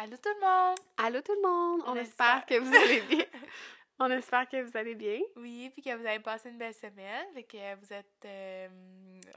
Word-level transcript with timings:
Allô 0.00 0.16
tout 0.16 0.28
le 0.28 0.40
monde! 0.46 0.78
Allô 0.96 1.20
tout 1.22 1.34
le 1.34 1.42
monde! 1.42 1.82
On, 1.86 1.92
On 1.92 1.96
espère 1.96 2.38
espère. 2.38 2.46
que 2.46 2.58
vous 2.64 2.74
allez 2.74 3.00
bien. 3.02 3.24
On 3.98 4.10
espère 4.12 4.48
que 4.48 4.62
vous 4.62 4.76
allez 4.76 4.94
bien. 4.94 5.18
Oui, 5.34 5.70
puis 5.70 5.82
que 5.82 5.92
vous 5.96 6.06
avez 6.06 6.20
passé 6.20 6.50
une 6.50 6.58
belle 6.58 6.74
semaine, 6.74 7.26
et 7.36 7.42
que 7.42 7.74
vous 7.74 7.92
êtes... 7.92 8.24
euh, 8.24 8.68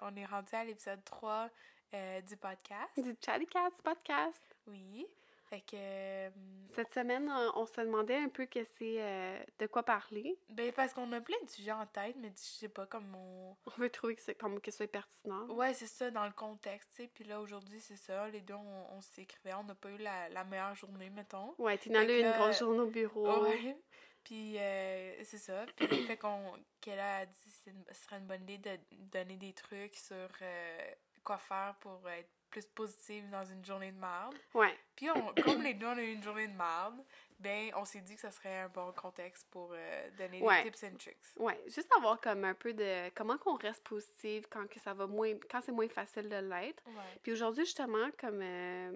on 0.03 0.15
est 0.15 0.25
rendu 0.25 0.53
à 0.53 0.63
l'épisode 0.63 1.03
3 1.03 1.49
euh, 1.95 2.21
du 2.21 2.37
podcast. 2.37 2.91
Du 2.97 3.15
Chatty 3.25 3.47
Cats 3.47 3.71
podcast. 3.83 4.39
Oui, 4.67 5.07
fait 5.51 5.61
que... 5.61 5.75
euh, 5.75 6.29
Cette 6.73 6.93
semaine, 6.93 7.29
on 7.55 7.65
se 7.65 7.81
demandait 7.81 8.15
un 8.15 8.29
peu 8.29 8.45
que 8.45 8.63
c'est 8.63 9.01
euh, 9.01 9.37
de 9.59 9.67
quoi 9.67 9.83
parler. 9.83 10.37
ben 10.49 10.71
parce 10.71 10.93
qu'on 10.93 11.11
a 11.11 11.19
plein 11.19 11.35
de 11.43 11.49
sujets 11.49 11.73
en 11.73 11.85
tête, 11.85 12.15
mais 12.19 12.29
je 12.29 12.41
sais 12.41 12.69
pas, 12.69 12.85
comme 12.85 13.13
on... 13.13 13.55
On 13.65 13.71
veut 13.77 13.89
trouver 13.89 14.15
que 14.15 14.21
c'est 14.21 14.35
comme 14.35 14.61
que 14.61 14.71
ce 14.71 14.77
soit 14.77 14.87
pertinent. 14.87 15.45
Ouais, 15.49 15.73
c'est 15.73 15.87
ça, 15.87 16.09
dans 16.09 16.25
le 16.25 16.31
contexte, 16.31 16.89
tu 16.95 17.03
sais. 17.03 17.09
Puis 17.13 17.25
là, 17.25 17.41
aujourd'hui, 17.41 17.81
c'est 17.81 17.97
ça, 17.97 18.29
les 18.29 18.39
deux, 18.41 18.53
on, 18.53 18.95
on 18.97 19.01
s'écrivait, 19.01 19.53
on 19.53 19.63
n'a 19.65 19.75
pas 19.75 19.89
eu 19.89 19.97
la, 19.97 20.29
la 20.29 20.45
meilleure 20.45 20.75
journée, 20.75 21.09
mettons. 21.09 21.53
Ouais, 21.57 21.75
eu 21.75 21.79
que 21.79 22.21
une 22.21 22.31
grosse 22.31 22.59
journée 22.59 22.79
au 22.79 22.87
bureau. 22.87 23.43
Ouais. 23.43 23.77
Puis 24.23 24.57
euh, 24.59 25.23
c'est 25.23 25.39
ça. 25.39 25.65
Puis 25.75 25.87
fait 26.05 26.15
qu'on 26.17 26.53
qu'elle 26.79 26.99
a 26.99 27.25
dit 27.25 27.51
que 27.65 27.71
ce 27.93 28.03
serait 28.03 28.17
une 28.17 28.27
bonne 28.27 28.43
idée 28.43 28.59
de 28.59 28.77
donner 29.11 29.35
des 29.35 29.51
trucs 29.53 29.95
sur 29.95 30.29
euh, 30.41 30.91
quoi 31.23 31.39
faire 31.39 31.75
pour 31.79 32.07
être 32.07 32.29
plus 32.51 32.65
positive 32.67 33.27
dans 33.31 33.43
une 33.45 33.65
journée 33.65 33.91
de 33.91 33.97
marde. 33.97 34.35
Ouais. 34.53 34.77
Puis 34.95 35.09
on, 35.09 35.33
comme 35.43 35.63
les 35.63 35.73
deux 35.73 35.87
on 35.87 35.97
a 35.97 36.01
eu 36.03 36.13
une 36.13 36.21
journée 36.23 36.47
de 36.47 36.53
marde, 36.55 37.03
ben 37.39 37.71
on 37.75 37.85
s'est 37.85 38.01
dit 38.01 38.13
que 38.15 38.21
ça 38.21 38.29
serait 38.29 38.59
un 38.59 38.69
bon 38.69 38.91
contexte 38.91 39.47
pour 39.49 39.71
euh, 39.73 40.09
donner 40.17 40.41
Ouais. 40.43 40.63
des 40.63 40.69
tips 40.71 40.83
and 40.83 40.97
tricks. 40.97 41.17
Ouais, 41.37 41.59
juste 41.67 41.89
avoir 41.97 42.21
comme 42.21 42.43
un 42.45 42.53
peu 42.53 42.73
de 42.73 43.09
comment 43.15 43.37
qu'on 43.39 43.55
reste 43.55 43.83
positive 43.83 44.45
quand 44.49 44.67
que 44.69 44.79
ça 44.79 44.93
va 44.93 45.07
moins 45.07 45.33
quand 45.49 45.61
c'est 45.61 45.71
moins 45.71 45.89
facile 45.89 46.29
de 46.29 46.35
l'être. 46.35 46.83
Ouais, 46.85 47.19
Puis 47.23 47.31
aujourd'hui 47.31 47.65
justement 47.65 48.09
comme 48.19 48.41
euh, 48.43 48.91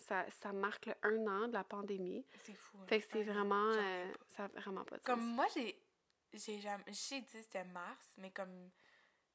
ça, 0.00 0.26
ça 0.42 0.52
marque 0.52 0.86
le 0.86 0.94
un 1.02 1.26
an 1.26 1.48
de 1.48 1.54
la 1.54 1.64
pandémie. 1.64 2.26
c'est 2.44 2.52
fou. 2.54 2.76
hein. 2.82 2.86
Fait 2.88 3.00
que 3.00 3.06
c'est 3.10 3.18
Ouais, 3.18 3.24
vraiment 3.24 3.70
euh, 3.72 4.12
ça 4.28 4.44
a 4.44 4.48
vraiment 4.48 4.84
pas 4.84 4.98
de 4.98 5.02
Comme 5.02 5.20
sens. 5.20 5.34
moi, 5.34 5.46
j'ai. 5.54 5.80
J'ai 6.34 6.60
jamais. 6.60 6.84
J'ai 6.88 7.20
dit 7.22 7.42
c'était 7.42 7.64
mars, 7.64 8.06
mais 8.18 8.30
comme. 8.30 8.70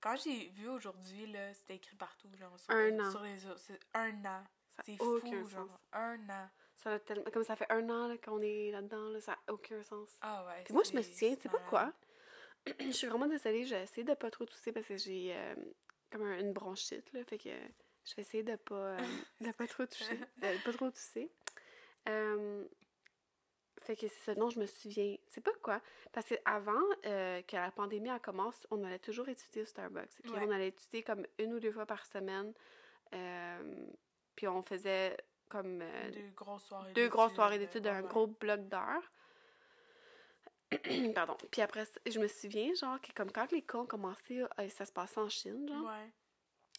Quand 0.04 0.16
j'ai 0.18 0.50
vu 0.50 0.68
aujourd'hui, 0.68 1.28
là, 1.32 1.54
c'était 1.54 1.76
écrit 1.76 1.96
partout, 1.96 2.28
genre. 2.38 2.60
Sur, 2.60 2.74
Un 2.76 3.00
an. 3.00 3.10
Sur 3.12 3.22
les 3.24 3.46
autres. 3.46 3.60
C'est 3.60 3.80
un 3.94 4.26
an. 4.26 4.44
C'est 4.84 4.98
fou, 4.98 5.20
genre. 5.48 5.48
sens. 5.70 5.80
Un 5.94 6.20
an. 6.30 6.50
Ça 6.76 6.94
a 6.94 7.00
tellement- 7.00 7.30
comme 7.32 7.44
ça 7.46 7.56
fait 7.56 7.72
un 7.72 7.90
an 7.90 8.08
là, 8.10 8.18
qu'on 8.18 8.42
est 8.42 8.72
là-dedans, 8.72 9.10
là, 9.10 9.22
ça 9.22 9.32
n'a 9.32 9.54
aucun 9.54 9.82
sens. 9.84 10.10
Ah 10.22 10.46
ouais. 10.48 10.64
Puis 10.66 10.74
moi, 10.74 10.84
je 10.84 10.94
me 10.98 11.02
souviens, 11.02 11.36
tu 11.36 11.44
sais 11.44 11.50
pourquoi? 11.50 11.82
malade. 11.84 11.94
je 12.80 12.92
suis 12.92 13.08
vraiment 13.08 13.28
désolée, 13.28 13.64
j'ai 13.66 13.82
essayé 13.84 14.04
de 14.04 14.14
pas 14.14 14.30
trop 14.32 14.46
tousser 14.46 14.72
parce 14.74 14.88
que 14.88 14.98
j'ai 14.98 15.34
euh, 15.36 15.56
comme 16.12 16.24
un- 16.24 16.40
une 16.40 16.52
bronchite, 16.52 17.14
là, 17.14 17.24
fait 17.24 17.38
que 17.38 17.50
je 18.06 18.16
vais 18.16 18.22
essayer 18.24 18.44
de 18.44 18.56
pas, 18.58 18.76
euh, 18.76 18.98
de 19.42 19.52
pas 19.52 19.68
trop 19.68 19.86
toucher, 19.86 20.18
de 20.38 20.64
pas 20.66 20.74
trop 20.74 20.90
tousser. 20.92 21.32
Euh, 22.10 22.66
fait 23.82 23.96
que 23.96 24.08
c'est 24.08 24.34
ça, 24.34 24.36
non, 24.36 24.50
je 24.50 24.60
me 24.60 24.66
souviens. 24.66 25.16
C'est 25.28 25.42
pas 25.42 25.52
quoi? 25.62 25.82
Parce 26.12 26.28
qu'avant 26.28 26.82
euh, 27.06 27.42
que 27.42 27.56
la 27.56 27.72
pandémie 27.72 28.10
elle 28.10 28.20
commence, 28.22 28.66
on 28.72 28.84
allait 28.84 29.00
toujours 29.00 29.28
étudier 29.30 29.64
au 29.64 29.66
Starbucks. 29.66 30.22
Puis 30.22 30.32
Ouais. 30.32 30.46
on 30.48 30.52
allait 30.52 30.70
étudier 30.70 31.04
comme 31.04 31.26
une 31.40 31.54
ou 31.54 31.60
deux 31.60 31.72
fois 31.72 31.86
par 31.86 32.06
semaine. 32.06 32.54
Euh, 33.14 33.86
puis 34.36 34.48
on 34.48 34.64
faisait 34.64 35.18
comme 35.50 35.82
euh, 35.82 36.12
Deux 36.12 36.32
grosses 36.36 36.64
soirées 36.64 36.94
deux 36.94 37.10
grosses 37.10 37.26
d'études, 37.28 37.36
soirées 37.36 37.56
euh, 37.56 37.60
d'études 37.60 37.86
ouais, 37.86 37.92
d'un 37.92 38.02
ouais. 38.02 38.08
gros 38.10 38.28
bloc 38.28 38.68
d'heures. 38.68 39.12
Pardon. 41.14 41.38
Puis 41.52 41.62
après, 41.62 41.84
je 42.08 42.20
me 42.20 42.28
souviens, 42.28 42.74
genre, 42.74 43.00
que 43.02 43.12
comme 43.14 43.32
quand 43.32 43.52
les 43.52 43.62
cours 43.62 43.82
ont 43.82 43.86
commencé, 43.86 44.42
euh, 44.60 44.70
ça 44.70 44.86
se 44.86 44.92
passait 44.92 45.20
en 45.20 45.30
Chine, 45.30 45.68
genre. 45.68 45.86
Ouais. 45.86 46.10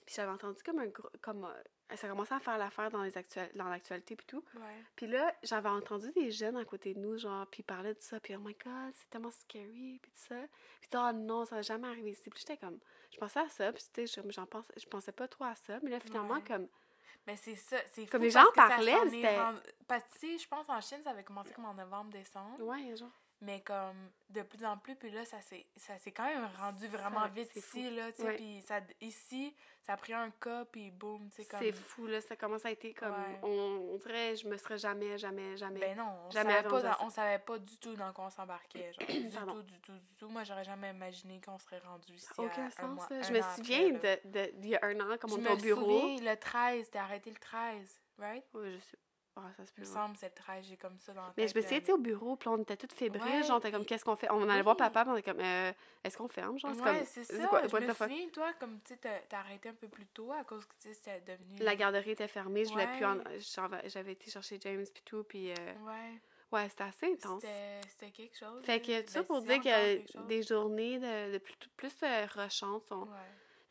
Puis 0.07 0.15
j'avais 0.17 0.31
entendu 0.33 0.63
comme 0.63 0.79
un 0.81 0.87
gros. 0.87 1.09
Comme, 1.23 1.45
euh, 1.45 1.97
ça 1.97 2.09
commençait 2.09 2.35
à 2.35 2.41
faire 2.41 2.59
l'affaire 2.59 2.91
dans 2.91 3.03
les 3.03 3.17
actuel- 3.17 3.51
dans 3.55 3.69
l'actualité, 3.69 4.17
puis 4.17 4.27
tout. 4.27 4.45
Ouais. 4.57 4.83
Puis 4.97 5.07
là, 5.07 5.35
j'avais 5.43 5.69
entendu 5.71 6.11
des 6.13 6.31
jeunes 6.31 6.57
à 6.57 6.65
côté 6.65 6.93
de 6.95 6.99
nous, 7.01 7.17
genre, 7.17 7.47
puis 7.47 7.61
ils 7.61 7.65
parlaient 7.65 7.95
de 7.95 8.01
ça, 8.01 8.21
puis 8.21 8.35
oh 8.37 8.41
my 8.41 8.55
god, 8.65 8.93
c'est 8.95 9.09
tellement 9.09 9.31
scary, 9.31 9.99
puis 10.03 10.11
tout 10.11 10.27
ça. 10.29 10.37
Puis 10.81 10.91
oh 10.95 11.11
non, 11.15 11.45
ça 11.47 11.57
va 11.57 11.63
jamais 11.63 11.89
arriver 11.89 12.11
ici. 12.11 12.29
Puis 12.29 12.41
j'étais 12.41 12.57
comme. 12.59 12.79
Je 13.13 13.19
pensais 13.19 13.41
à 13.41 13.49
ça, 13.49 13.73
puis 13.73 13.83
tu 13.95 14.07
sais, 14.07 14.23
je- 14.23 14.31
j'en 14.31 14.45
pense, 14.47 14.67
je 14.77 14.87
pensais 14.87 15.13
pas 15.13 15.27
trop 15.29 15.45
à 15.45 15.55
ça, 15.55 15.79
mais 15.83 15.91
là, 15.91 16.01
finalement, 16.01 16.35
Ouais. 16.35 16.45
comme. 16.47 16.69
Mais 17.27 17.37
c'est 17.37 17.55
ça. 17.55 17.79
C'est 17.93 18.05
Comme 18.05 18.21
les 18.21 18.29
gens 18.31 18.45
parlaient, 18.55 18.93
c'était- 19.09 19.41
rendu- 19.41 19.61
Parce 19.89 20.05
que, 20.05 20.13
tu 20.19 20.19
sais, 20.19 20.39
je 20.39 20.47
pense 20.49 20.69
en 20.69 20.81
Chine, 20.83 21.01
ça 21.03 21.11
avait 21.11 21.25
commencé 21.25 21.55
comme 21.55 21.65
en 21.65 21.73
novembre, 21.73 22.11
décembre. 22.11 22.61
Ouais, 22.63 22.95
genre. 22.97 23.09
Mais 23.45 23.61
comme 23.61 24.11
de 24.31 24.43
plus 24.43 24.65
en 24.65 24.77
plus, 24.79 24.97
puis 24.97 25.11
là, 25.11 25.25
ça 25.25 25.41
s'est 25.41 25.67
ça 25.77 25.99
s'est 25.99 26.11
quand 26.13 26.25
même 26.25 26.49
rendu 26.59 26.89
vraiment 26.89 27.25
Ça- 27.25 27.29
vite 27.29 27.55
ici, 27.57 27.89
fou. 27.91 27.95
là, 27.97 28.11
tu 28.11 28.23
sais. 28.23 28.27
Ouais. 28.29 28.37
Puis 28.37 28.63
ça, 28.63 28.81
ici, 29.01 29.55
ça 29.83 29.93
a 29.93 29.97
pris 29.99 30.13
un 30.15 30.31
cas, 30.31 30.65
puis 30.65 30.91
boum, 30.91 31.29
tu 31.29 31.37
sais, 31.43 31.45
comme... 31.45 31.61
C'est 31.61 31.73
fou, 31.73 32.07
là. 32.07 32.21
Ça 32.23 32.35
commence 32.35 32.65
à 32.65 32.71
être 32.71 32.95
comme. 32.99 33.11
Ouais. 33.13 33.39
On, 33.43 33.91
on 33.93 33.97
dirait, 33.99 34.35
je 34.35 34.49
me 34.49 34.57
serais 34.57 34.79
jamais, 34.79 35.19
jamais, 35.19 35.57
jamais. 35.59 35.79
Ben 35.79 35.97
non, 35.99 36.09
on 36.27 36.31
Jamais 36.31 36.55
savait, 36.55 36.69
pas 36.69 36.83
dans- 36.83 36.97
on 37.07 37.11
savait 37.11 37.39
pas 37.39 37.59
du 37.59 37.77
tout 37.79 37.95
dans 37.95 38.13
quoi 38.13 38.27
on 38.27 38.31
s'embarquait, 38.31 38.93
genre. 38.95 39.07
du 39.09 39.31
tout, 39.31 39.63
du 39.63 39.81
tout, 39.81 39.99
du 39.99 40.15
tout. 40.19 40.29
Moi, 40.29 40.43
j'aurais 40.45 40.65
jamais 40.65 40.91
imaginé 40.91 41.41
qu'on 41.43 41.59
serait 41.59 41.81
rendu 41.81 42.15
ici 42.15 42.29
aucun 42.39 42.63
à 42.63 42.67
un 42.67 42.71
sens, 42.71 42.95
mois- 42.97 43.07
là. 43.11 43.17
un 43.19 43.23
Je 43.23 43.33
me 43.33 43.43
souviens 43.57 43.93
là. 43.93 43.99
de, 43.99 44.29
de, 44.31 44.51
d'il 44.59 44.71
y 44.71 44.77
a 44.77 44.81
un 44.85 44.99
an, 45.01 45.17
comme 45.21 45.33
on 45.33 45.39
était 45.39 45.51
au 45.51 45.57
bureau. 45.57 46.01
souviens, 46.01 46.31
le 46.33 46.37
13, 46.39 46.91
t'es 46.91 46.99
arrêté 46.99 47.31
le 47.31 47.37
13, 47.37 48.01
right? 48.19 48.45
Ouais, 48.55 48.73
je 48.73 48.79
sais. 48.81 48.99
Ah, 49.37 49.41
ça 49.57 49.65
se 49.67 49.73
Il 49.73 49.75
peut. 49.75 49.83
me 49.83 49.87
ouais. 49.87 49.93
semble 49.93 50.17
c'est 50.17 50.27
le 50.29 50.35
13, 50.35 50.65
j'ai 50.69 50.77
comme 50.77 50.99
ça 51.01 51.13
dans 51.13 51.23
la 51.23 51.35
Mais 51.37 51.49
je 51.49 51.57
me 51.57 51.61
souviens, 51.61 51.79
euh, 51.79 51.81
tu 51.81 51.87
sais, 51.87 51.93
au 51.93 51.99
bureau, 51.99 52.37
puis 52.37 52.49
on 52.49 52.59
était 52.59 52.77
toutes 52.77 52.93
fébriles, 52.93 53.23
Ouais, 53.23 53.43
genre, 53.43 53.61
t'es 53.61 53.73
comme, 53.73 53.85
qu'est-ce 53.85 54.05
qu'on 54.05 54.15
fait? 54.17 54.31
On 54.31 54.49
allait 54.49 54.63
voir 54.63 54.77
papa, 54.77 55.03
puis 55.03 55.13
on 55.13 55.17
était 55.17 55.31
comme, 55.33 55.41
euh, 55.41 55.73
est-ce 56.05 56.17
qu'on 56.17 56.29
ferme, 56.29 56.57
genre? 56.59 56.73
C'est 56.75 56.83
Ouais, 56.83 57.05
c'est 57.05 57.25
ça. 57.25 57.47
quoi- 57.49 57.67
je 57.67 57.77
me 57.77 57.93
souviens, 57.93 58.29
toi, 58.33 58.53
comme 58.61 58.81
tu 58.83 58.95
sais, 58.95 59.01
t'as 59.29 59.39
arrêté 59.39 59.71
un 59.71 59.75
peu 59.75 59.89
plus 59.89 60.07
tôt 60.07 60.31
à 60.33 60.45
cause 60.45 60.65
que 60.67 60.75
tu 60.81 60.89
sais, 60.89 60.95
c'était 60.95 61.21
devenu. 61.21 61.59
La 61.59 61.75
garderie 61.75 62.11
était 62.11 62.29
fermée, 62.29 62.65
je 62.65 62.71
voulais 62.71 62.87
plus 62.97 63.05
en... 63.05 63.19
J'avais- 63.87 64.13
été 64.13 64.31
chercher 64.31 64.59
James, 64.61 64.85
puis 64.93 65.03
tout, 65.05 65.25
puis... 65.25 65.51
euh, 65.51 65.55
Ouais. 65.85 66.21
Ouais, 66.53 66.69
c'était 66.69 66.85
assez 66.85 67.07
intense. 67.13 67.43
C'était 67.89 68.13
quelque 68.13 68.39
chose. 68.39 68.63
Fait 68.65 68.81
que, 68.81 69.01
tout 69.03 69.11
ça 69.11 69.21
Ben, 69.23 69.27
pour 69.27 69.41
dire 69.43 69.61
que 69.61 70.27
des 70.29 70.43
journées 70.45 71.01
de, 71.01 71.33
de 71.33 71.39
plus, 71.39 71.57
plus 71.77 71.93
euh, 72.05 72.27
sont... 72.49 72.81
Ouais. 72.91 73.09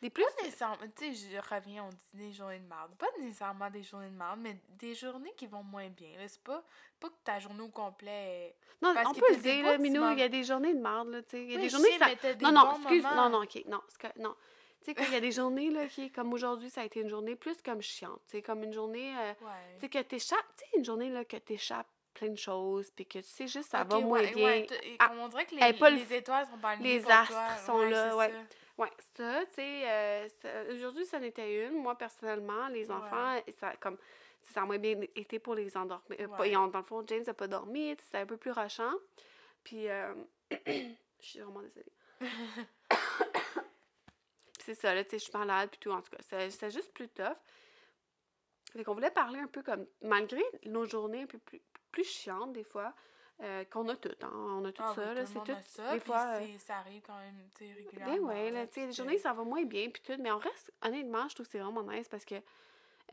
Des 0.03 0.09
plus... 0.09 0.25
Nécessairement, 0.43 0.75
tu 0.97 1.15
sais, 1.15 1.29
je 1.31 1.55
reviens, 1.55 1.85
on 1.85 1.89
dit 2.13 2.27
des 2.27 2.33
journées 2.33 2.59
de 2.59 2.67
merde. 2.67 2.91
Pas 2.99 3.07
nécessairement 3.19 3.69
des 3.69 3.83
journées 3.83 4.09
de 4.09 4.15
merde, 4.17 4.37
mais 4.41 4.57
des 4.77 4.93
journées 4.95 5.31
qui 5.37 5.47
vont 5.47 5.63
moins 5.63 5.87
bien. 5.87 6.09
C'est 6.27 6.43
pas, 6.43 6.61
pas 6.99 7.07
que 7.07 7.13
ta 7.23 7.39
journée 7.39 7.61
au 7.61 7.69
complet 7.69 8.11
est... 8.11 8.55
Non, 8.81 8.93
Parce 8.93 9.07
on 9.07 9.13
peut 9.13 9.25
le 9.29 9.37
dire, 9.37 9.63
là, 9.63 9.77
Minou, 9.77 10.03
il 10.11 10.19
y 10.19 10.23
a 10.23 10.27
des 10.27 10.43
journées 10.43 10.73
de 10.73 10.81
marde, 10.81 11.07
là, 11.07 11.21
tu 11.23 11.29
sais. 11.31 11.43
Il 11.45 11.51
y 11.51 11.53
a 11.53 11.55
Oui, 11.57 11.63
des 11.63 11.69
journées 11.69 11.89
sais, 11.97 12.15
que 12.15 12.21
ça... 12.21 12.33
des 12.33 12.43
Non, 12.45 12.51
non, 12.51 12.75
excuse, 12.75 13.03
moments. 13.03 13.15
non, 13.15 13.29
non, 13.29 13.43
ok, 13.43 13.63
non, 13.67 13.81
que- 13.97 14.19
non. 14.21 14.35
Tu 14.83 14.87
sais, 14.87 14.93
quand 14.95 15.05
il 15.05 15.13
y 15.13 15.15
a 15.15 15.21
des 15.21 15.31
journées, 15.31 15.69
là, 15.69 15.87
qui, 15.87 16.11
comme 16.11 16.33
aujourd'hui, 16.33 16.69
ça 16.69 16.81
a 16.81 16.83
été 16.83 16.99
une 16.99 17.07
journée 17.07 17.37
plus 17.37 17.61
comme 17.61 17.81
chiante, 17.81 18.19
tu 18.25 18.31
sais, 18.31 18.41
comme 18.41 18.61
une 18.63 18.73
journée, 18.73 19.15
euh, 19.17 19.29
Ouais. 19.45 19.75
tu 19.75 19.79
sais, 19.83 19.89
que 19.89 19.99
t'échappes, 19.99 20.39
tu 20.57 20.65
sais, 20.65 20.77
une 20.77 20.83
journée, 20.83 21.09
là, 21.09 21.23
que 21.23 21.37
t'échappes 21.37 21.87
plein 22.13 22.27
de 22.27 22.35
choses, 22.37 22.91
puis 22.91 23.05
que 23.05 23.19
tu 23.19 23.23
sais 23.29 23.47
juste, 23.47 23.69
ça 23.69 23.85
va 23.85 23.99
moins 24.01 24.19
ouais, 24.19 24.33
bien. 24.33 24.51
et 24.83 24.97
Ah, 24.99 25.13
on 25.17 25.29
dirait 25.29 25.45
que 25.45 25.55
les, 25.55 25.71
pas 25.73 25.89
le- 25.89 25.95
les 25.95 26.13
étoiles 26.13 26.45
sont 26.47 26.57
pas 26.57 26.75
les 26.75 27.09
astres 27.09 27.33
toi. 27.33 27.55
sont 27.65 27.81
là, 27.83 28.17
ouais. 28.17 28.29
ça. 28.29 28.37
Ouais, 28.77 28.89
ça, 29.15 29.45
tu 29.47 29.53
sais, 29.55 29.83
euh, 30.45 30.73
aujourd'hui, 30.73 31.05
ça 31.05 31.19
n'était 31.19 31.67
une. 31.67 31.73
Moi, 31.81 31.95
personnellement, 31.97 32.67
les 32.69 32.89
Ouais. 32.89 32.95
enfants, 32.95 33.39
ça, 33.59 33.75
comme, 33.77 33.97
ça 34.41 34.63
a 34.63 34.65
moins 34.65 34.79
bien 34.79 34.99
été 35.15 35.37
pour 35.39 35.53
les 35.55 35.77
endormir. 35.77 36.17
euh, 36.19 36.27
Ouais. 36.39 36.51
dans 36.51 36.65
le 36.79 36.83
fond, 36.83 37.03
James 37.07 37.23
n'a 37.27 37.33
pas 37.35 37.47
dormi, 37.47 37.95
c'était 38.03 38.17
un 38.17 38.25
peu 38.25 38.37
plus 38.37 38.51
rushant. 38.51 38.93
Puis, 39.63 39.87
euh, 39.89 40.13
je 40.67 40.95
suis 41.19 41.39
vraiment 41.39 41.61
désolée. 41.61 41.91
Puis 44.53 44.63
c'est 44.65 44.75
ça, 44.75 44.93
là, 44.95 45.03
tu 45.03 45.11
sais, 45.11 45.19
je 45.19 45.23
suis 45.25 45.37
malade, 45.37 45.69
puis 45.69 45.79
tout, 45.79 45.91
en 45.91 46.01
tout 46.01 46.09
cas. 46.11 46.17
c'est- 46.21 46.49
C'était 46.51 46.69
juste 46.71 46.93
plus 46.93 47.09
tough. 47.09 47.35
Fait 48.71 48.83
qu'on 48.83 48.93
voulait 48.93 49.11
parler 49.11 49.39
un 49.39 49.47
peu 49.47 49.61
comme, 49.61 49.85
malgré 50.01 50.41
nos 50.65 50.85
journées 50.85 51.23
un 51.23 51.27
peu 51.27 51.37
plus, 51.37 51.61
plus 51.91 52.05
chiantes, 52.05 52.53
des 52.53 52.63
fois, 52.63 52.93
euh, 53.41 53.63
qu'on 53.65 53.87
a 53.89 53.95
toutes, 53.95 54.23
hein, 54.23 54.31
on 54.33 54.63
a 54.65 54.71
tout 54.71 54.83
Ah, 54.85 54.93
ça, 54.95 55.01
oui, 55.01 55.07
là, 55.07 55.13
tout 55.13 55.19
le 55.21 55.25
c'est 55.25 55.35
monde 55.35 55.47
tout, 55.47 55.55
ça, 55.67 55.93
des 55.93 55.99
fois... 55.99 56.25
euh, 56.27 56.39
c'est- 56.41 56.57
ça 56.59 56.77
arrive 56.77 57.01
quand 57.01 57.17
même, 57.17 57.35
sais, 57.57 57.73
régulièrement. 57.73 58.13
ben 58.15 58.21
ouais, 58.23 58.51
là, 58.51 58.65
les 58.75 58.91
journées, 58.93 59.17
ça 59.17 59.33
va 59.33 59.43
moins 59.43 59.63
bien, 59.65 59.89
puis 59.89 60.01
tout, 60.01 60.15
mais 60.21 60.31
on 60.31 60.37
reste, 60.37 60.71
honnêtement, 60.81 61.27
je 61.27 61.35
trouve 61.35 61.45
que 61.47 61.51
c'est 61.51 61.59
vraiment 61.59 61.83
nice 61.83 62.07
parce 62.07 62.25
que 62.25 62.35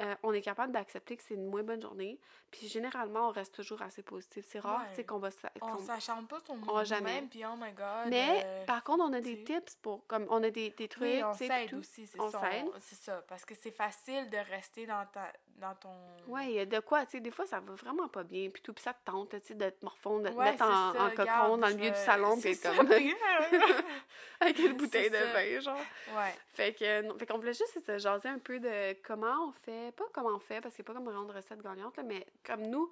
euh, 0.01 0.15
on 0.23 0.33
est 0.33 0.41
capable 0.41 0.73
d'accepter 0.73 1.17
que 1.17 1.23
c'est 1.23 1.35
une 1.35 1.47
moins 1.51 1.63
bonne 1.65 1.83
journée, 1.83 2.19
puis 2.51 2.69
généralement, 2.69 3.29
on 3.29 3.33
reste 3.33 3.55
toujours 3.55 3.83
assez 3.83 4.03
positif. 4.03 4.47
C'est 4.49 4.61
rare, 4.61 4.83
tu 4.91 4.95
sais, 4.95 5.01
Ouais. 5.01 5.05
qu'on 5.05 5.19
va 5.19 5.31
se... 5.31 5.37
On 5.61 5.73
qu'on- 5.73 5.79
s'acharne 5.85 6.27
pas 6.27 6.41
sur 6.41 6.55
nous-mêmes, 6.55 7.29
puis 7.29 7.45
oh 7.45 7.55
my 7.59 7.73
god. 7.73 8.09
Mais, 8.09 8.43
euh, 8.45 8.65
par 8.67 8.83
contre, 8.85 9.05
on 9.05 9.13
a 9.13 9.21
des 9.21 9.43
tips 9.43 9.75
pour, 9.83 10.07
comme, 10.07 10.27
on 10.31 10.43
a 10.43 10.49
des, 10.51 10.71
des 10.71 10.89
trucs, 10.89 11.03
Oui, 11.03 11.23
on 11.25 11.35
s'aide 11.35 11.75
aussi, 11.75 12.07
c'est 12.07 12.21
On 12.21 12.31
ça. 12.31 12.41
s'aide. 12.41 12.67
on- 12.69 12.81
C'est 12.81 12.95
ça, 12.97 13.23
parce 13.29 13.45
que 13.45 13.55
c'est 13.55 13.73
facile 13.73 14.31
de 14.31 14.39
rester 14.39 14.87
dans, 14.87 15.05
ta, 15.13 15.31
dans 15.61 15.75
ton... 15.75 15.91
Ouais, 16.27 16.47
il 16.47 16.53
y 16.53 16.59
a 16.61 16.67
de 16.67 16.81
quoi, 16.81 17.05
tu 17.05 17.13
sais, 17.13 17.21
des 17.21 17.31
fois, 17.31 17.47
ça 17.47 17.61
va 17.61 17.75
vraiment 17.75 18.09
pas 18.09 18.23
bien, 18.25 18.49
puis 18.51 18.63
tout, 18.63 18.73
puis 18.73 18.83
ça 18.83 18.93
te 18.93 19.05
tente, 19.05 19.31
tu 19.31 19.39
sais, 19.43 19.55
de 19.55 19.69
te 19.71 19.85
morfondre, 19.85 20.25
de 20.25 20.29
te 20.31 20.35
Ouais, 20.35 20.53
mettre 20.53 20.65
c'est 20.65 20.71
en, 20.73 20.93
ça, 20.93 21.05
en 21.05 21.11
cocon 21.11 21.59
dans 21.59 21.69
le 21.69 21.75
milieu 21.75 21.91
du 21.91 21.97
salon, 21.99 22.37
c'est 22.41 22.51
puis 22.51 22.77
comme, 22.77 22.91
avec 24.41 24.59
une 24.59 24.73
bouteille 24.73 25.11
C'est 25.11 25.21
de 25.21 25.33
vin, 25.33 25.61
genre. 25.61 25.77
ouais. 26.17 26.35
Fait 26.49 26.73
que, 26.75 27.03
non, 27.03 27.17
fait 27.19 27.27
qu'on 27.27 27.39
voulait 27.39 27.53
juste 27.53 27.85
se 27.85 27.99
jaser 27.99 28.29
un 28.29 28.39
peu 28.39 28.59
de 28.59 28.97
comment 29.03 29.49
on 29.49 29.53
fait, 29.53 29.93
pas 29.95 30.05
comment 30.13 30.31
on 30.35 30.41
fait, 30.41 30.61
parce 30.61 30.79
n'y 30.79 30.83
a 30.83 30.87
pas 30.87 30.95
comme 30.95 31.27
de 31.27 31.33
recette 31.33 31.63
gagnante, 31.63 31.97
là, 31.97 32.03
mais 32.03 32.27
comme 32.45 32.63
nous, 32.63 32.91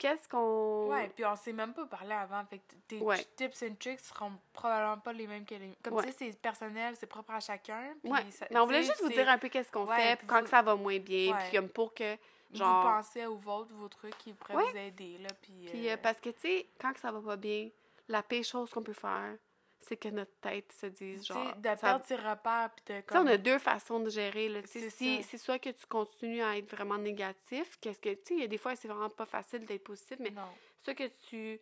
qu'est-ce 0.00 0.28
qu'on... 0.28 0.88
Ouais, 0.88 1.08
puis 1.14 1.24
on 1.24 1.36
s'est 1.36 1.52
même 1.52 1.72
pas 1.74 1.86
parlé 1.86 2.12
avant. 2.12 2.44
Fait 2.46 2.58
que 2.58 2.74
tes 2.88 2.98
Ouais. 2.98 3.24
tips 3.36 3.62
and 3.62 3.74
tricks 3.78 4.00
seront 4.00 4.32
probablement 4.52 4.98
pas 4.98 5.12
les 5.12 5.26
mêmes 5.28 5.44
que 5.44 5.54
les. 5.54 5.72
Comme 5.82 5.94
Ouais. 5.94 6.04
tu 6.06 6.12
sais, 6.12 6.30
c'est 6.32 6.40
personnel, 6.40 6.96
c'est 6.96 7.06
propre 7.06 7.32
à 7.32 7.40
chacun. 7.40 7.94
puis 8.02 8.10
Ouais, 8.10 8.28
ça- 8.30 8.46
mais 8.50 8.58
on 8.58 8.64
voulait 8.64 8.82
juste 8.82 9.00
vous 9.02 9.10
dire 9.10 9.28
un 9.28 9.38
peu 9.38 9.48
qu'est-ce 9.48 9.70
qu'on 9.70 9.86
fait, 9.86 10.16
puis 10.16 10.26
quand 10.26 10.38
vous- 10.38 10.44
que 10.44 10.50
ça 10.50 10.62
va 10.62 10.74
moins 10.74 10.98
bien, 10.98 11.36
puis 11.36 11.56
comme 11.56 11.68
pour 11.68 11.94
que 11.94 12.16
Genre- 12.52 12.82
Vous 12.82 12.88
pensez 12.88 13.20
à 13.22 13.28
vos, 13.28 13.64
vos 13.64 13.88
trucs 13.88 14.18
qui 14.18 14.32
pourraient 14.32 14.54
vous 14.72 14.76
aider, 14.76 15.18
là, 15.18 15.28
puis... 15.40 15.68
Puis 15.70 15.88
euh, 15.88 15.92
euh, 15.92 15.96
parce 16.02 16.20
que, 16.20 16.30
tu 16.30 16.40
sais, 16.40 16.66
quand 16.80 16.92
que 16.92 16.98
ça 16.98 17.12
va 17.12 17.20
pas 17.20 17.36
bien, 17.36 17.68
la 18.08 18.24
pire 18.24 18.42
chose 18.42 18.68
qu'on 18.70 18.82
peut 18.82 18.92
faire, 18.92 19.36
c'est 19.82 19.96
que 19.96 20.08
notre 20.08 20.34
tête 20.40 20.70
se 20.72 20.86
dise, 20.86 21.26
genre... 21.26 21.56
de 21.56 21.62
ça- 21.68 21.76
perdre 21.76 22.04
ses 22.04 22.16
repères, 22.16 22.70
puis 22.76 22.84
de 22.94 23.00
sais, 23.00 23.04
on 23.10 23.14
comme... 23.14 23.28
a 23.28 23.36
deux 23.36 23.58
façons 23.58 24.00
de 24.00 24.10
gérer. 24.10 24.48
Là. 24.48 24.60
C'est 24.66 24.90
Si, 24.90 25.22
c'est 25.22 25.38
soit 25.38 25.58
que 25.58 25.70
tu 25.70 25.86
continues 25.86 26.42
à 26.42 26.56
être 26.58 26.70
vraiment 26.70 26.98
négatif, 26.98 27.78
qu'est-ce 27.80 28.00
que, 28.00 28.10
tu 28.10 28.20
sais, 28.24 28.34
il 28.34 28.40
y 28.40 28.44
a 28.44 28.46
des 28.48 28.58
fois, 28.58 28.76
c'est 28.76 28.88
vraiment 28.88 29.08
pas 29.10 29.26
facile 29.26 29.64
d'être 29.66 29.84
positif, 29.84 30.16
mais 30.20 30.30
Non. 30.30 30.42
soit 30.82 30.94
que 30.94 31.08
tu 31.28 31.60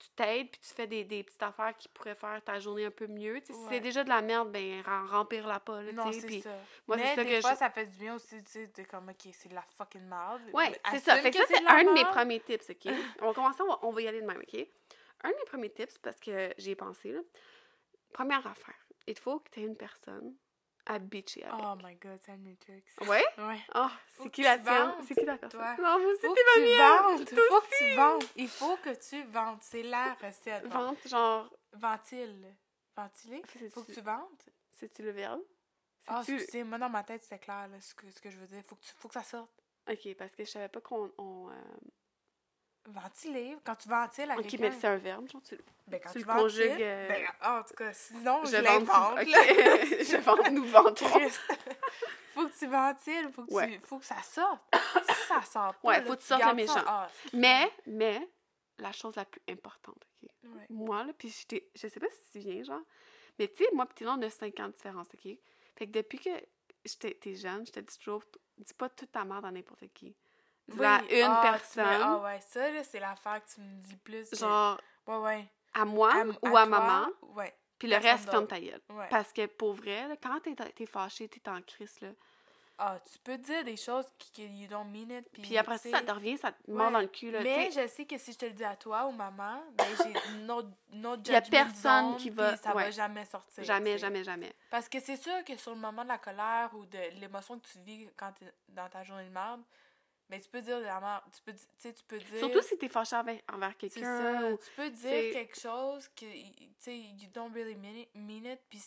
tu 0.00 0.10
t'aides 0.14 0.48
puis 0.48 0.60
tu 0.60 0.72
fais 0.74 0.86
des, 0.86 1.02
des 1.02 1.24
petites 1.24 1.42
affaires 1.42 1.76
qui 1.76 1.88
pourraient 1.88 2.14
faire 2.14 2.40
ta 2.44 2.60
journée 2.60 2.84
un 2.84 2.90
peu 2.92 3.08
mieux. 3.08 3.40
Tu 3.40 3.46
sais, 3.48 3.52
Si 3.52 3.58
Ouais. 3.58 3.66
c'est 3.70 3.80
déjà 3.80 4.04
de 4.04 4.08
la 4.08 4.22
merde, 4.22 4.52
ben 4.52 4.80
rem- 4.82 5.08
remplir-la 5.08 5.58
pas. 5.58 5.82
Là, 5.82 5.90
Non, 5.90 6.12
c'est 6.12 6.38
ça. 6.40 6.50
moi, 6.86 6.96
c'est 6.96 7.02
mais 7.02 7.14
ça 7.16 7.24
des 7.24 7.30
que 7.30 7.40
fois, 7.40 7.52
je- 7.54 7.58
ça 7.58 7.68
fait 7.70 7.86
du 7.86 7.96
bien 7.98 8.14
aussi, 8.14 8.40
tu 8.44 8.48
sais, 8.52 8.66
de 8.68 8.82
comme, 8.84 9.08
OK, 9.08 9.28
c'est 9.32 9.48
de 9.48 9.56
la 9.56 9.62
fucking 9.76 10.02
merde. 10.02 10.42
Ouais, 10.52 10.80
c'est 10.92 11.00
ça. 11.00 11.16
Fait 11.16 11.32
que 11.32 11.38
ça, 11.38 11.42
c'est 11.48 11.60
la 11.62 11.72
un 11.72 11.82
de 11.82 11.90
mes 11.94 12.04
premiers 12.04 12.38
tips, 12.38 12.70
OK? 12.70 12.86
on 13.22 13.26
va 13.26 13.34
commencer, 13.34 13.60
on 13.62 13.66
va, 13.66 13.78
on 13.82 13.90
va 13.90 14.02
y 14.02 14.06
aller 14.06 14.20
de 14.20 14.26
même, 14.26 14.38
OK? 14.40 14.68
Un 15.24 15.30
de 15.30 15.34
mes 15.36 15.44
premiers 15.46 15.72
tips, 15.72 15.98
parce 15.98 16.18
que 16.20 16.52
j'y 16.58 16.70
ai 16.70 16.76
pensé, 16.76 17.12
là. 17.12 17.20
Première 18.12 18.46
affaire, 18.46 18.78
il 19.06 19.18
faut 19.18 19.40
que 19.40 19.50
tu 19.50 19.60
aies 19.60 19.64
une 19.64 19.76
personne 19.76 20.34
à 20.86 20.98
bitcher 20.98 21.44
avec. 21.44 21.64
Oh 21.64 21.74
my 21.84 21.96
God, 21.96 22.18
c'est 22.24 22.32
un 22.32 22.38
de 22.38 22.44
mes 22.44 22.56
trucs. 22.56 22.84
Ouais? 23.06 23.24
Ouais. 23.36 23.60
Oh, 23.74 23.86
c'est 24.16 24.22
qui 24.30 24.40
tu 24.40 24.42
la 24.42 24.58
tienne? 24.58 24.92
C'est 25.06 25.14
qui 25.14 25.24
la 25.26 25.36
personne? 25.36 25.60
toi. 25.60 25.76
Non, 25.76 25.98
moi 26.00 26.12
aussi, 26.12 26.22
t'es 26.22 26.28
ma 26.28 26.54
tu 26.54 26.60
mienne! 26.62 27.26
Faut 27.48 27.60
que 27.60 27.76
tu 27.76 27.94
vendes. 27.96 28.24
Il 28.36 28.48
faut 28.48 28.76
que 28.78 28.94
tu 29.08 29.22
vendes. 29.24 29.58
C'est 29.60 29.82
la 29.82 30.14
recette. 30.14 30.66
Vente, 30.66 31.06
genre, 31.06 31.54
Ventile. 31.72 32.56
Ventiler? 32.96 33.42
Faut 33.70 33.82
que 33.84 33.92
tu 33.92 34.00
vendes. 34.00 34.42
c'est-tu 34.70 35.02
le 35.02 35.10
verbe? 35.10 35.42
Ah, 36.06 36.22
C'est-tu- 36.24 36.36
excusez, 36.40 36.64
moi 36.64 36.78
dans 36.78 36.88
ma 36.88 37.04
tête, 37.04 37.22
c'est 37.22 37.38
clair, 37.38 37.68
là, 37.68 37.80
ce, 37.82 37.94
que, 37.94 38.10
ce 38.10 38.18
que 38.20 38.30
je 38.30 38.38
veux 38.38 38.46
dire. 38.46 38.62
Faut 38.66 38.76
que, 38.76 38.80
tu, 38.84 38.92
faut 38.96 39.08
que 39.08 39.14
ça 39.14 39.22
sorte. 39.22 39.50
Ok, 39.90 40.14
parce 40.16 40.34
que 40.34 40.44
je 40.44 40.50
savais 40.50 40.68
pas 40.68 40.80
qu'on. 40.80 41.12
on, 41.18 41.50
euh, 41.50 41.54
Ventiler. 42.90 43.56
Quand 43.64 43.74
tu 43.76 43.88
ventiles 43.88 44.30
à 44.30 44.34
Ok, 44.36 44.42
quelqu'un. 44.46 44.58
mais 44.60 44.72
c'est 44.72 44.86
un 44.86 44.96
verbe, 44.96 45.28
genre, 45.30 45.42
tu. 45.42 45.58
ben, 45.86 46.00
quand 46.02 46.10
tu 46.12 46.12
tu, 46.12 46.18
le 46.20 46.24
ventiles. 46.24 46.42
conjugues, 46.42 46.82
euh, 46.82 47.08
Ben, 47.08 47.26
en 47.42 47.62
tout 47.62 47.74
cas, 47.74 47.92
sinon, 47.92 48.44
je, 48.44 48.56
vends, 48.56 48.62
l'invente. 48.62 49.18
ok. 49.20 49.26
je 50.10 50.16
vends, 50.16 50.50
nous 50.50 50.64
vendons. 50.64 51.28
Faut 52.34 52.46
que 52.48 52.58
tu 52.58 52.66
ventiles. 52.66 53.30
Faut 53.34 53.44
que, 53.44 53.52
Ouais. 53.52 53.78
tu, 53.80 53.86
faut 53.86 53.98
que 53.98 54.04
ça 54.04 54.22
sorte. 54.22 54.62
si 55.08 55.26
ça 55.26 55.42
sort 55.42 55.74
pas. 55.74 55.88
Ouais, 55.88 55.98
là, 55.98 56.04
faut 56.04 56.14
que 56.14 56.20
tu 56.20 56.26
sortes 56.26 56.44
le 56.44 56.54
méchant. 56.54 56.82
Ah, 56.86 57.08
Mais, 57.32 57.70
mais, 57.86 58.28
la 58.78 58.92
chose 58.92 59.16
la 59.16 59.24
plus 59.24 59.42
importante, 59.50 60.06
ok? 60.22 60.30
ouais. 60.44 60.66
Moi, 60.70 61.02
là, 61.04 61.12
puis 61.18 61.28
je 61.30 61.56
je 61.74 61.88
sais 61.88 61.98
pas 62.00 62.06
si 62.10 62.30
tu 62.32 62.38
viens, 62.38 62.62
genre, 62.62 62.80
mais 63.40 63.48
tu 63.48 63.64
sais, 63.64 63.70
moi, 63.74 63.86
pis 63.86 64.04
là, 64.04 64.14
on 64.16 64.22
a 64.22 64.30
5 64.30 64.60
ans 64.60 64.68
de 64.68 64.72
différence, 64.72 65.08
ok? 65.12 65.36
Fait 65.76 65.86
que 65.88 65.90
depuis 65.92 66.18
que 66.20 66.30
j'étais 66.84 67.14
t'es 67.14 67.34
jeune, 67.34 67.66
je 67.66 67.72
te 67.72 67.80
dis 67.80 67.98
toujours, 67.98 68.22
dis 68.56 68.74
pas 68.74 68.88
toute 68.88 69.10
ta 69.10 69.24
merde 69.24 69.44
à 69.44 69.50
n'importe 69.50 69.84
qui. 69.92 70.14
À 70.80 71.00
une 71.10 71.22
ah, 71.22 71.40
personne, 71.42 71.84
me- 71.86 72.02
Ah 72.02 72.16
ouais, 72.18 72.40
ça, 72.40 72.60
c'est 72.84 73.00
l'affaire 73.00 73.42
que 73.44 73.50
tu 73.54 73.60
me 73.60 73.80
dis 73.82 73.96
plus. 73.96 74.28
que- 74.30 74.36
genre, 74.36 74.78
Ouais, 75.06 75.16
ouais. 75.16 75.44
à 75.74 75.84
moi 75.84 76.12
À- 76.12 76.48
ou 76.48 76.56
à, 76.56 76.66
maman, 76.66 77.06
Ouais. 77.34 77.54
puis 77.78 77.88
le 77.88 77.96
reste, 77.96 78.30
ferme 78.30 78.46
ta 78.46 78.60
gueule. 78.60 78.80
ouais. 78.90 79.06
Parce 79.10 79.32
que 79.32 79.46
pour 79.46 79.72
vrai, 79.74 80.06
là, 80.08 80.14
quand 80.22 80.40
t'es 80.40 80.54
t'es 80.72 80.86
fâché, 80.86 81.28
t'es 81.28 81.48
en 81.48 81.62
crise, 81.62 82.00
là. 82.00 82.08
Ah, 82.80 82.96
tu 83.10 83.18
peux 83.18 83.36
dire 83.38 83.64
des 83.64 83.76
choses 83.76 84.04
qui, 84.18 84.30
que 84.30 84.42
you 84.42 84.68
don't 84.68 84.86
mean 84.88 85.10
it. 85.10 85.28
Puis, 85.32 85.42
Puis 85.42 85.58
après 85.58 85.78
ça, 85.78 85.90
ça 85.90 86.00
te 86.00 86.12
revient, 86.12 86.38
ça 86.38 86.52
te 86.52 86.70
mord 86.70 86.92
dans 86.92 87.00
le 87.00 87.08
cul, 87.08 87.32
là. 87.32 87.40
Mais 87.42 87.72
je 87.72 87.88
sais 87.88 88.04
que 88.04 88.16
si 88.18 88.32
je 88.32 88.38
te 88.38 88.44
le 88.44 88.52
dis 88.52 88.62
à 88.62 88.76
toi 88.76 89.06
ou 89.06 89.10
maman, 89.10 89.64
ben 89.74 89.84
j'ai 90.04 90.12
no, 90.46 90.62
no 90.92 91.16
Y 91.16 91.34
a 91.34 91.42
judgment 91.42 91.50
personne 91.50 92.08
zone, 92.12 92.16
qui 92.18 92.30
va- 92.30 92.56
ça 92.56 92.76
ouais. 92.76 92.84
va 92.84 92.90
jamais 92.92 93.24
sortir. 93.24 93.64
Jamais, 93.64 93.98
jamais, 93.98 94.22
jamais. 94.22 94.54
Parce 94.70 94.88
que 94.88 95.00
c'est 95.00 95.16
sûr 95.16 95.42
que 95.44 95.56
sur 95.56 95.72
le 95.74 95.80
moment 95.80 96.04
de 96.04 96.08
la 96.08 96.18
colère 96.18 96.70
ou 96.74 96.86
de 96.86 96.98
l'émotion 97.18 97.58
que 97.58 97.66
tu 97.66 97.80
vis 97.80 98.08
quand 98.16 98.30
t'es 98.38 98.46
dans 98.68 98.88
ta 98.88 99.02
journée 99.02 99.24
de 99.24 99.30
merde, 99.34 99.62
mais 100.28 100.40
tu 100.40 100.48
peux 100.48 100.60
dire 100.60 100.78
de 100.78 100.84
la 100.84 101.00
merde. 101.00 101.22
Tu 101.34 101.40
peux, 101.42 101.52
tu 101.52 101.60
sais, 101.78 101.92
tu 101.92 102.04
peux 102.04 102.18
dire. 102.18 102.38
Surtout 102.38 102.62
si 102.62 102.76
t'es 102.78 102.88
fâché 102.88 103.16
envers, 103.16 103.40
envers 103.52 103.76
quelqu'un. 103.76 104.18
ça. 104.18 104.46
ou- 104.52 104.56
Tu 104.58 104.70
peux 104.76 104.90
dire 104.90 105.32
quelque 105.32 105.58
chose 105.58 106.08
que, 106.08 106.24
tu 106.26 106.68
sais, 106.78 106.96
you 106.96 107.28
don't 107.32 107.52
really 107.54 107.74
mean 107.76 108.44
it, 108.44 108.60
puis, 108.68 108.78
tu 108.78 108.84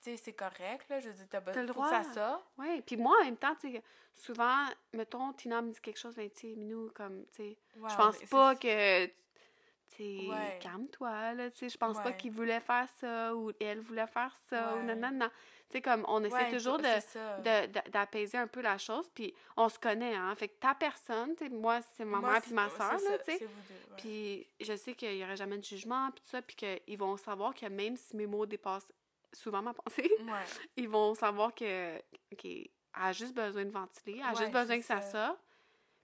sais, 0.00 0.16
c'est 0.16 0.32
correct, 0.32 0.88
là. 0.88 0.98
Je 1.00 1.08
veux 1.08 1.14
dire, 1.14 1.26
t'as 1.28 1.40
besoin. 1.40 1.66
Que 1.90 2.04
ça 2.04 2.12
sorte. 2.14 2.46
Ouais, 2.58 2.80
puis 2.82 2.96
moi, 2.96 3.16
en 3.20 3.24
même 3.24 3.36
temps, 3.36 3.54
tu 3.60 3.70
sais, 3.72 3.82
souvent, 4.14 4.66
mettons, 4.92 5.32
Tina 5.34 5.60
me 5.62 5.70
dit 5.72 5.80
quelque 5.80 5.98
chose, 5.98 6.14
ben, 6.16 6.30
tu 6.30 6.40
sais, 6.40 6.56
Minou, 6.56 6.90
comme, 6.94 7.24
tu 7.26 7.36
sais, 7.36 7.58
Ouais, 7.76 7.90
je 7.90 7.96
pense 7.96 8.20
mais 8.20 8.26
pas 8.26 8.54
que, 8.56 9.06
tu 9.96 10.28
Ouais. 10.28 10.58
calme-toi, 10.62 11.34
là, 11.34 11.50
tu 11.50 11.58
sais, 11.58 11.68
je 11.68 11.76
pense 11.76 11.96
pas 11.98 12.12
qu'il 12.12 12.30
voulait 12.32 12.60
faire 12.60 12.88
ça, 13.00 13.34
ou 13.34 13.52
elle 13.60 13.80
voulait 13.80 14.06
faire 14.06 14.34
ça, 14.48 14.74
ou 14.74 14.78
Ouais. 14.78 14.84
nanana. 14.84 15.28
Tu 15.28 15.34
sais, 15.72 15.82
comme, 15.82 16.04
on 16.08 16.22
essaie 16.24 16.34
Ouais, 16.34 16.50
toujours 16.52 16.78
de, 16.78 17.88
d'apaiser 17.90 18.38
un 18.38 18.46
peu 18.46 18.60
la 18.60 18.78
chose, 18.78 19.08
puis 19.14 19.34
on 19.56 19.68
se 19.68 19.78
connaît, 19.78 20.14
hein, 20.14 20.34
fait 20.34 20.48
que 20.48 20.58
ta 20.60 20.74
personne, 20.74 21.34
tu 21.36 21.44
sais, 21.44 21.50
moi, 21.50 21.80
c'est 21.96 22.04
ma 22.04 22.18
Moi, 22.18 22.32
mère 22.32 22.42
puis 22.42 22.52
ma 22.52 22.68
soeur, 22.70 22.92
là, 22.92 23.18
tu 23.24 23.32
sais, 23.38 23.48
puis 23.96 24.46
je 24.60 24.74
sais 24.76 24.94
qu'il 24.94 25.16
y 25.16 25.24
aurait 25.24 25.36
jamais 25.36 25.58
de 25.58 25.64
jugement, 25.64 26.10
puis 26.10 26.22
tout 26.24 26.30
ça, 26.30 26.42
puis 26.42 26.56
qu'ils 26.56 26.98
vont 26.98 27.16
savoir 27.16 27.54
que 27.54 27.66
même 27.66 27.96
si 27.96 28.16
mes 28.16 28.26
mots 28.26 28.46
dépassent 28.46 28.92
souvent 29.32 29.62
ma 29.62 29.72
pensée, 29.74 30.10
Ouais. 30.20 30.44
ils 30.76 30.88
vont 30.88 31.14
savoir 31.14 31.54
que, 31.54 31.96
OK, 32.32 32.44
elle 32.44 32.70
a 32.94 33.12
juste 33.12 33.34
besoin 33.34 33.64
de 33.64 33.70
ventiler, 33.70 34.16
elle 34.18 34.22
a 34.24 34.28
Ouais, 34.30 34.36
juste 34.36 34.52
besoin 34.52 34.78
que 34.78 34.84
ça, 34.84 35.00
ça. 35.00 35.26
sorte. 35.28 35.40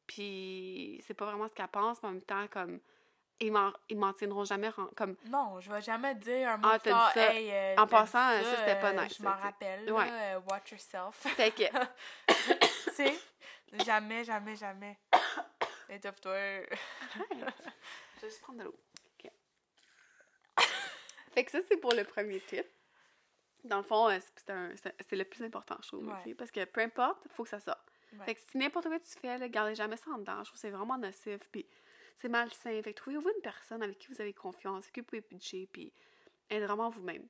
Puis 0.07 1.03
c'est 1.07 1.15
pas 1.15 1.25
vraiment 1.27 1.49
ce 1.49 1.55
qu'elle 1.55 1.67
pense, 1.69 2.01
mais 2.03 2.09
en 2.09 2.13
même 2.13 2.23
temps, 2.23 2.47
comme, 2.49 2.79
ils 3.41 3.53
m'en, 3.53 4.13
tiendront 4.15 4.45
jamais, 4.45 4.71
comme, 4.97 5.17
Non, 5.27 5.61
je 5.61 5.71
vais 5.71 5.83
jamais 5.83 6.15
dire 6.15 6.51
un 6.51 6.57
mot 6.57 6.69
Ah, 6.71 6.79
dit 6.79 6.91
ça. 6.91 7.35
Hey, 7.35 7.51
euh, 7.53 7.77
En 7.77 7.87
passant, 7.87 8.31
euh, 8.31 8.43
ça, 8.43 8.57
c'était 8.57 8.81
pas 8.81 8.93
euh, 8.93 9.03
nice, 9.03 9.17
Je 9.19 9.23
m'en 9.23 9.31
ça, 9.31 9.37
rappelle, 9.37 9.93
Ouais. 9.93 10.07
là, 10.07 10.37
euh, 10.37 10.41
watch 10.51 10.73
yourself. 10.73 11.17
fait 11.17 11.51
que, 11.51 11.65
tu 12.27 12.93
sais, 12.93 13.15
jamais, 13.85 14.25
jamais, 14.25 14.57
jamais. 14.57 14.99
Étouffe-toi. 15.91 16.33
Je 18.17 18.23
vais 18.23 18.29
juste 18.29 18.41
prendre 18.41 18.61
de 18.61 18.65
l'eau. 18.65 18.75
OK. 19.19 19.31
fait 21.35 21.45
que 21.45 21.51
ça, 21.51 21.59
c'est 21.69 21.77
pour 21.77 21.93
le 21.93 22.05
premier 22.05 22.41
tip. 22.41 22.67
Dans 23.65 23.79
le 23.79 23.83
fond, 23.83 24.09
euh, 24.09 24.19
c'est, 24.47 25.13
le 25.17 25.25
plus 25.25 25.45
important, 25.45 25.77
je 25.83 25.89
trouve, 25.89 26.07
Ouais. 26.07 26.35
Parce 26.35 26.51
que 26.51 26.65
peu 26.65 26.81
importe, 26.81 27.19
il 27.27 27.33
faut 27.33 27.43
que 27.43 27.51
ça 27.51 27.61
sorte. 27.61 27.81
Ouais. 28.13 28.25
Fait 28.25 28.35
que 28.35 28.41
si 28.41 28.57
n'importe 28.57 28.87
quoi 28.87 28.99
tu 28.99 29.19
fais, 29.21 29.37
là, 29.37 29.49
gardez 29.49 29.75
jamais 29.75 29.97
ça 29.97 30.11
en 30.11 30.19
dedans. 30.19 30.39
Je 30.39 30.45
trouve 30.45 30.53
que 30.53 30.59
c'est 30.59 30.71
vraiment 30.71 30.97
nocif, 30.97 31.41
puis 31.51 31.67
c'est 32.17 32.29
malsain. 32.29 32.81
Fait 32.83 32.93
que 32.93 32.99
trouvez-vous 32.99 33.29
une 33.29 33.43
personne 33.43 33.83
avec 33.83 33.99
qui 33.99 34.09
vous 34.09 34.21
avez 34.21 34.33
confiance, 34.33 34.91
qui 34.91 35.01
vous 35.01 35.07
pouvez 35.07 35.23
pitcher, 35.23 35.69
puis 35.73 35.93
être 36.51 36.65
vraiment 36.65 36.91
vous-même. 36.91 37.27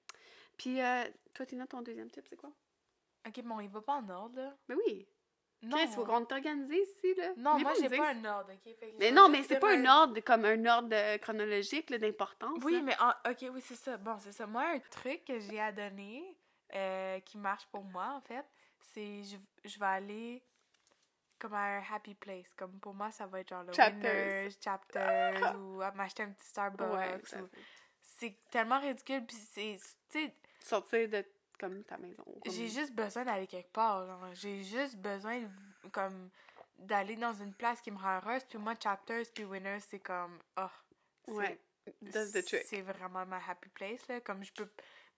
Puis, 0.56 0.80
euh, 0.80 1.04
toi, 1.34 1.44
Tina, 1.46 1.66
ton 1.66 1.82
deuxième 1.82 2.10
tip, 2.10 2.24
c'est 2.28 2.36
quoi? 2.36 2.50
Ok, 3.26 3.42
bon, 3.42 3.60
il 3.60 3.68
va 3.68 3.80
pas 3.82 3.94
en 3.94 4.08
ordre, 4.08 4.36
là. 4.40 4.56
Mais 4.68 4.74
oui! 4.74 5.06
Non. 5.62 5.78
Il 5.80 5.88
faut 5.88 6.04
qu'on 6.04 6.24
t'organise 6.24 6.70
ici, 6.70 7.14
là. 7.16 7.32
Non, 7.36 7.58
moi, 7.58 7.72
j'ai 7.80 7.88
pas 7.88 8.10
un 8.10 8.24
ordre, 8.24 8.52
ok? 8.52 8.74
Fait 8.78 8.86
que 8.86 8.92
je 8.92 8.98
Mais 8.98 9.10
non, 9.10 9.28
mais 9.28 9.42
c'est 9.42 9.58
pas 9.58 9.72
un 9.74 9.84
ordre 9.84 10.20
comme 10.20 10.44
un 10.44 10.64
ordre 10.66 10.90
euh, 10.92 11.18
chronologique, 11.18 11.90
là, 11.90 11.98
d'importance. 11.98 12.62
Oui, 12.62 12.74
là. 12.74 12.82
mais 12.82 12.96
en- 13.00 13.30
ok, 13.30 13.46
oui, 13.54 13.60
c'est 13.62 13.74
ça. 13.74 13.96
Bon, 13.96 14.16
c'est 14.20 14.32
ça. 14.32 14.46
Moi, 14.46 14.62
un 14.62 14.78
truc 14.78 15.24
que 15.24 15.38
j'ai 15.40 15.58
à 15.58 15.72
donner, 15.72 16.36
euh, 16.74 17.18
qui 17.20 17.38
marche 17.38 17.66
pour 17.66 17.84
moi, 17.84 18.12
en 18.16 18.20
fait, 18.20 18.44
c'est 18.80 19.22
je, 19.24 19.36
je 19.64 19.78
vais 19.78 19.86
aller 19.86 20.42
comme 21.38 21.54
un 21.54 21.82
happy 21.92 22.14
place. 22.14 22.52
Comme 22.56 22.78
pour 22.80 22.94
moi, 22.94 23.10
ça 23.10 23.26
va 23.26 23.40
être 23.40 23.48
genre 23.50 23.62
le 23.64 23.72
Chapters. 23.72 24.44
Winners, 24.44 24.56
Chapters, 24.62 25.56
ou 25.60 25.80
à 25.82 25.90
m'acheter 25.92 26.22
un 26.24 26.30
petit 26.30 26.46
Starbucks. 26.46 26.92
Ouais, 26.92 27.20
ou- 27.22 27.26
ça- 27.26 27.38
C'est 28.02 28.36
tellement 28.50 28.80
ridicule, 28.80 29.24
puis 29.26 29.36
c'est... 29.36 29.78
Tu 30.10 30.30
sortir 30.60 31.08
de 31.08 31.24
comme 31.58 31.82
ta 31.84 31.96
maison. 31.98 32.22
comme- 32.24 32.52
j'ai 32.52 32.68
juste 32.68 32.92
besoin 32.94 33.24
d'aller 33.24 33.46
quelque 33.46 33.72
part. 33.72 34.06
genre. 34.06 34.34
J'ai 34.34 34.62
juste 34.62 34.96
besoin, 34.96 35.40
de- 35.40 35.88
comme, 35.90 36.30
d'aller 36.78 37.16
dans 37.16 37.32
une 37.34 37.54
place 37.54 37.80
qui 37.80 37.90
me 37.90 37.98
rend 37.98 38.16
heureuse. 38.18 38.44
Puis 38.44 38.58
moi, 38.58 38.74
Chapters 38.82 39.24
puis 39.34 39.44
Winners, 39.44 39.80
c'est 39.80 40.00
comme... 40.00 40.38
Oh, 40.58 40.66
c'est- 41.26 41.32
Ouais, 41.32 41.60
that's 42.12 42.32
the 42.32 42.44
trick. 42.44 42.64
c'est 42.66 42.82
vraiment 42.82 43.24
ma 43.26 43.38
happy 43.48 43.68
place, 43.70 44.06
là. 44.08 44.20
Comme 44.20 44.42
je 44.44 44.52
peux... 44.52 44.68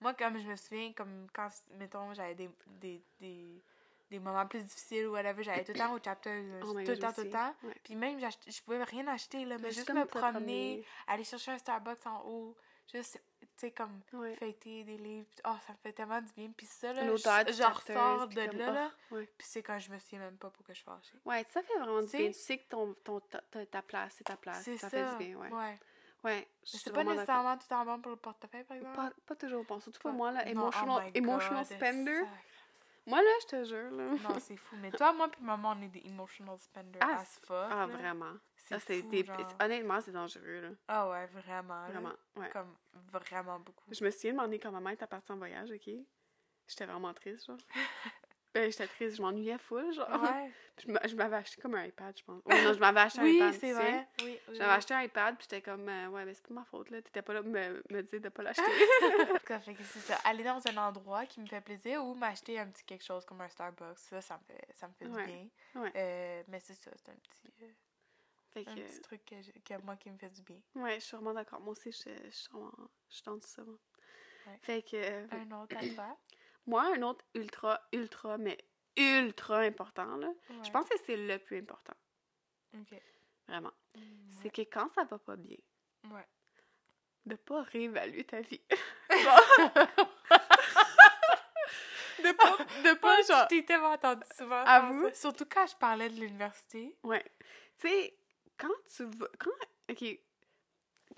Moi, 0.01 0.15
comme 0.15 0.39
je 0.39 0.47
me 0.47 0.55
souviens, 0.55 0.93
comme 0.93 1.27
quand, 1.33 1.49
mettons, 1.73 2.15
j'avais 2.15 2.37
des, 2.37 2.49
des, 2.67 3.03
des, 3.21 3.63
des 4.11 4.19
moments 4.19 4.47
plus 4.47 4.65
difficiles 4.65 5.07
ou 5.07 5.13
whatever, 5.13 5.43
j'allais 5.43 5.65
tout 5.65 5.73
le 5.73 5.79
temps 5.79 5.93
au 5.95 5.99
chapter, 6.03 6.43
là. 6.43 6.61
Oh 6.63 6.73
tout 6.73 6.79
le 6.79 6.99
temps, 6.99 7.11
je 7.11 7.15
tout 7.17 7.23
le 7.23 7.31
temps. 7.31 7.55
Ouais. 7.63 7.75
Puis 7.85 7.95
même, 7.95 8.19
je 8.21 8.63
pouvais 8.63 8.83
rien 8.85 9.07
acheter, 9.09 9.45
là, 9.45 9.57
mais 9.61 9.71
Juste 9.71 9.91
me 9.91 10.05
promener, 10.07 10.31
promener. 10.33 10.85
aller 11.07 11.25
chercher 11.25 11.53
un 11.53 11.59
Starbucks 11.59 12.07
en 12.07 12.23
haut, 12.27 12.57
juste, 12.93 13.21
tu 13.41 13.47
sais, 13.57 13.71
comme 13.71 14.01
Ouais. 14.15 14.35
fêter 14.37 14.85
des 14.85 14.97
livres. 14.97 15.27
Oh, 15.47 15.55
ça 15.67 15.73
me 15.73 15.79
fait 15.83 15.93
tellement 15.93 16.21
du 16.23 16.33
bien. 16.33 16.51
Puis 16.57 16.67
ça, 16.67 16.93
là, 16.93 17.03
je, 17.05 17.17
je 17.17 17.63
ressors 17.63 18.29
de 18.29 18.47
comme, 18.47 18.57
là, 18.59 18.67
oh, 18.71 18.73
là, 18.73 18.91
ouais. 19.11 19.29
puis 19.37 19.47
c'est 19.49 19.63
quand 19.63 19.79
je 19.79 19.91
me 19.91 19.99
souviens 19.99 20.21
même 20.21 20.37
pas 20.37 20.49
pourquoi 20.51 20.73
je 20.75 20.79
suis 20.79 20.85
fâchée. 20.87 21.17
Ouais, 21.25 21.45
ça 21.51 21.63
fait 21.63 21.79
vraiment 21.79 22.01
du 22.03 22.17
bien. 22.17 22.27
Tu 22.29 22.33
sais 22.35 22.59
que 22.59 22.69
ton, 22.69 22.95
ton, 23.05 23.21
ta, 23.21 23.41
ta- 23.67 23.83
place, 23.83 24.15
c'est 24.17 24.25
ta 24.25 24.37
place. 24.37 24.63
C'est 24.63 24.79
ça, 24.79 24.89
ça. 24.89 24.97
fait 24.97 25.25
du 25.25 25.33
bien, 25.33 25.37
ouais. 25.39 25.51
ouais. 25.53 25.79
Je 26.65 26.77
C'est 26.79 26.93
pas 26.93 27.05
nécessairement 27.05 27.57
tout 27.57 27.73
en 27.73 27.85
bon 27.85 28.01
pour 28.01 28.11
le 28.13 28.17
portefeuille, 28.17 28.65
par 28.65 28.77
exemple? 28.77 28.97
Pas, 28.97 29.11
pas 29.27 29.37
toujours 29.37 29.65
bon. 29.65 29.81
Surtout 29.81 30.01
pour 30.01 30.11
Pas- 30.11 30.17
moi, 30.17 30.33
là, 30.33 30.45
Non, 30.47 30.51
oh 30.51 30.51
emotional, 30.81 31.11
emotional 31.15 31.65
spender. 31.67 32.23
Moi, 33.09 33.23
là, 33.23 33.31
je 33.41 33.47
te 33.47 33.65
jure, 33.65 33.91
là. 33.91 34.05
Non, 34.23 34.39
c'est 34.39 34.57
fou. 34.57 34.77
Mais 34.77 34.91
toi, 34.91 35.15
moi 35.15 35.29
puis 35.31 35.43
maman, 35.43 35.75
on 35.75 35.83
est 35.83 35.89
des 35.89 36.03
emotional 36.07 36.59
spenders 36.59 37.01
Ah, 37.03 37.21
as 37.21 37.41
fuck. 37.43 37.57
Ah, 37.71 37.87
là. 37.87 37.87
vraiment. 37.87 38.35
C'est 38.55 38.79
c'est 38.81 39.01
fou, 39.01 39.09
des... 39.09 39.25
genre. 39.25 39.37
Honnêtement, 39.63 40.01
c'est 40.03 40.13
dangereux, 40.13 40.61
là. 40.61 40.69
Ah 40.89 41.09
ouais, 41.09 41.27
vraiment. 41.29 41.83
là. 41.85 41.89
Vraiment, 41.89 42.13
ouais. 42.37 42.51
Comme 42.51 42.77
vraiment 43.11 43.59
beaucoup. 43.61 43.85
Je 43.91 44.05
me 44.05 44.11
souviens 44.11 44.33
de 44.33 44.37
demander 44.37 44.59
quand 44.59 44.71
maman 44.71 44.91
était 44.91 45.07
partie 45.07 45.33
en 45.33 45.37
voyage, 45.39 45.71
OK? 45.71 45.91
J'étais 46.69 46.85
vraiment 46.85 47.15
triste, 47.15 47.47
genre. 47.47 47.57
Ben, 48.59 48.71
j'étais 48.73 48.87
triste, 48.89 49.17
je 49.17 49.23
m'ennuyais 49.23 49.59
full, 49.59 49.93
genre. 49.93 50.23
Ouais. 50.23 50.51
Je 50.87 50.93
m'a- 50.93 51.05
je 51.09 51.17
m'avais 51.17 51.35
acheté 51.35 51.61
comme 51.61 51.75
un 51.75 51.85
iPad, 51.87 52.17
je 52.17 52.23
pense. 52.23 52.41
Oui, 52.47 52.55
non, 52.63 52.73
je 52.73 52.79
m'avais 52.79 53.01
acheté 53.01 53.19
un 53.19 53.25
oui, 53.25 53.35
iPad. 53.37 53.55
c'est 53.55 53.73
vrai. 53.73 54.09
Oui, 54.23 54.39
oui, 54.47 54.55
J'avais 54.57 54.73
acheté 54.75 54.95
un 54.95 55.03
iPad, 55.03 55.35
puis 55.37 55.45
j'étais 55.51 55.61
comme, 55.61 55.89
euh, 55.89 56.07
ouais, 56.07 56.25
mais 56.25 56.35
c'est 56.35 56.47
pas 56.47 56.55
ma 56.55 56.65
faute, 56.65 56.91
là. 56.91 57.03
T'étais 57.03 57.21
pas 57.21 57.33
là 57.35 57.43
pour 57.43 57.51
me, 57.51 57.83
me 57.91 58.01
dire 58.03 58.21
de 58.21 58.29
pas 58.29 58.45
l'acheter. 58.45 58.63
En 59.33 59.39
tout 59.39 59.45
cas, 59.45 59.59
fait 59.59 59.75
que 59.75 59.83
c'est 59.83 59.99
ça. 59.99 60.15
Aller 60.25 60.45
dans 60.45 60.65
un 60.69 60.77
endroit 60.77 61.27
qui 61.27 61.41
me 61.41 61.47
fait 61.47 61.61
plaisir 61.61 62.05
ou 62.05 62.15
m'acheter 62.15 62.61
un 62.61 62.69
petit 62.69 62.85
quelque 62.85 63.03
chose 63.05 63.25
comme 63.25 63.41
un 63.41 63.49
Starbucks, 63.49 63.99
ça, 63.99 64.21
ça 64.21 64.39
me 64.39 64.45
fait, 64.45 64.69
ça 64.73 64.87
me 64.87 64.93
fait 64.93 65.07
Ouais. 65.07 65.27
du 65.27 65.33
bien. 65.33 65.83
Ouais. 65.83 65.93
Euh, 65.97 66.43
mais 66.47 66.61
c'est 66.61 66.75
ça, 66.75 66.93
c'est 66.95 67.11
un 67.11 67.17
petit, 67.17 67.53
euh, 67.65 67.73
fait 68.53 68.65
que, 68.67 68.71
un 68.71 68.75
petit 68.77 69.01
truc 69.01 69.25
que, 69.25 69.59
que 69.75 69.83
moi 69.83 69.97
qui 69.97 70.11
me 70.13 70.19
fait 70.19 70.31
du 70.31 70.43
bien. 70.43 70.61
ouais, 70.77 71.01
je 71.01 71.07
suis 71.07 71.17
vraiment 71.17 71.35
d'accord. 71.35 71.59
Moi 71.61 71.73
aussi, 71.73 71.91
je, 71.91 72.09
je 72.09 72.31
je 72.31 73.15
suis 73.17 73.23
dans 73.25 73.37
tout 73.37 73.49
ça, 73.49 73.65
moi. 73.65 73.79
Ouais. 74.47 74.59
Fait 74.63 74.83
que, 74.83 74.95
euh, 74.95 75.27
Un 75.33 75.51
autre 75.61 75.77
à 75.77 75.81
toi? 75.89 76.17
Moi, 76.69 76.85
un 76.95 77.03
autre 77.03 77.25
ultra, 77.35 77.81
ultra, 77.93 78.39
mais 78.39 78.57
ultra 78.97 79.59
important, 79.61 80.17
là, 80.17 80.33
je 80.63 80.71
pense 80.71 80.89
que 80.89 80.97
c'est 81.07 81.17
le 81.17 81.39
plus 81.39 81.59
important, 81.59 81.95
Ok. 82.75 82.95
vraiment. 83.49 83.73
Mm, 83.97 84.31
C'est 84.31 84.45
ouais. 84.45 84.51
que 84.67 84.71
quand 84.71 84.89
ça 84.95 85.05
va 85.05 85.19
pas 85.19 85.37
bien, 85.37 85.57
Ouais. 86.11 86.27
de 87.27 87.35
pas 87.37 87.63
réévaluer 87.63 88.25
ta 88.25 88.41
vie. 88.41 88.61
de 92.19 92.33
pas, 92.33 92.57
de 92.83 92.95
pas, 92.99 93.15
Moi, 93.17 93.23
genre, 93.23 93.43
je 93.45 93.49
t'ai 93.49 93.65
tellement 93.65 93.93
entendu 93.93 94.23
souvent. 94.37 94.63
À 94.65 94.81
vous? 94.91 95.09
Surtout 95.15 95.47
quand 95.47 95.67
je 95.67 95.77
parlais 95.77 96.09
de 96.11 96.21
l'université. 96.21 96.97
Ouais. 97.03 97.25
Tu 97.79 97.89
sais, 97.89 98.19
quand 98.57 98.69
tu 98.95 99.05
vas. 99.05 99.29
Quand. 99.39 99.51
Ok. 99.91 100.05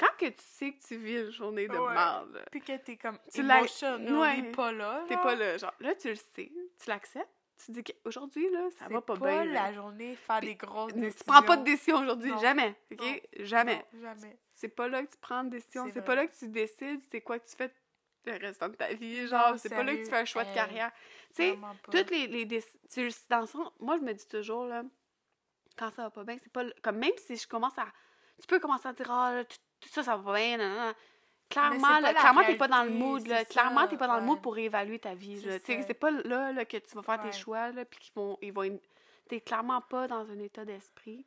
Quand 0.01 0.17
que 0.19 0.27
tu 0.27 0.43
sais 0.43 0.73
que 0.73 0.83
tu 0.83 0.97
vis 0.97 1.19
une 1.27 1.31
journée 1.31 1.69
de 1.69 1.77
Ouais. 1.77 1.93
merde, 1.93 2.33
là, 2.33 2.41
Puis 2.51 2.61
que 2.63 2.75
t'es 2.79 2.97
comme 2.97 3.19
Tu 3.33 3.41
emotionally 3.41 4.13
ouais. 4.47 4.51
pas 4.53 4.73
là. 4.73 5.05
t'es 5.07 5.17
pas 5.19 5.35
là. 5.35 5.59
Genre, 5.59 5.75
là, 5.81 5.95
tu 5.95 6.09
le 6.09 6.15
sais, 6.15 6.51
tu 6.83 6.89
l'acceptes, 6.89 7.29
tu 7.63 7.73
dis 7.73 7.85
qu'aujourd'hui, 7.85 8.49
là, 8.51 8.69
ça 8.79 8.89
va 8.89 9.03
pas, 9.03 9.15
bien. 9.17 9.45
là. 9.45 9.53
la 9.69 9.73
journée 9.75 10.17
faire 10.17 10.39
Puis, 10.39 10.49
des 10.49 10.55
grosses 10.55 10.95
Tu 10.95 11.01
décisions. 11.01 11.25
prends 11.27 11.43
pas 11.43 11.57
de 11.59 11.65
décision 11.65 11.99
aujourd'hui, 11.99 12.33
jamais. 12.41 12.75
Ok? 12.91 13.01
Non. 13.03 13.45
Jamais. 13.45 13.85
Non, 13.93 14.01
jamais. 14.01 14.39
C'est 14.55 14.69
pas 14.69 14.89
là 14.89 15.03
que 15.05 15.11
tu 15.11 15.19
prends 15.21 15.45
de 15.45 15.51
décision, 15.51 15.87
C'est 15.93 16.03
pas 16.05 16.15
là 16.15 16.27
que 16.27 16.35
tu 16.35 16.49
décides 16.49 17.03
c'est 17.11 17.21
quoi 17.21 17.39
que 17.39 17.47
tu 17.49 17.55
fais 17.57 17.71
le 18.25 18.33
restant 18.39 18.69
de 18.69 18.75
ta 18.77 18.93
vie. 18.95 19.27
Genre, 19.27 19.59
c'est 19.59 19.69
pas 19.71 19.83
là 19.83 19.95
que 19.95 20.03
tu 20.03 20.11
fais 20.11 20.17
un 20.19 20.25
choix 20.25 20.45
de 20.45 20.55
carrière. 20.55 20.91
Tu 21.35 21.43
sais, 21.43 21.57
pas. 21.57 21.75
toutes 21.93 22.11
les, 22.11 22.27
les 22.27 22.45
déc- 22.47 22.65
tu 22.91 23.05
le- 23.05 23.13
dans 23.29 23.41
le 23.41 23.47
sens- 23.47 23.71
moi 23.79 23.97
je 23.99 24.03
me 24.03 24.13
dis 24.15 24.27
toujours 24.27 24.65
là 24.65 24.83
quand 25.79 25.91
ça 25.95 26.03
va 26.03 26.11
pas 26.11 26.25
bien 26.25 26.37
c'est 26.43 26.53
pas 26.53 26.65
comme 26.83 26.97
même 26.97 27.13
si 27.19 27.37
je 27.37 27.47
commence 27.47 27.79
à 27.79 27.87
tu 28.41 28.47
peux 28.49 28.59
commencer 28.59 28.89
à 28.89 28.93
dire 28.93 29.09
ah 29.13 29.33
là, 29.35 29.45
tout, 29.45 29.57
tout 29.81 29.89
ça 29.89 30.03
ça 30.03 30.17
va 30.17 30.35
bien 30.35 30.57
nanana. 30.59 30.95
clairement 31.49 31.75
c'est 31.75 31.81
pas 31.81 32.01
là, 32.01 32.13
la 32.13 32.21
clairement 32.21 32.45
t'es 32.45 32.57
pas 32.57 32.69
dans 32.69 32.85
le 32.85 32.91
mood 32.91 33.27
là. 33.27 33.45
clairement 33.45 33.87
t'es 33.89 33.97
pas 33.97 34.07
dans 34.07 34.17
le 34.19 34.23
mood 34.23 34.41
pour 34.41 34.55
réévaluer 34.55 34.99
ta 34.99 35.15
vie 35.15 35.41
C'est 35.41 35.49
là. 35.77 35.83
C'est 35.87 35.95
pas 35.95 36.11
là, 36.11 36.53
là 36.53 36.65
que 36.65 36.77
tu 36.77 36.95
vas 36.95 37.03
faire 37.03 37.23
Ouais. 37.25 37.31
tes 37.31 37.37
choix 37.37 37.71
là 37.73 37.85
puis 37.85 37.99
qu'ils 37.99 38.13
vont 38.15 38.39
ils 38.43 38.53
vont 38.53 38.79
t'es 39.29 39.41
clairement 39.41 39.81
pas 39.81 40.07
dans 40.09 40.29
un 40.31 40.39
état 40.41 40.65
d'esprit 40.65 41.25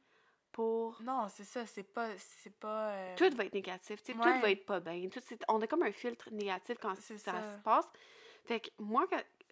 pour 0.51 1.01
Non, 1.01 1.25
c'est 1.29 1.45
ça, 1.45 1.65
c'est 1.65 1.81
pas. 1.81 2.09
C'est 2.17 2.53
pas. 2.59 2.89
euh, 2.91 3.15
tout 3.17 3.35
va 3.35 3.45
être 3.45 3.55
négatif, 3.55 3.99
tu 4.03 4.11
sais, 4.11 4.13
tout 4.13 4.19
va 4.39 4.51
être 4.51 4.65
pas 4.67 4.79
bien. 4.79 5.09
Tout, 5.09 5.19
c'est- 5.25 5.43
on 5.47 5.59
a 5.59 5.65
comme 5.65 5.81
un 5.81 5.91
filtre 5.91 6.29
négatif 6.31 6.77
quand 6.79 6.93
ça, 6.95 7.17
ça. 7.17 7.31
se 7.53 7.57
passe. 7.63 7.89
Fait 8.45 8.59
que 8.59 8.69
moi, 8.77 9.07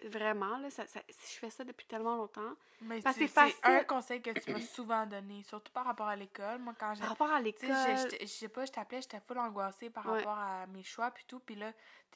vraiment, 0.08 0.58
là, 0.58 0.70
ça, 0.70 0.86
ça- 0.88 1.02
si 1.10 1.36
je 1.36 1.40
fais 1.40 1.50
ça 1.50 1.64
depuis 1.64 1.86
tellement 1.86 2.16
longtemps, 2.16 2.54
Mais 2.84 3.00
Parce 3.02 3.16
tu- 3.16 3.28
que 3.28 3.32
c'est 3.32 3.56
un 3.64 3.84
conseil 3.84 4.22
que 4.24 4.32
tu 4.32 4.52
m'as 4.52 4.60
souvent 4.62 5.06
donné, 5.06 5.44
surtout 5.44 5.72
par 5.72 5.86
rapport 5.86 6.08
à 6.08 6.16
l'école. 6.16 6.58
Moi, 6.60 6.74
quand 6.80 6.96
j'ai. 6.96 7.02
par 7.02 7.10
rapport 7.10 7.32
à 7.32 7.40
l'école, 7.40 7.70
je- 7.70 8.26
sais 8.26 8.48
pas, 8.50 8.66
je 8.66 8.72
t'appelais, 8.72 9.02
j'étais 9.02 9.20
full 9.20 9.38
angoissée 9.38 9.92
par 9.92 10.06
Ouais. 10.08 10.18
rapport 10.18 10.38
à 10.40 10.66
mes 10.68 10.82
choix 10.84 11.12
puis 11.12 11.24
tout. 11.28 11.40
Puis 11.40 11.54
là, 11.56 11.72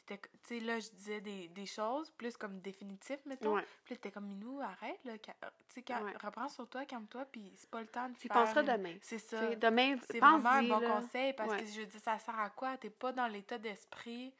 tu 0.08 0.15
sais, 0.44 0.60
là, 0.62 0.80
je 0.80 0.89
disais 0.89 1.22
des, 1.22 1.48
des 1.50 1.65
choses 1.68 2.10
plus 2.12 2.36
comme 2.36 2.60
définitives, 2.62 3.20
mettons. 3.27 3.54
ouais, 3.56 3.65
Puis 3.84 3.94
là, 3.94 3.98
t'étais 4.00 4.12
comme, 4.12 4.25
Minou, 4.25 4.60
arrête, 4.62 5.00
là. 5.06 5.18
Tu 5.20 5.32
sais, 5.70 5.84
Ouais. 5.94 6.13
reprends 6.24 6.50
sur 6.50 6.68
toi, 6.68 6.84
calme-toi, 6.86 7.25
puis 7.32 7.54
c'est 7.56 7.70
pas 7.70 7.82
le 7.82 7.88
temps 7.88 8.10
de 8.10 8.15
tu 8.15 8.27
penseras 8.27 8.62
une- 8.62 8.68
demain. 8.77 8.96
C'est 9.01 9.20
ça. 9.20 9.56
Demain, 9.56 9.98
C'est 10.10 10.20
vraiment 10.20 10.50
un 10.50 10.63
bon 10.68 10.80
là. 10.80 10.89
conseil 11.00 11.34
parce 11.34 11.51
Ouais. 11.51 11.60
que 11.60 11.65
je 11.68 11.82
dis, 11.84 12.00
ça 12.00 12.18
sert 12.18 12.39
à 12.39 12.50
quoi? 12.50 12.75
T'es 12.77 12.89
pas 12.89 13.12
dans 13.12 13.27
l'état 13.27 13.60
d'esprit. 13.60 14.34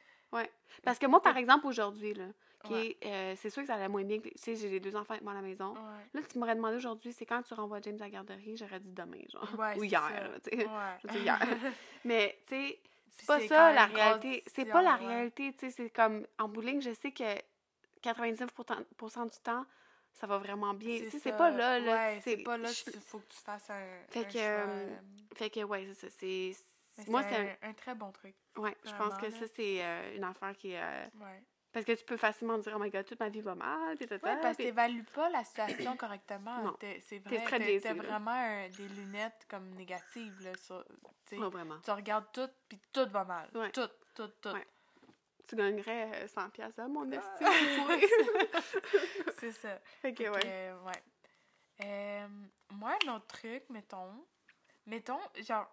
Parce 0.84 0.98
que 0.98 1.06
moi, 1.06 1.22
par 1.22 1.36
exemple, 1.36 1.66
aujourd'hui, 1.68 2.12
là, 2.14 2.26
Ouais. 2.74 2.96
euh, 3.04 3.34
c'est 3.36 3.50
sûr 3.50 3.62
que 3.62 3.68
ça 3.68 3.74
allait 3.74 3.88
moins 3.88 4.04
bien. 4.04 4.18
que- 4.18 4.28
Tu 4.28 4.34
sais, 4.38 4.56
j'ai 4.56 4.68
les 4.68 4.80
deux 4.80 4.94
enfants 4.96 5.12
avec 5.14 5.22
moi 5.22 5.32
à 5.32 5.36
la 5.36 5.42
maison. 5.42 5.72
Ouais. 5.74 6.04
Là, 6.14 6.20
tu 6.30 6.38
m'aurais 6.38 6.54
demandé 6.54 6.76
aujourd'hui, 6.76 7.12
c'est 7.12 7.26
quand 7.26 7.42
tu 7.42 7.54
renvoies 7.54 7.80
James 7.82 7.96
à 8.00 8.04
la 8.04 8.10
garderie, 8.10 8.56
j'aurais 8.56 8.80
dit 8.80 8.92
demain, 8.92 9.22
genre. 9.32 9.48
Ouais, 9.58 9.76
Ou 9.78 9.84
hier, 9.84 10.30
tu 10.44 10.58
sais. 10.58 10.66
Hier. 11.14 11.38
Mais, 12.04 12.38
tu 12.46 12.54
sais, 12.54 12.80
c'est 13.10 13.26
pas 13.26 13.40
ça 13.48 13.72
la 13.72 13.86
réalité. 13.86 14.44
C'est 14.54 14.64
pas 14.66 14.82
la 14.82 14.96
réalité, 14.96 15.52
tu 15.52 15.58
sais. 15.66 15.70
C'est 15.70 15.90
comme, 15.90 16.26
en 16.38 16.48
bout 16.48 16.60
de 16.62 16.66
ligne, 16.66 16.80
je 16.82 16.92
sais 16.92 17.12
que 17.12 17.24
99% 18.02 19.26
du 19.30 19.38
temps, 19.42 19.64
ça 20.12 20.26
va 20.26 20.38
vraiment 20.38 20.74
bien. 20.74 20.98
Tu 20.98 21.10
sais, 21.10 21.18
c'est 21.18 21.36
pas 21.36 21.50
là, 21.50 21.78
là. 21.78 21.92
Ouais, 21.94 22.20
c'est 22.22 22.38
pas 22.38 22.56
là 22.56 22.70
je- 22.72 22.84
qu'il 22.90 23.00
faut 23.00 23.18
que 23.18 23.28
tu 23.28 23.38
fasses 23.38 23.68
un. 23.70 23.84
Fait 24.08 24.20
un 24.20 24.24
que, 24.24 24.32
choix, 24.32 24.40
euh, 24.40 24.96
Fait 25.34 25.50
que, 25.50 25.60
ouais, 25.64 25.86
c'est 25.94 26.08
ça. 26.10 26.16
C'est. 26.18 27.10
Moi, 27.10 27.22
c'est 27.24 27.36
un, 27.62 27.68
un 27.68 27.72
très 27.74 27.94
bon 27.94 28.10
truc. 28.10 28.34
Ouais, 28.56 28.74
je 28.84 28.90
pense 28.94 29.14
que 29.18 29.26
là. 29.26 29.30
ça, 29.32 29.44
c'est 29.54 29.84
euh, 29.84 30.16
une 30.16 30.24
affaire 30.24 30.56
qui 30.56 30.72
est. 30.72 30.80
Ouais. 30.80 31.42
Parce 31.76 31.84
que 31.84 31.92
tu 31.92 32.04
peux 32.06 32.16
facilement 32.16 32.56
dire, 32.56 32.72
oh 32.74 32.78
my 32.78 32.88
god, 32.88 33.04
toute 33.04 33.20
ma 33.20 33.28
vie 33.28 33.42
va 33.42 33.54
mal, 33.54 33.98
Ouais, 34.00 34.06
parce 34.18 34.56
que 34.56 34.56
pis- 34.56 34.64
t'évalues 34.64 35.02
pas 35.14 35.28
la 35.28 35.44
situation 35.44 35.94
correctement. 35.98 36.62
Non. 36.62 36.76
C'est 36.80 37.18
vrai. 37.18 37.36
là. 37.98 38.02
vraiment 38.02 38.30
un- 38.30 38.68
des 38.70 38.88
lunettes 38.88 39.46
comme 39.50 39.68
négatives. 39.74 40.42
Là, 40.42 40.52
sur, 40.56 40.82
tu. 41.26 41.36
Pas 41.38 41.50
vraiment. 41.50 41.78
tu 41.84 41.90
regardes 41.90 42.32
tout, 42.32 42.48
puis 42.66 42.80
tout 42.94 43.06
va 43.10 43.24
mal. 43.24 43.50
Ouais. 43.54 43.70
Tout, 43.72 43.90
tout, 44.14 44.28
tout. 44.40 44.48
Ouais. 44.54 44.66
Tu 45.46 45.54
gagnerais 45.54 46.10
euh, 46.24 46.28
100 46.28 46.48
piastres 46.48 46.80
à 46.80 46.88
mon 46.88 47.12
Ah. 47.12 47.16
estime. 47.16 48.08
C'est 49.38 49.52
ça. 49.52 49.78
Fait 50.00 50.14
que, 50.14 50.24
ouais. 50.24 50.40
euh, 50.46 50.78
ouais. 50.82 51.02
Euh, 51.84 52.26
moi, 52.70 52.96
un 53.06 53.16
autre 53.16 53.26
truc, 53.26 53.64
mettons. 53.68 54.24
Mettons, 54.86 55.20
genre, 55.46 55.68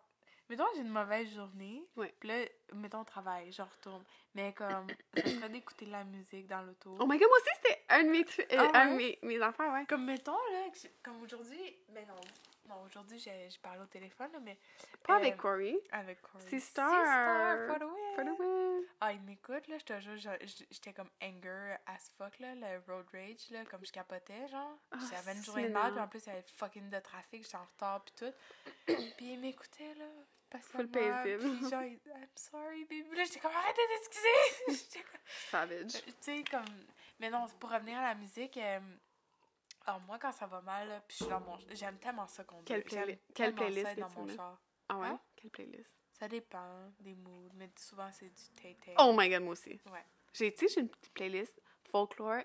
mettons, 0.49 0.65
j'ai 0.75 0.81
une 0.81 0.89
mauvaise 0.89 1.33
journée. 1.33 1.83
Ouais. 1.95 2.13
Puis 2.19 2.29
là, 2.29 2.45
mettons, 2.73 3.01
au 3.01 3.05
travail, 3.05 3.51
je 3.51 3.61
retourne. 3.61 4.03
Mais 4.35 4.53
comme, 4.53 4.87
ça 5.15 5.27
serait 5.29 5.49
d'écouter 5.49 5.85
de 5.85 5.91
la 5.91 6.03
musique 6.03 6.47
dans 6.47 6.61
l'auto. 6.61 6.95
Oh 6.99 7.05
my 7.05 7.17
god, 7.17 7.27
moi 7.27 7.37
aussi, 7.37 7.49
c'était 7.61 7.83
un 7.89 8.03
de 8.03 8.09
mes, 8.09 8.21
euh, 8.21 8.69
Ah 8.73 8.81
un 8.81 8.85
de 8.87 8.91
ouais? 8.91 9.17
mes, 9.23 9.27
mes 9.37 9.41
affaires, 9.41 9.71
ouais. 9.73 9.85
Comme, 9.85 10.05
mettons, 10.05 10.31
là, 10.51 10.65
comme 11.03 11.21
aujourd'hui, 11.21 11.75
mais 11.93 12.05
non, 12.05 12.15
non, 12.67 12.81
aujourd'hui, 12.83 13.19
j'ai 13.19 13.47
j'ai 13.49 13.59
parlé 13.59 13.81
au 13.81 13.85
téléphone, 13.85 14.31
là, 14.31 14.39
mais 14.41 14.57
Pas 15.03 15.15
Euh, 15.15 15.17
avec 15.17 15.37
Corey. 15.37 15.75
avec 15.91 16.21
Corey. 16.21 16.47
Sister. 16.47 16.81
Sister, 16.81 17.67
for 17.67 17.77
the 17.79 17.83
win. 17.83 18.15
For 18.15 18.25
the 18.25 18.39
win. 18.39 18.83
Ah, 19.01 19.13
il 19.13 19.21
m'écoute, 19.21 19.67
là, 19.67 19.77
je 19.77 19.85
te 19.85 19.99
jure, 19.99 20.15
j'étais 20.71 20.93
comme 20.93 21.09
anger 21.21 21.75
as 21.85 22.09
fuck, 22.17 22.39
là, 22.39 22.55
le 22.55 22.81
road 22.91 23.05
rage, 23.13 23.49
là, 23.51 23.65
comme 23.65 23.85
je 23.85 23.91
capotais, 23.91 24.47
genre. 24.47 24.77
Ah, 24.91 24.97
J'avais 25.11 25.33
une 25.33 25.39
c'est 25.39 25.45
journée 25.45 25.67
de 25.67 25.73
merde, 25.73 25.91
puis 25.91 26.01
en 26.01 26.07
plus, 26.07 26.25
il 26.25 26.29
y 26.29 26.31
avait 26.31 26.45
fucking 26.55 26.89
de 26.89 26.99
trafic, 26.99 27.43
j'étais 27.43 27.57
en 27.57 27.65
retard, 27.65 28.03
puis 28.03 28.15
tout. 28.17 28.33
puis 29.17 29.33
il 29.33 29.39
m'écoutait, 29.41 29.93
là, 29.95 30.05
Full 30.61 30.87
patiemment, 30.89 31.23
paisible. 31.23 31.57
puis 31.57 31.69
genre, 31.69 31.81
I'm 31.83 32.27
sorry, 32.35 32.85
baby. 32.85 33.15
Là, 33.15 33.23
j'étais 33.25 33.39
comme! 33.39 33.51
J'étais 34.67 34.99
comme- 35.03 35.19
Savage. 35.49 35.91
tu 35.91 36.13
sais, 36.21 36.43
comme... 36.49 36.65
Mais 37.19 37.29
non, 37.29 37.45
pour 37.59 37.69
revenir 37.71 37.97
à 37.99 38.03
la 38.09 38.15
musique, 38.15 38.57
euh, 38.57 38.79
alors 39.85 40.01
moi, 40.01 40.17
quand 40.19 40.31
ça 40.31 40.45
va 40.47 40.61
mal, 40.61 40.87
là, 40.87 40.99
puis 41.07 41.17
je 41.19 41.23
suis 41.23 41.29
dans 41.31 41.39
mon... 41.41 41.57
J'aime 41.71 41.97
tellement 41.97 42.27
ça 42.27 42.43
qu'on 42.43 42.61
Quelle, 42.63 42.83
quelle 42.83 43.55
playlist 43.55 43.87
être 43.87 43.99
dans 43.99 44.09
mon 44.21 44.27
char. 44.35 44.57
Ah 44.89 44.97
ouais? 44.97 45.07
Hein? 45.07 45.19
Quelle 45.35 45.51
playlist? 45.51 45.95
Ça 46.19 46.27
dépend 46.27 46.91
des 46.99 47.15
moods, 47.15 47.49
mais 47.55 47.69
souvent, 47.77 48.09
c'est 48.11 48.29
du 48.29 48.61
tay-tay. 48.61 48.93
Oh 48.99 49.13
my 49.17 49.29
god, 49.29 49.41
moi 49.43 49.53
aussi. 49.53 49.79
Ouais. 49.91 50.05
J'ai, 50.33 50.53
tu 50.53 50.67
sais, 50.67 50.73
j'ai 50.75 50.81
une 50.81 50.89
petite 50.89 51.13
playlist 51.13 51.59
folklore 51.91 52.43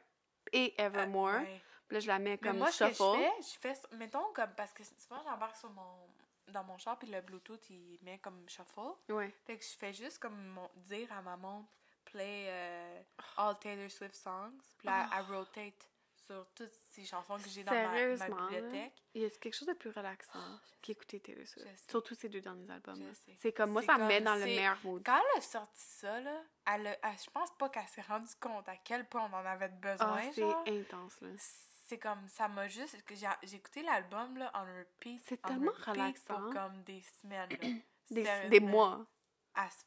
et 0.52 0.74
Evermore. 0.80 1.28
Euh, 1.28 1.38
ouais. 1.40 1.62
Puis 1.86 1.94
là, 1.94 2.00
je 2.00 2.06
la 2.06 2.18
mets 2.18 2.30
Mais 2.32 2.38
comme 2.38 2.58
moi, 2.58 2.70
ce 2.70 2.84
que 2.84 2.90
je 2.90 2.94
shuffle. 2.96 3.18
fais, 3.18 3.42
je 3.42 3.58
fais, 3.60 3.96
mettons, 3.96 4.32
comme, 4.34 4.52
parce 4.56 4.72
que 4.72 4.82
souvent, 4.84 5.22
j'embarque 5.24 5.56
sur 5.56 5.70
mon, 5.70 6.08
dans 6.48 6.64
mon 6.64 6.76
char, 6.78 6.98
puis 6.98 7.08
le 7.08 7.20
Bluetooth, 7.20 7.68
il 7.70 7.98
met 8.02 8.18
comme 8.18 8.48
shuffle. 8.48 8.80
Ouais. 9.08 9.34
Fait 9.46 9.56
que 9.58 9.64
je 9.64 9.76
fais 9.76 9.92
juste 9.92 10.18
comme 10.18 10.36
mon- 10.48 10.70
dire 10.76 11.12
à 11.12 11.22
ma 11.22 11.36
montre, 11.36 11.68
play 12.04 12.46
euh, 12.48 13.02
all 13.36 13.58
Taylor 13.58 13.90
Swift 13.90 14.14
songs, 14.16 14.52
puis 14.78 14.86
là, 14.88 15.08
elle 15.16 15.34
rotate 15.34 15.88
sur 16.26 16.46
toutes 16.54 16.72
ces 16.90 17.04
chansons 17.06 17.38
que 17.38 17.48
j'ai 17.48 17.64
dans 17.64 17.72
ma, 17.72 18.16
ma 18.16 18.26
bibliothèque. 18.28 19.02
Il 19.14 19.22
y 19.22 19.24
a 19.24 19.30
quelque 19.30 19.54
chose 19.54 19.68
de 19.68 19.72
plus 19.74 19.90
relaxant 19.90 20.38
qu'écouter 20.82 21.20
Taylor 21.20 21.46
Swift. 21.46 21.90
Surtout 21.90 22.14
ces 22.14 22.28
deux 22.28 22.40
derniers 22.42 22.70
albums. 22.70 23.02
C'est 23.38 23.52
comme 23.52 23.70
moi, 23.70 23.80
C'est 23.82 23.86
ça 23.86 23.98
me 23.98 24.06
met 24.06 24.16
comme- 24.16 24.24
dans 24.24 24.34
le 24.34 24.40
c'est- 24.40 24.46
meilleur 24.56 24.78
mood. 24.84 25.02
Quand 25.04 25.16
elle 25.18 25.38
a 25.38 25.40
sorti 25.42 25.80
ça, 25.80 26.20
là, 26.20 26.42
elle 26.66 26.86
a- 26.86 26.98
elle- 27.02 27.18
je 27.24 27.30
pense 27.30 27.50
pas 27.58 27.68
qu'elle 27.70 27.86
s'est 27.88 28.02
rendue 28.02 28.34
compte 28.40 28.68
à 28.68 28.76
quel 28.76 29.06
point 29.08 29.22
on 29.30 29.34
en 29.34 29.44
avait 29.44 29.70
Ah, 29.72 29.94
besoin, 29.96 30.32
c'est 30.32 30.40
genre. 30.42 30.64
intense, 30.66 31.20
là. 31.22 31.28
C'est 31.88 31.98
comme, 31.98 32.28
ça 32.28 32.48
m'a 32.48 32.68
juste... 32.68 33.02
que 33.04 33.14
J'ai 33.14 33.56
écouté 33.56 33.82
l'album, 33.82 34.36
là, 34.36 34.50
en 34.54 34.62
repeat. 34.64 35.22
C'est 35.26 35.42
en 35.46 35.48
tellement 35.48 35.70
repeat 35.72 35.86
relaxant. 35.86 36.34
pour 36.42 36.52
comme 36.52 36.82
des 36.82 37.00
semaines, 37.20 37.48
là. 37.50 37.68
Des, 38.10 38.48
des 38.50 38.60
mois. 38.60 39.06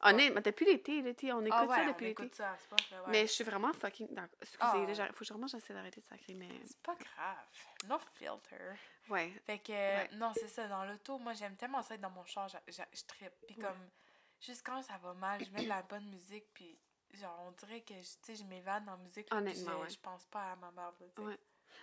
Honnêtement, 0.02 0.40
depuis 0.40 0.66
l'été, 0.66 1.00
l'été, 1.00 1.32
on 1.32 1.40
écoute 1.40 1.54
Ah 1.56 1.64
ouais, 1.64 1.76
ça 1.76 1.86
depuis 1.86 2.06
l'été. 2.06 2.22
ouais. 2.24 2.98
Mais 3.08 3.22
je 3.22 3.32
suis 3.32 3.44
vraiment 3.44 3.72
fucking. 3.72 4.08
Excusez, 4.40 4.86
là, 4.86 4.92
j'arrête- 4.94 5.14
faut 5.14 5.24
que 5.24 5.32
vraiment 5.32 5.46
j'essaie 5.46 5.72
d'arrêter 5.72 6.00
de 6.00 6.06
sacrer, 6.06 6.34
mais... 6.34 6.48
C'est 6.66 6.82
pas 6.82 6.94
grave. 6.96 7.46
No 7.88 7.98
filter. 8.14 8.74
Ouais. 9.08 9.32
Fait 9.46 9.60
que, 9.60 9.72
Ouais. 9.72 10.10
non, 10.14 10.32
c'est 10.34 10.48
ça, 10.48 10.66
dans 10.68 10.84
l'auto, 10.84 11.18
moi, 11.18 11.32
j'aime 11.34 11.56
tellement 11.56 11.82
ça 11.82 11.94
être 11.94 12.00
dans 12.00 12.10
mon 12.10 12.24
char, 12.24 12.48
je 12.48 13.04
trippe. 13.06 13.32
Puis 13.46 13.56
comme, 13.56 13.88
juste 14.40 14.66
quand 14.66 14.82
ça 14.82 14.98
va 14.98 15.14
mal, 15.14 15.42
je 15.44 15.50
mets 15.52 15.62
de 15.64 15.68
la 15.68 15.82
bonne 15.88 16.04
musique, 16.10 16.52
puis 16.52 16.78
genre, 17.14 17.40
on 17.46 17.52
dirait 17.52 17.80
que, 17.80 17.94
tu 17.94 18.04
sais, 18.22 18.34
je 18.34 18.44
m'évade 18.44 18.84
dans 18.84 18.92
la 18.92 18.98
musique, 18.98 19.26
puis 19.28 19.38
Honnêtement, 19.38 19.72
je, 19.72 19.76
ouais. 19.84 19.88
je 19.90 19.98
pense 20.00 20.26
pas 20.26 20.52
à 20.52 20.56
ma 20.56 20.70
mère, 20.72 20.92
là. 21.00 21.24
Ouais. 21.24 21.38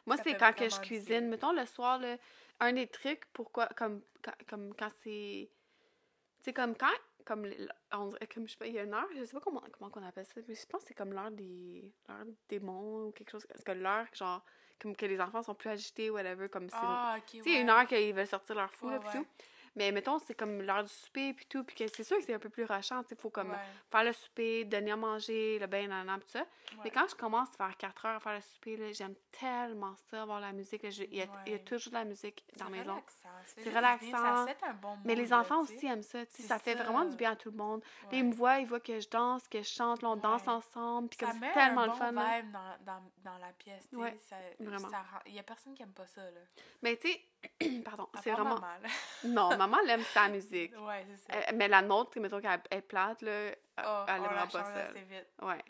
Moi, 0.05 0.17
c'est 0.17 0.35
quand 0.35 0.53
que 0.53 0.69
je 0.69 0.79
cuisine. 0.79 1.21
bien. 1.21 1.29
Mettons, 1.29 1.51
le 1.51 1.65
soir, 1.65 1.99
là, 1.99 2.17
un 2.59 2.73
des 2.73 2.87
trucs, 2.87 3.25
pourquoi, 3.33 3.67
comme 3.67 4.01
quand, 4.21 4.33
comme 4.49 4.73
quand 4.75 4.89
c'est... 5.03 5.49
Tu 5.49 6.43
sais, 6.43 6.53
comme 6.53 6.75
quand... 6.75 6.87
Comme, 7.25 7.45
on 7.91 8.09
comme, 8.33 8.47
je 8.47 8.53
sais 8.53 8.57
pas, 8.57 8.65
il 8.65 8.73
y 8.73 8.79
a 8.79 8.83
une 8.83 8.93
heure, 8.93 9.07
je 9.15 9.23
sais 9.23 9.33
pas 9.33 9.41
comment, 9.41 9.61
comment 9.77 9.91
on 9.93 10.03
appelle 10.03 10.25
ça, 10.25 10.41
mais 10.47 10.55
je 10.55 10.65
pense 10.65 10.81
que 10.81 10.87
c'est 10.87 10.93
comme 10.95 11.13
l'heure 11.13 11.29
des... 11.29 11.93
l'heure 12.07 12.25
des 12.25 12.35
démons 12.47 13.07
ou 13.07 13.11
quelque 13.11 13.29
chose. 13.29 13.45
Parce 13.45 13.63
que 13.63 13.71
l'heure, 13.71 14.07
genre, 14.13 14.43
comme 14.81 14.95
que 14.95 15.05
les 15.05 15.19
enfants 15.21 15.43
sont 15.43 15.53
plus 15.53 15.69
agités, 15.69 16.09
whatever, 16.09 16.49
comme 16.49 16.69
c'est... 16.69 16.77
Ah, 16.79 17.17
ok, 17.17 17.25
Tu 17.25 17.43
sais, 17.43 17.61
une 17.61 17.69
heure 17.69 17.85
qu'ils 17.85 18.15
veulent 18.15 18.25
sortir 18.25 18.55
leur 18.55 18.71
fou, 18.71 18.87
Ouais, 18.87 18.93
là, 18.93 18.99
ouais. 18.99 19.11
tout. 19.11 19.27
Mais 19.75 19.91
mettons, 19.91 20.19
c'est 20.19 20.33
comme 20.33 20.61
l'heure 20.61 20.83
du 20.83 20.89
souper, 20.91 21.33
puis 21.33 21.45
tout, 21.45 21.63
puis 21.63 21.75
que 21.75 21.87
c'est 21.87 22.03
sûr 22.03 22.17
que 22.17 22.23
c'est 22.23 22.33
un 22.33 22.39
peu 22.39 22.49
plus 22.49 22.65
rushant, 22.65 23.03
tu 23.03 23.09
sais, 23.09 23.15
faut 23.15 23.29
comme 23.29 23.51
Ouais, 23.51 23.57
faire 23.91 24.03
le 24.03 24.13
souper, 24.13 24.65
donner 24.65 24.91
à 24.91 24.95
manger, 24.95 25.57
le 25.59 25.67
bain, 25.67 25.87
nanana, 25.87 26.17
tout 26.19 26.27
ça. 26.29 26.45
Mais 26.83 26.89
quand 26.91 27.07
je 27.09 27.15
commence 27.15 27.49
à 27.59 27.67
faire 27.67 27.77
4 27.77 28.05
heures 28.05 28.15
à 28.15 28.19
faire 28.19 28.33
le 28.35 28.41
souper, 28.41 28.77
là, 28.77 28.91
j'aime 28.91 29.15
tellement 29.31 29.95
ça, 30.09 30.21
avoir 30.23 30.39
la 30.39 30.51
musique. 30.51 30.83
là, 30.83 30.89
je- 30.89 31.03
Il 31.03 31.15
y, 31.15 31.21
a- 31.21 31.25
il 31.45 31.51
y 31.51 31.55
a 31.55 31.57
Ouais. 31.57 31.63
toujours 31.63 31.91
de 31.91 31.97
la 31.97 32.05
musique 32.05 32.43
dans 32.57 32.65
la 32.65 32.71
C'est 32.71 32.77
maison. 32.77 33.03
C'est 33.45 33.63
bien, 33.63 33.75
relaxant. 33.79 34.11
Ça 34.11 34.45
set 34.47 34.57
un 34.63 34.73
bon 34.73 34.97
Mais 35.05 35.15
les 35.15 35.33
enfants 35.33 35.61
aussi 35.61 35.85
aiment 35.87 36.03
ça, 36.03 36.25
tu 36.25 36.41
sais, 36.41 36.43
ça 36.43 36.59
fait 36.59 36.75
vraiment 36.75 37.05
du 37.05 37.15
bien 37.15 37.31
à 37.31 37.35
tout 37.35 37.51
le 37.51 37.57
monde. 37.57 37.81
Là, 38.11 38.17
ils 38.17 38.23
me 38.25 38.33
voient, 38.33 38.59
ils 38.59 38.67
voient 38.67 38.79
que 38.79 38.99
je 38.99 39.09
danse, 39.09 39.47
que 39.47 39.59
je 39.59 39.67
chante, 39.69 40.01
là, 40.01 40.09
on 40.09 40.15
danse 40.15 40.47
ensemble, 40.47 41.09
puis 41.09 41.17
comme 41.19 41.31
c'est 41.39 41.51
tellement 41.53 41.81
un 41.81 41.85
le 41.85 41.91
bon 41.91 41.97
fun. 41.97 42.11
vibe 42.11 42.51
dans, 42.51 42.77
dans, 42.85 43.03
dans 43.23 43.37
la 43.37 43.51
pièce, 43.53 43.87
tu 43.89 43.97
sais. 43.99 44.17
Ça, 44.19 44.35
vraiment. 44.59 44.87
Il 45.25 45.33
y 45.33 45.39
a 45.39 45.43
personne 45.43 45.73
qui 45.73 45.83
aime 45.83 45.93
pas 45.93 46.07
ça, 46.07 46.21
là. 46.23 46.39
Mais 46.81 46.95
tu 46.97 47.09
sais, 47.11 47.21
pardon, 47.85 48.07
c'est 48.23 48.31
vraiment... 48.31 48.55
maman. 48.59 48.87
Non, 49.23 49.57
maman, 49.57 49.77
elle 49.83 49.89
aime 49.91 50.03
sa 50.03 50.27
musique. 50.29 50.73
Ouais, 50.79 51.05
c'est 51.09 51.31
ça. 51.31 51.37
Euh, 51.39 51.51
mais 51.55 51.67
la 51.67 51.81
nôtre, 51.81 52.19
mettons 52.19 52.41
qu'elle 52.41 52.61
est 52.71 52.81
plate, 52.81 53.21
là, 53.21 53.51
Oh, 53.81 54.03
elle 54.07 54.13
on 54.21 54.25
aimera 54.25 54.33
la 54.35 54.47
pas 54.47 54.63
ça. 54.65 54.91
vite. 54.93 55.27
Ouais. 55.41 55.63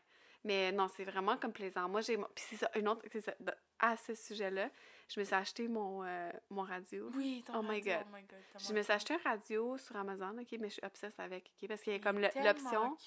Mais 0.43 0.71
non, 0.71 0.87
c'est 0.87 1.03
vraiment 1.03 1.35
comme 1.37 1.51
plaisant. 1.53 1.87
Moi, 1.89 2.01
j'ai. 2.01 2.15
Puis 2.17 2.25
c'est 2.49 2.55
ça, 2.55 2.71
une 2.75 2.87
autre. 2.87 3.03
ça, 3.19 3.33
à 3.77 3.97
ce 3.97 4.15
sujet-là, 4.15 4.69
je 5.09 5.19
me 5.19 5.25
suis 5.25 5.35
acheté 5.35 5.67
mon, 5.67 6.03
euh, 6.03 6.31
mon 6.49 6.63
radio. 6.63 7.11
Oui, 7.13 7.43
ton 7.45 7.59
Oh 7.59 7.61
my 7.61 7.67
radio, 7.79 7.93
God. 7.97 8.03
oh 8.09 8.15
my 8.15 8.21
God. 8.23 8.39
Je 8.67 8.73
me 8.73 8.81
suis 8.81 8.93
acheté 8.93 9.13
un 9.15 9.29
radio 9.29 9.77
sur 9.77 9.95
Amazon, 9.97 10.37
OK, 10.39 10.47
mais 10.59 10.69
je 10.69 10.73
suis 10.75 10.85
obsesse 10.85 11.19
avec, 11.19 11.51
OK, 11.61 11.67
parce 11.67 11.81
qu'il 11.81 11.93
y 11.93 11.95
a 11.97 11.99
comme 11.99 12.19
l'option. 12.19 12.97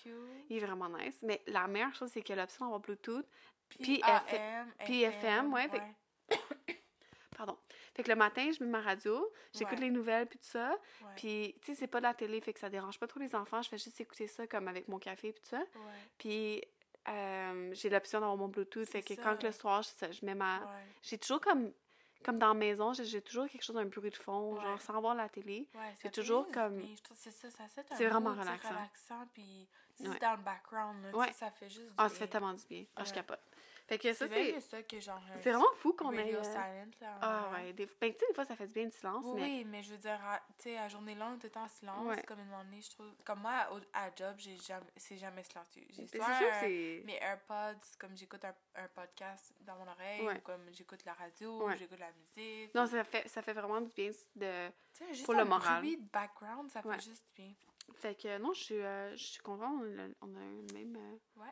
Il 0.50 0.56
est 0.58 0.60
vraiment 0.60 0.88
nice. 0.90 1.18
Mais 1.22 1.40
la 1.46 1.66
meilleure 1.66 1.94
chose, 1.94 2.10
c'est 2.12 2.28
a 2.30 2.36
l'option 2.36 2.66
d'avoir 2.66 2.80
Bluetooth. 2.80 3.26
Puis 3.70 4.00
FM, 4.04 5.52
ouais, 5.52 5.68
fait- 5.68 5.82
Pardon. 7.36 7.56
Fait 7.94 8.02
que 8.02 8.08
le 8.08 8.16
matin, 8.16 8.50
je 8.58 8.64
mets 8.64 8.70
ma 8.70 8.80
radio, 8.80 9.30
j'écoute 9.52 9.74
Ouais. 9.78 9.84
les 9.84 9.90
nouvelles, 9.90 10.26
puis 10.26 10.38
tout 10.38 10.46
ça. 10.48 10.70
ouais, 10.70 11.08
Puis, 11.16 11.54
tu 11.60 11.66
sais, 11.72 11.74
c'est 11.80 11.86
pas 11.86 11.98
de 11.98 12.04
la 12.04 12.14
télé, 12.14 12.40
fait 12.40 12.52
que 12.54 12.60
ça 12.60 12.70
dérange 12.70 12.98
pas 12.98 13.06
trop 13.06 13.20
les 13.20 13.34
enfants. 13.34 13.60
Je 13.62 13.68
fais 13.68 13.78
juste 13.78 14.00
écouter 14.00 14.26
ça 14.26 14.46
comme 14.46 14.66
avec 14.68 14.88
mon 14.88 14.98
café, 14.98 15.32
puis 15.32 15.42
tout 15.42 15.48
ça. 15.50 15.62
Puis 16.18 16.62
euh, 17.08 17.70
j'ai 17.74 17.90
l'option 17.90 18.20
d'avoir 18.20 18.36
mon 18.38 18.48
Bluetooth. 18.48 18.88
Fait 18.88 19.02
que 19.02 19.14
quand 19.14 19.40
ça. 19.40 19.46
le 19.46 19.52
soir, 19.52 19.82
je, 19.82 20.12
je 20.12 20.24
mets 20.24 20.34
ma. 20.34 20.60
J'ai 21.02 21.18
toujours 21.18 21.40
comme. 21.40 21.72
Comme 22.24 22.38
dans 22.38 22.46
la 22.48 22.54
maison, 22.54 22.92
j'ai 22.92 23.20
toujours 23.20 23.48
quelque 23.48 23.64
chose, 23.64 23.76
un 23.76 23.84
bruit 23.84 24.10
de 24.10 24.16
fond, 24.16 24.54
Ouais. 24.54 24.62
genre 24.62 24.80
sans 24.80 25.00
voir 25.00 25.16
la 25.16 25.28
télé. 25.28 25.68
Ouais, 25.74 25.92
C'est 26.00 26.12
toujours 26.12 26.48
comme- 26.52 26.76
bien. 26.78 26.94
Je 26.96 27.02
trouve 27.02 27.16
que 27.16 27.22
c'est 27.24 27.32
ça, 27.32 27.50
ça 27.50 27.82
C'est 27.96 28.06
vraiment 28.06 28.30
relaxant. 28.30 28.68
relaxant, 28.68 29.26
puis 29.34 29.68
Ouais. 29.98 30.16
dans 30.20 30.36
le 30.36 30.42
background, 30.44 31.02
là, 31.12 31.32
ça 31.32 31.50
fait 31.50 31.68
juste 31.68 31.88
du 31.88 31.92
Ah, 31.98 32.08
ça 32.08 32.14
fait 32.14 32.18
bien. 32.20 32.26
tellement 32.28 32.52
du 32.54 32.64
bien. 32.66 32.84
Ah, 32.94 33.02
je 33.02 33.08
Ouais. 33.10 33.14
capote. 33.16 33.40
Fait 33.92 33.98
que 33.98 34.12
ça, 34.14 34.26
C'est 34.26 34.34
bien 34.50 34.60
c'est. 34.60 35.50
vraiment 35.50 35.72
fou 35.76 35.92
qu'on 35.92 36.12
ait. 36.12 36.34
euh, 36.34 36.42
silent, 36.42 36.86
là, 37.00 37.14
en 37.16 37.18
Ah, 37.20 37.50
ouais. 37.52 37.72
Des... 37.72 37.86
Ben, 38.00 38.12
tu 38.12 38.18
sais, 38.18 38.26
des 38.28 38.34
fois, 38.34 38.44
ça 38.44 38.56
fait 38.56 38.66
du 38.66 38.72
bien 38.72 38.86
de 38.86 38.92
silence, 38.92 39.24
Oui, 39.26 39.34
mais. 39.40 39.42
oui, 39.42 39.64
mais 39.66 39.82
je 39.82 39.90
veux 39.92 39.98
dire, 39.98 40.18
à- 40.24 40.40
tu 40.58 40.64
sais, 40.64 40.78
à 40.78 40.88
journée 40.88 41.14
longue, 41.14 41.38
tout 41.38 41.58
en 41.58 41.68
silence, 41.68 42.06
Ouais. 42.06 42.22
comme 42.22 42.40
une 42.40 42.48
donné, 42.50 42.80
je 42.80 42.90
trouve. 42.90 43.12
Comme 43.24 43.40
moi, 43.40 43.68
au, 43.72 43.78
à 43.92 44.08
job, 44.16 44.34
j'ai 44.38 44.56
jamais, 44.56 44.86
c'est 44.96 45.16
jamais 45.18 45.42
silencieux. 45.42 45.84
J'ai 45.90 46.06
soit 46.06 46.26
un- 46.26 46.60
c'est. 46.60 47.02
mes 47.04 47.16
AirPods, 47.20 47.80
comme 47.98 48.16
j'écoute 48.16 48.44
un, 48.44 48.54
un 48.76 48.88
podcast 48.88 49.52
dans 49.60 49.76
mon 49.76 49.86
oreille, 49.88 50.22
Ouais. 50.26 50.36
ou 50.36 50.40
comme 50.40 50.62
j'écoute 50.72 51.04
la 51.04 51.12
radio, 51.14 51.64
Ouais. 51.66 51.74
ou 51.74 51.78
j'écoute 51.78 51.98
la 52.00 52.10
musique. 52.12 52.74
Non, 52.74 52.86
ça 52.86 53.04
fait, 53.04 53.28
ça 53.28 53.42
fait 53.42 53.52
vraiment 53.52 53.80
du 53.80 53.90
bien 53.90 54.10
de. 54.36 54.70
Juste 55.10 55.24
pour 55.24 55.34
le 55.34 55.44
moral. 55.44 55.80
bruit 55.80 55.96
de 55.96 56.08
background, 56.10 56.70
ça 56.70 56.80
fait 56.82 57.00
juste 57.00 57.24
du 57.36 57.42
bien. 57.42 57.52
Fait 57.94 58.14
que 58.14 58.38
non, 58.38 58.52
je 58.54 58.62
suis, 58.62 58.74
euh, 58.80 59.10
je 59.16 59.24
suis 59.24 59.42
contente. 59.42 59.82
On 59.82 59.98
a, 59.98 60.06
on 60.22 60.34
a 60.36 60.38
le 60.40 60.72
même. 60.72 60.96
euh, 60.96 61.40
Ouais. 61.40 61.48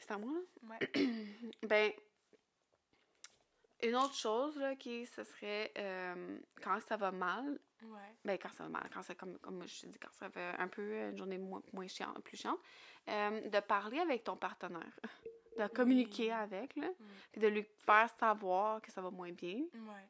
C'est 0.00 0.10
à 0.12 0.18
moi, 0.18 0.32
là? 0.32 0.68
Ouais. 0.70 0.90
Ben, 1.68 1.92
une 3.82 3.96
autre 3.96 4.14
chose, 4.14 4.56
là, 4.58 4.76
qui, 4.76 5.06
ce 5.06 5.24
serait 5.24 5.72
euh, 5.78 6.38
quand 6.62 6.80
ça 6.80 6.96
va 6.96 7.10
mal, 7.12 7.58
Ouais. 7.82 8.14
ben, 8.26 8.36
quand 8.38 8.52
ça 8.52 8.64
va 8.64 8.68
mal, 8.68 8.90
quand 8.92 9.02
ça, 9.02 9.14
comme, 9.14 9.38
comme 9.38 9.66
je 9.66 9.80
te 9.80 9.86
dis, 9.86 9.98
quand 9.98 10.12
ça 10.12 10.28
fait 10.28 10.54
un 10.58 10.68
peu 10.68 11.08
une 11.08 11.16
journée 11.16 11.38
moins, 11.38 11.62
moins 11.72 11.86
chiante, 11.88 12.22
plus 12.22 12.36
chiante, 12.36 12.58
euh, 13.08 13.48
de 13.48 13.60
parler 13.60 13.98
avec 14.00 14.22
ton 14.24 14.36
partenaire, 14.36 14.98
de 15.58 15.66
communiquer 15.68 16.24
Oui. 16.26 16.30
avec, 16.30 16.76
là, 16.76 16.88
Mm. 16.90 17.04
puis 17.32 17.40
de 17.40 17.46
lui 17.48 17.62
faire 17.78 18.10
savoir 18.18 18.82
que 18.82 18.90
ça 18.92 19.00
va 19.00 19.10
moins 19.10 19.32
bien, 19.32 19.60
Ouais. 19.72 20.08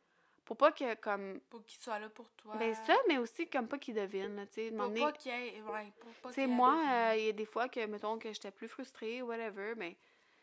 Pour 0.50 0.56
pas 0.56 0.72
que, 0.72 0.94
comme, 0.96 1.38
Pour 1.48 1.64
qu'il 1.64 1.78
soit 1.80 2.00
là 2.00 2.08
pour 2.08 2.28
toi. 2.32 2.56
ben 2.56 2.74
ça, 2.74 2.96
mais 3.06 3.18
aussi 3.18 3.46
comme 3.48 3.68
pas 3.68 3.78
qu'il 3.78 3.94
devine, 3.94 4.34
là, 4.34 4.46
tu 4.46 4.54
sais, 4.54 4.70
de 4.72 4.76
Pour 4.76 4.92
pas 4.92 5.12
qu'il 5.12 5.30
y 5.30 5.34
ait. 5.36 5.62
Ouais, 5.62 5.92
pour 6.00 6.10
pas 6.14 6.30
Tu 6.30 6.34
qu'il 6.34 6.34
sais, 6.34 6.40
y 6.40 6.44
ait 6.44 6.46
moi, 6.48 6.76
euh, 6.90 7.14
il 7.16 7.24
y 7.26 7.28
a 7.28 7.32
des 7.32 7.44
fois 7.44 7.68
que, 7.68 7.86
mettons, 7.86 8.18
que 8.18 8.32
j'étais 8.32 8.50
plus 8.50 8.66
frustrée, 8.66 9.22
whatever, 9.22 9.74
mais 9.76 9.96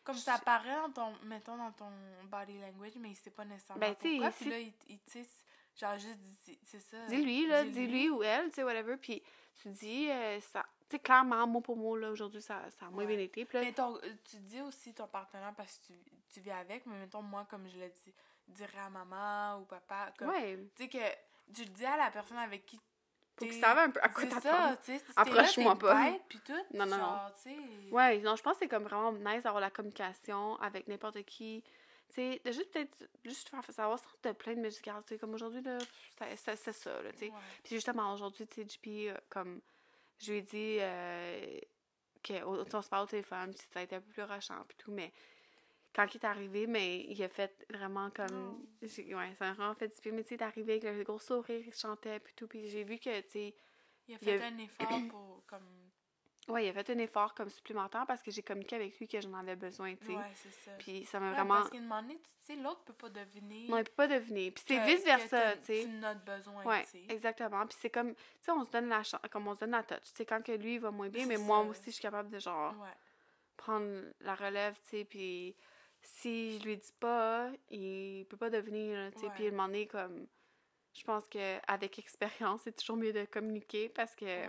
Comme 0.04 0.14
je- 0.14 0.20
ça 0.20 0.36
apparaît 0.36 0.76
dans 0.76 0.90
ton, 0.90 1.12
mettons, 1.24 1.58
dans 1.58 1.72
ton 1.72 1.90
body 2.24 2.58
language, 2.58 2.92
mais 2.98 3.12
sait 3.16 3.28
pas 3.30 3.44
nécessairement 3.44 3.80
Ben, 3.86 3.94
tu 3.96 4.18
sais, 4.18 4.30
Puis 4.40 4.48
là, 4.50 4.58
il, 4.58 4.72
il 4.88 4.98
tu 5.00 5.22
sais, 5.22 5.28
genre 5.76 5.98
juste, 5.98 6.18
c'est 6.64 6.80
ça. 6.80 7.04
dis-lui, 7.08 7.46
là, 7.46 7.64
dis-lui 7.66 8.08
ou 8.08 8.22
elle, 8.22 8.48
tu 8.48 8.54
sais, 8.54 8.64
whatever, 8.64 8.96
puis 8.96 9.22
tu 9.60 9.68
dis, 9.68 10.08
euh, 10.10 10.40
ça, 10.40 10.64
tu 10.88 10.96
sais, 10.96 10.98
clairement, 11.00 11.46
mot 11.46 11.60
pour 11.60 11.76
mot, 11.76 11.98
là, 11.98 12.10
aujourd'hui, 12.10 12.40
ça, 12.40 12.62
ça 12.70 12.86
a 12.86 12.90
moins 12.90 13.04
Ouais. 13.04 13.14
bien 13.14 13.18
été, 13.26 13.44
puis 13.44 13.58
là, 13.58 13.64
Mais 13.64 13.72
ton, 13.74 13.94
euh, 13.96 14.00
tu 14.24 14.38
dis 14.38 14.62
aussi 14.62 14.94
ton 14.94 15.06
partenaire 15.06 15.52
parce 15.54 15.76
que 15.80 15.88
tu, 15.88 15.92
tu 16.32 16.40
vis 16.40 16.50
avec, 16.52 16.86
mais 16.86 16.98
mettons, 16.98 17.20
moi, 17.20 17.46
comme 17.50 17.68
je 17.68 17.78
le 17.78 17.88
dis, 17.88 18.14
dirais 18.52 18.78
à 18.78 18.90
maman 18.90 19.60
ou 19.60 19.64
papa, 19.64 20.12
comme, 20.18 20.28
ouais, 20.28 20.58
tu 20.76 20.84
sais 20.84 20.88
que 20.88 21.52
tu 21.54 21.62
le 21.64 21.70
dis 21.70 21.84
à 21.86 21.96
la 21.96 22.10
personne 22.10 22.38
avec 22.38 22.64
qui 22.66 22.76
faut 22.76 22.82
t'es- 23.36 23.48
qu'ils 23.50 23.60
savent 23.60 23.78
un 23.78 23.90
peu 23.90 24.00
à 24.02 24.08
quoi 24.08 24.24
tu 24.24 24.30
là, 24.30 24.76
Approche-moi 25.16 25.76
pas. 25.76 25.94
bête, 26.10 26.22
puis 26.28 26.40
tout, 26.40 26.52
Non, 26.74 26.86
non, 26.86 26.96
non. 26.96 27.04
genre, 27.04 27.32
tu 27.42 27.50
sais... 27.50 27.90
Ouais, 27.92 28.18
non, 28.18 28.36
je 28.36 28.42
pense 28.42 28.54
que 28.54 28.58
c'est 28.60 28.68
comme 28.68 28.84
vraiment 28.84 29.12
nice 29.12 29.44
d'avoir 29.44 29.60
la 29.60 29.70
communication 29.70 30.56
avec 30.60 30.88
n'importe 30.88 31.22
qui, 31.24 31.62
tu 32.08 32.14
sais, 32.14 32.40
de 32.44 32.52
juste 32.52 32.70
peut-être, 32.72 33.08
juste 33.24 33.48
faire 33.48 33.64
savoir 33.70 33.98
sans 33.98 34.08
te 34.20 34.32
plaindre, 34.32 34.60
mais 34.62 34.70
juste, 34.70 34.82
tu 34.82 34.90
sais, 35.06 35.18
comme 35.18 35.34
aujourd'hui, 35.34 35.62
là, 35.62 35.78
c'est- 36.36 36.56
ça, 36.72 37.02
là, 37.02 37.12
tu 37.12 37.18
sais. 37.18 37.24
Ouais. 37.28 37.34
Puis 37.62 37.74
justement, 37.76 38.12
aujourd'hui, 38.12 38.46
tu 38.46 38.62
sais, 38.62 38.68
JP, 38.68 39.08
euh, 39.08 39.16
comme, 39.28 39.60
je 40.18 40.32
lui 40.32 40.38
ai 40.38 40.42
dit 40.42 40.78
euh, 40.80 41.58
qu'on 42.26 42.82
se 42.82 42.88
parle 42.88 43.04
au 43.04 43.06
téléphone, 43.08 43.54
puis 43.54 43.66
ça 43.72 43.80
a 43.80 43.82
été 43.82 43.96
un 43.96 44.00
peu 44.00 44.10
plus 44.10 44.22
rushant, 44.24 44.62
puis 44.66 44.76
tout, 44.76 44.90
mais 44.90 45.12
quand 45.98 46.14
il 46.14 46.18
est 46.18 46.24
arrivé, 46.24 46.68
mais 46.68 47.00
il 47.08 47.20
a 47.24 47.28
fait 47.28 47.66
vraiment 47.70 48.08
comme... 48.10 48.60
Oh. 48.62 48.86
Ouais, 48.86 49.34
ça 49.34 49.48
a 49.48 49.52
vraiment 49.52 49.74
fait 49.74 49.88
du 49.88 50.12
mais 50.12 50.22
tu 50.22 50.28
sais, 50.28 50.34
il 50.36 50.40
est 50.40 50.44
arrivé 50.44 50.72
avec 50.74 50.96
le 50.98 51.02
gros 51.02 51.18
sourire, 51.18 51.60
il 51.66 51.74
chantait, 51.74 52.20
puis 52.20 52.34
tout, 52.36 52.46
puis 52.46 52.68
j'ai 52.68 52.84
vu 52.84 52.98
que, 53.00 53.20
tu 53.22 53.30
sais, 53.30 53.54
Il 54.06 54.14
a 54.14 54.18
Il 54.22 54.30
a- 54.30 54.38
fait 54.38 54.44
un 54.44 54.58
effort 54.58 55.00
pour, 55.10 55.42
comme... 55.48 55.66
ouais, 56.50 56.66
il 56.66 56.68
a 56.68 56.72
fait 56.72 56.88
un 56.90 56.98
effort 56.98 57.34
comme 57.34 57.48
supplémentaire 57.48 58.04
parce 58.06 58.22
que 58.22 58.30
j'ai 58.30 58.42
communiqué 58.42 58.76
avec 58.76 58.96
lui 58.96 59.08
que 59.08 59.20
j'en 59.20 59.34
avais 59.34 59.56
besoin, 59.56 59.96
tu 59.96 60.06
sais. 60.06 60.14
Ouais, 60.14 60.30
c'est 60.36 60.52
ça. 60.52 60.70
Puis 60.78 61.04
ça 61.04 61.18
m'a 61.18 61.30
Ouais, 61.30 61.34
vraiment... 61.34 61.54
Parce 61.56 61.70
qu'à 61.70 61.78
un 61.78 61.80
moment 61.80 62.00
donné, 62.02 62.14
tu 62.46 62.54
sais, 62.54 62.62
l'autre 62.62 62.84
peut 62.84 62.92
pas 62.92 63.08
deviner... 63.10 63.66
Non, 63.68 63.78
il 63.78 63.84
peut 63.84 63.92
pas 63.96 64.06
deviner. 64.06 64.52
Puis 64.52 64.62
c'est 64.68 64.78
vice-versa, 64.86 65.56
tu 65.56 65.64
sais. 65.64 65.84
Tu 65.88 66.04
as 66.04 66.14
besoin, 66.14 66.64
Ouais, 66.64 66.84
tu 66.84 66.90
sais. 66.90 67.04
exactement. 67.08 67.66
Puis 67.66 67.76
c'est 67.80 67.90
comme, 67.90 68.14
tu 68.14 68.20
sais, 68.42 68.52
on 68.52 68.64
se 68.64 68.70
donne 68.70 68.88
la 68.88 69.02
chance, 69.02 69.20
comme 69.32 69.48
on 69.48 69.54
se 69.56 69.60
donne 69.60 69.72
la 69.72 69.82
touch. 69.82 69.98
Tu 70.04 70.10
sais, 70.14 70.24
quand 70.24 70.42
que 70.44 70.52
lui, 70.52 70.74
il 70.74 70.80
va 70.80 70.92
moins 70.92 71.08
bien, 71.08 71.26
mais 71.26 71.38
moi 71.38 71.60
aussi, 71.62 71.86
je 71.86 71.90
suis 71.90 72.02
capable 72.02 72.30
de, 72.30 72.38
genre, 72.38 72.72
Ouais. 72.80 72.94
prendre 73.56 74.00
la 74.20 74.36
relève, 74.36 74.78
tu 74.84 74.90
sais, 74.90 75.04
puis 75.04 75.56
si 76.02 76.58
je 76.58 76.64
lui 76.64 76.76
dis 76.76 76.92
pas, 76.98 77.50
il 77.70 78.26
peut 78.28 78.36
pas 78.36 78.50
devenir, 78.50 79.10
tu 79.14 79.20
sais, 79.20 79.26
puis 79.34 79.44
il 79.46 79.52
m'en 79.52 79.68
est 79.72 79.86
comme... 79.86 80.26
Je 80.94 81.04
pense 81.04 81.28
qu'avec 81.28 81.98
expérience, 81.98 82.62
c'est 82.64 82.76
toujours 82.76 82.96
mieux 82.96 83.12
de 83.12 83.24
communiquer 83.26 83.88
parce 83.88 84.16
que 84.16 84.24
Ouais. 84.24 84.48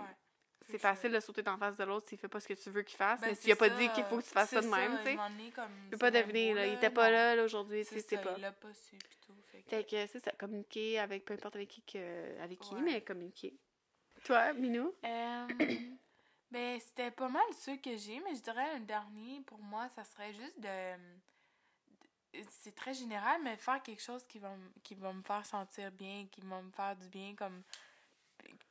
c'est 0.68 0.80
facile 0.80 1.12
de 1.12 1.20
sauter 1.20 1.48
en 1.48 1.58
face 1.58 1.78
de 1.78 1.84
l'autre 1.84 2.08
s'il 2.10 2.18
fait 2.18 2.28
pas 2.28 2.40
ce 2.40 2.48
que 2.48 2.54
tu 2.54 2.70
veux 2.72 2.82
qu'il 2.82 2.98
fasse, 2.98 3.22
Ben, 3.22 3.28
mais 3.32 3.38
lui 3.44 3.52
as 3.52 3.56
pas 3.56 3.70
ça, 3.70 3.76
dit 3.78 3.90
qu'il 3.90 4.04
faut 4.06 4.18
que 4.18 4.24
tu 4.24 4.30
fasses 4.30 4.50
ça 4.50 4.62
de 4.62 4.68
même, 4.68 4.98
tu 5.00 5.04
sais. 5.04 5.14
il 5.14 5.90
peut 5.92 5.98
pas 5.98 6.12
beau, 6.12 6.54
là. 6.56 6.66
Il 6.68 6.74
était 6.74 6.90
pas 6.90 7.06
non. 7.08 7.12
là, 7.12 7.36
là, 7.36 7.44
aujourd'hui, 7.44 7.86
tu 7.86 8.00
sais, 8.00 8.18
pas. 8.18 8.34
il 8.38 8.42
l'a 8.42 8.52
pas 8.52 8.74
su, 8.74 8.98
tout. 9.22 9.34
Fait 9.52 9.62
que- 9.62 9.70
Fait 9.70 9.84
que 9.84 10.08
c'est 10.08 10.20
ça, 10.24 10.32
communiquer 10.32 10.98
avec 11.00 11.26
peu 11.26 11.34
importe 11.36 11.56
avec 11.56 11.70
qui, 11.70 11.82
que, 11.84 12.40
avec 12.42 12.60
qui 12.60 12.74
Ouais. 12.74 12.82
mais 12.82 13.02
communiquer. 13.02 13.56
Toi, 14.24 14.54
Minou? 14.54 14.94
Euh, 15.06 15.48
ben, 16.52 16.80
c'était 16.80 17.12
pas 17.12 17.30
mal 17.30 17.44
ceux 17.60 17.78
que 17.78 17.96
j'ai, 17.96 18.20
mais 18.22 18.34
je 18.36 18.42
dirais 18.42 18.70
un 18.76 18.80
dernier, 18.80 19.42
pour 19.46 19.60
moi, 19.60 19.88
ça 19.90 20.04
serait 20.04 20.34
juste 20.34 20.60
de... 20.60 20.96
de- 22.34 22.39
C'est 22.50 22.76
très 22.76 22.94
général, 22.94 23.42
mais 23.44 23.56
faire 23.58 23.82
quelque 23.82 24.02
chose 24.02 24.24
qui 24.28 24.39
va, 24.39 24.52
qui 24.84 24.96
va 24.96 25.12
me 25.13 25.22
faire 25.24 25.46
sentir 25.46 25.92
bien, 25.92 26.28
qui 26.32 26.42
va 26.42 26.62
me 26.62 26.72
faire 26.72 26.96
du 26.96 27.08
bien, 27.10 27.36
comme... 27.36 27.62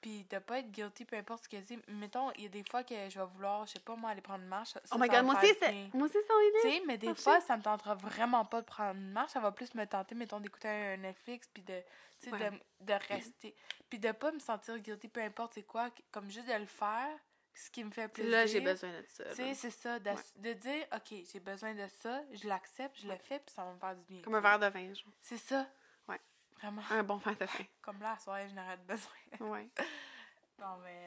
Puis 0.01 0.25
de 0.31 0.39
pas 0.39 0.61
être 0.61 0.71
guilty, 0.71 1.05
peu 1.05 1.17
importe 1.17 1.45
ce 1.45 1.49
que 1.49 1.61
c'est. 1.63 1.79
Mettons, 1.89 2.31
il 2.37 2.45
y 2.45 2.47
a 2.47 2.49
des 2.49 2.65
fois 2.71 2.85
que 2.85 2.95
je 3.11 3.19
vais 3.19 3.27
vouloir, 3.27 3.67
je 3.67 3.73
sais 3.73 3.81
pas 3.81 3.97
moi, 3.97 4.11
aller 4.11 4.23
prendre 4.23 4.43
une 4.43 4.49
marche. 4.49 4.71
ça, 4.71 4.81
oh 4.93 4.97
my 4.99 5.09
god, 5.09 5.25
moi 5.25 5.35
aussi, 5.37 5.53
c'est 5.61 5.91
moi 5.93 6.07
aussi, 6.07 6.17
c'est 6.27 6.63
Tu 6.63 6.71
sais, 6.71 6.83
mais 6.87 6.97
des 6.97 7.09
marcher. 7.09 7.23
fois, 7.23 7.41
ça 7.43 7.57
me 7.57 7.63
tentera 7.63 7.95
vraiment 7.95 8.45
pas 8.47 8.61
de 8.63 8.67
prendre 8.67 8.99
une 8.99 9.11
marche. 9.11 9.33
Ça 9.33 9.41
va 9.41 9.53
plus 9.53 9.75
me 9.75 9.85
tenter, 9.87 10.15
mettons, 10.15 10.41
d'écouter 10.41 10.69
un 10.69 10.97
Netflix, 10.99 11.49
puis 11.53 11.63
de, 11.63 11.81
tu 12.21 12.31
sais, 12.31 12.33
Ouais. 12.33 12.51
de, 12.51 12.87
de 12.87 12.93
rester. 13.09 13.55
Puis 13.91 13.99
de 13.99 14.11
pas 14.13 14.33
me 14.33 14.39
sentir 14.39 14.79
guilty, 14.79 15.09
peu 15.09 15.21
importe 15.21 15.55
c'est 15.55 15.65
quoi, 15.65 15.91
comme 16.13 16.31
juste 16.31 16.49
de 16.49 16.55
le 16.55 16.67
faire, 16.67 17.19
ce 17.59 17.71
qui 17.71 17.83
me 17.85 17.91
fait 17.91 18.09
plaisir. 18.09 18.31
là, 18.31 18.47
j'ai 18.47 18.61
besoin 18.61 18.91
de 18.91 19.05
ça. 19.09 19.25
Tu 19.25 19.29
là. 19.29 19.35
sais, 19.35 19.55
c'est 19.55 19.71
ça, 19.71 19.99
de, 19.99 20.11
Ouais. 20.11 20.17
de 20.37 20.53
dire, 20.55 20.87
OK, 20.95 21.15
j'ai 21.33 21.41
besoin 21.41 21.75
de 21.75 21.87
ça, 21.89 22.23
je 22.33 22.47
l'accepte, 22.47 22.97
je 23.01 23.09
le 23.09 23.17
fais, 23.17 23.39
puis 23.41 23.55
ça 23.55 23.65
va 23.65 23.73
me 23.73 23.79
faire 23.79 23.97
du 23.97 24.05
bien. 24.05 24.23
Comme 24.23 24.35
un 24.37 24.41
verre 24.41 24.59
de 24.59 24.67
vin, 24.67 24.95
genre. 24.95 25.13
C'est 25.21 25.39
ça. 25.39 25.67
Ouais. 26.09 26.21
Vraiment. 26.61 26.83
Un 26.91 27.03
bon 27.03 27.17
verre 27.17 27.37
de 27.37 27.45
vin. 27.45 27.65
Comme 27.83 28.01
là, 28.01 28.13
à 28.13 28.19
soir, 28.19 28.39
je 28.49 28.55
n'aurais 28.55 28.77
pas 28.79 28.95
besoin. 28.95 29.49
Ouais. 29.51 29.69
non, 30.59 30.77
mais, 30.85 31.01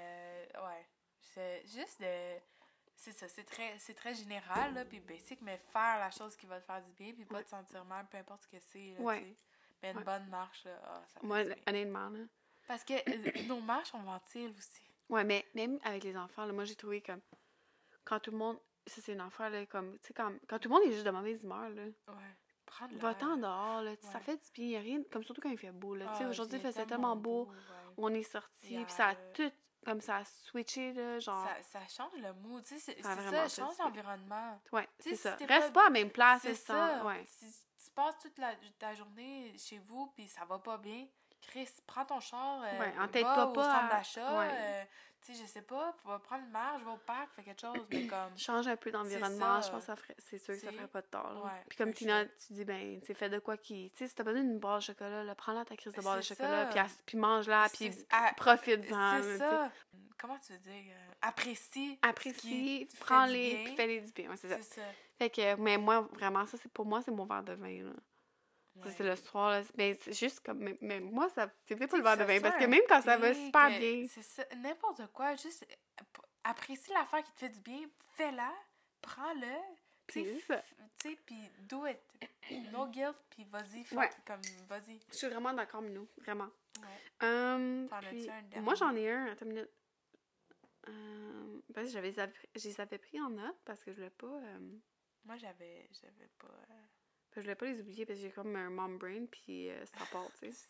euh, 0.56 0.68
ouais. 0.68 0.86
C'est 1.34 1.64
juste 1.68 2.02
de. 2.02 2.40
C'est 2.96 3.14
ça, 3.14 3.28
c'est 3.30 3.46
très, 3.46 3.80
c'est 3.80 3.96
très 3.96 4.14
général, 4.14 4.74
là, 4.76 4.86
puis 4.86 5.00
basic, 5.00 5.42
mais 5.42 5.58
faire 5.72 5.98
la 6.00 6.12
chose 6.12 6.36
qui 6.36 6.46
va 6.46 6.60
te 6.60 6.66
faire 6.66 6.84
du 6.84 6.92
bien, 6.92 7.14
puis 7.14 7.26
pas 7.26 7.38
Ouais. 7.38 7.44
te 7.44 7.50
sentir 7.50 7.84
mal, 7.86 8.06
peu 8.08 8.18
importe 8.18 8.44
ce 8.44 8.48
que 8.50 8.60
c'est, 8.60 8.94
là, 8.96 9.02
Ouais. 9.02 9.22
tu 9.22 9.28
sais. 9.30 9.36
Mais 9.82 9.92
une 9.92 9.98
Ouais. 9.98 10.04
bonne 10.04 10.28
marche, 10.28 10.66
là, 10.66 10.80
ah, 10.84 11.02
ça 11.08 11.20
Moi, 11.24 11.40
honnêtement, 11.68 12.10
là. 12.10 12.20
Parce 12.68 12.84
que 12.84 12.94
euh, 12.94 13.48
nos 13.48 13.60
marches, 13.60 13.92
on 13.96 14.04
ventile 14.04 14.54
aussi. 14.56 14.84
Ouais, 15.12 15.24
mais 15.24 15.46
même 15.54 15.80
avec 15.84 16.04
les 16.04 16.18
enfants, 16.18 16.46
là, 16.46 16.54
moi, 16.54 16.64
j'ai 16.66 16.76
trouvé 16.76 17.02
comme. 17.02 17.22
Quand 18.04 18.20
tout 18.20 18.32
le 18.32 18.38
monde. 18.38 18.58
Ça, 18.88 19.00
c'est 19.02 19.14
une 19.14 19.22
affaire, 19.22 19.50
là, 19.52 19.66
comme. 19.68 19.94
Tu 20.00 20.08
sais, 20.08 20.14
quand, 20.14 20.32
quand 20.48 20.58
tout 20.58 20.68
le 20.70 20.74
monde 20.76 20.84
est 20.88 20.92
juste 20.94 21.06
de 21.06 21.12
mauvaise 21.12 21.44
humeur, 21.44 21.70
là. 21.70 21.84
Ouais. 21.84 22.36
Prendre 22.66 22.96
Va-t'en 22.98 23.38
dehors, 23.38 23.82
là. 23.84 23.92
Ça 24.02 24.20
fait 24.20 24.38
du 24.38 24.52
bien. 24.54 24.66
Y 24.68 24.76
a 24.78 24.80
rien. 24.80 25.02
Comme 25.12 25.24
surtout 25.24 25.42
quand 25.42 25.50
il 25.52 25.58
fait 25.58 25.72
beau, 25.72 25.94
là. 25.94 26.08
tu 26.14 26.18
sais, 26.20 26.24
Ah, 26.26 26.30
aujourd'hui, 26.30 26.58
il 26.58 26.62
c'est 26.62 26.68
faisait 26.72 26.86
tellement 26.88 27.16
beau. 27.16 27.46
ouais. 27.46 27.56
On 27.98 28.14
est 28.14 28.24
sorti, 28.24 28.70
Hier, 28.70 28.86
puis 28.86 28.94
ça 28.94 29.10
a 29.10 29.14
euh, 29.16 29.34
tout. 29.34 29.52
Comme 29.86 30.00
ça 30.00 30.18
a 30.18 30.24
switché, 30.26 30.94
là. 30.94 31.20
Genre. 31.20 31.46
Ça, 31.46 31.80
ça 31.80 31.88
change 31.88 32.14
le 32.22 32.34
mood, 32.34 32.64
tu 32.64 32.76
sais, 32.80 32.94
c'est 32.96 33.02
Ça 33.04 33.16
ça, 33.48 33.64
change 33.64 33.78
l'environnement. 33.80 34.62
Ouais, 34.72 34.88
c'est 35.00 35.10
si 35.16 35.18
ça. 35.18 35.34
t'es 35.34 35.46
Reste 35.46 35.74
pas- 35.74 35.82
pas 35.82 35.88
à 35.88 35.90
même 35.90 36.12
place, 36.12 36.42
C'est 36.44 36.56
sans- 36.56 36.74
ça. 36.74 37.06
Ouais. 37.06 37.24
Si 37.28 37.46
tu 37.84 37.92
passes 37.92 38.18
toute 38.20 38.38
la, 38.38 38.56
ta 38.80 38.94
journée 38.94 39.54
chez 39.58 39.80
vous 39.80 40.08
puis 40.16 40.28
ça 40.28 40.46
va 40.46 40.60
pas 40.60 40.78
bien, 40.78 41.08
Chris, 41.42 41.68
prends 41.88 42.06
ton 42.06 42.20
char, 42.20 42.62
euh, 42.64 42.80
Ouais, 42.80 42.94
entête 43.00 43.24
va 43.24 43.48
pas 43.48 43.48
au 43.48 43.56
centre 43.56 43.90
d'achat, 43.90 44.40
ouais. 44.40 44.50
euh, 44.52 44.84
tu 45.26 45.34
sais, 45.36 45.44
je 45.44 45.48
sais 45.48 45.62
pas, 45.62 45.96
va 46.06 46.18
prendre 46.20 46.44
une 46.46 46.52
marche, 46.52 46.82
va 46.84 46.92
au 46.92 46.98
parc, 46.98 47.30
fais 47.36 47.44
quelque 47.44 47.62
chose, 47.62 47.78
mais 47.92 48.08
comme... 48.08 48.38
Change 48.38 48.68
un 48.68 48.76
peu 48.76 48.90
d'environnement, 48.92 49.62
je 49.62 49.70
pense 49.70 49.82
que 49.82 49.86
ça 49.86 49.96
ferait, 49.96 50.16
c'est 50.18 50.38
sûr 50.38 50.54
que 50.56 50.60
ça 50.62 50.72
ferait 50.72 50.88
pas 50.88 51.02
de 51.02 51.08
tort. 51.08 51.44
ouais, 51.46 51.64
puis 51.70 51.78
comme 51.78 51.94
Tina, 51.94 52.26
tu 52.26 52.54
dis, 52.54 52.66
ben, 52.66 53.00
tu 53.02 53.08
sais, 53.08 53.14
fais 53.14 53.30
de 53.30 53.40
quoi 53.40 53.58
qui. 53.58 53.92
Tu 53.92 54.00
sais, 54.00 54.08
si 54.08 54.16
t'as 54.16 54.24
besoin 54.24 54.42
d'une 54.42 54.60
barre 54.60 54.78
de 54.80 54.84
chocolat, 54.84 55.24
là, 55.24 55.36
prends-la 55.36 55.66
ta 55.66 55.76
crise 55.76 55.94
de 55.94 56.02
barre 56.02 56.18
de 56.18 56.22
chocolat, 56.22 56.66
puis, 56.68 56.80
puis 57.06 57.18
mange-la, 57.18 57.68
puis 57.74 57.92
profite-en. 58.38 59.22
C'est 59.22 59.38
ça. 59.38 59.72
Comment 60.18 60.38
tu 60.38 60.54
veux 60.54 60.60
dire? 60.60 60.72
euh, 60.94 61.12
apprécie. 61.24 61.98
Apprécie, 62.04 62.88
prends-les, 63.00 63.64
puis 63.66 63.76
fais-les 63.76 64.02
du 64.02 64.12
bien. 64.12 64.30
Ouais, 64.30 64.38
c'est 64.38 64.50
ça. 64.50 64.58
C'est 64.62 64.76
ça. 64.82 64.88
Fait 65.18 65.30
que, 65.30 65.56
mais 65.56 65.78
moi, 65.78 66.02
vraiment, 66.14 66.46
ça, 66.46 66.58
c'est 66.62 66.72
pour 66.72 66.86
moi, 66.86 67.02
c'est 67.04 67.12
mon 67.12 67.26
verre 67.26 67.44
de 67.44 67.54
vin, 67.54 67.84
là. 67.84 67.92
Ouais. 68.76 68.92
c'est 68.96 69.04
le 69.04 69.16
soir, 69.18 69.52
là. 69.52 69.64
Mais 69.78 69.94
c'est 70.02 70.14
juste 70.14 70.40
comme. 70.40 70.76
Mais, 70.82 71.00
moi, 71.02 71.28
ça. 71.30 71.50
C'est 71.66 71.76
peut-être 71.76 71.92
pas 71.92 71.98
le 71.98 72.04
verre 72.04 72.18
de 72.18 72.24
vin, 72.24 72.40
parce 72.42 72.58
que 72.58 72.66
même 72.66 72.82
quand 72.88 73.02
ça 73.02 73.18
va 73.18 73.34
super 73.34 73.68
que- 73.70 73.80
bien. 73.80 74.08
C'est 74.10 74.22
ça. 74.24 74.46
N'importe 74.58 75.08
quoi. 75.12 75.36
Juste 75.36 75.66
euh, 75.70 76.04
apprécie 76.46 76.92
l'affaire 76.94 77.24
qui 77.24 77.32
te 77.34 77.40
fait 77.40 77.50
du 77.50 77.60
bien. 77.60 77.82
Fais-la. 78.16 78.54
Prends-le. 79.02 79.56
Tu 80.08 80.24
sais, 81.02 81.18
puis 81.26 81.50
do 81.60 81.86
it. 81.88 81.98
No 82.72 82.86
guilt, 82.92 83.16
puis 83.30 83.44
vas-y. 83.46 83.86
Ouais. 83.96 84.10
Comme, 84.26 84.42
vas-y. 84.68 85.00
Je 85.10 85.16
suis 85.16 85.28
vraiment 85.28 85.54
d'accord, 85.54 85.82
Minou. 85.82 86.08
Vraiment. 86.18 86.50
Ouais. 86.82 86.98
Puis, 88.10 88.30
un 88.30 88.62
moi, 88.62 88.76
j'en 88.76 88.96
ai 88.96 89.10
un. 89.10 89.28
Attends 89.28 89.46
une 89.46 89.54
minute. 89.54 89.70
Hum, 90.88 91.62
parce 91.74 91.88
que 91.88 91.94
j'avais, 91.94 92.12
je 92.12 92.68
les 92.68 92.82
avais 92.82 92.98
pris 92.98 93.22
en 93.22 93.30
note 93.30 93.58
parce 93.66 93.84
que 93.84 93.92
je 93.92 93.98
voulais 93.98 94.10
pas. 94.10 94.28
hum, 94.28 94.82
Moi, 95.26 95.38
j'avais 95.38 95.88
j'avais 96.02 96.30
pas... 96.40 96.48
euh, 96.48 96.74
je 97.36 97.42
voulais 97.42 97.56
pas 97.56 97.66
les 97.66 97.80
oublier 97.82 98.06
parce 98.06 98.20
que 98.20 98.26
j'ai 98.26 98.32
comme 98.32 98.56
un 98.56 98.70
mom 98.70 98.98
brain 98.98 99.26
puis 99.30 99.70
euh, 99.70 99.86
ça 99.86 100.06
part, 100.12 100.28
tu 100.40 100.52
sais. 100.52 100.68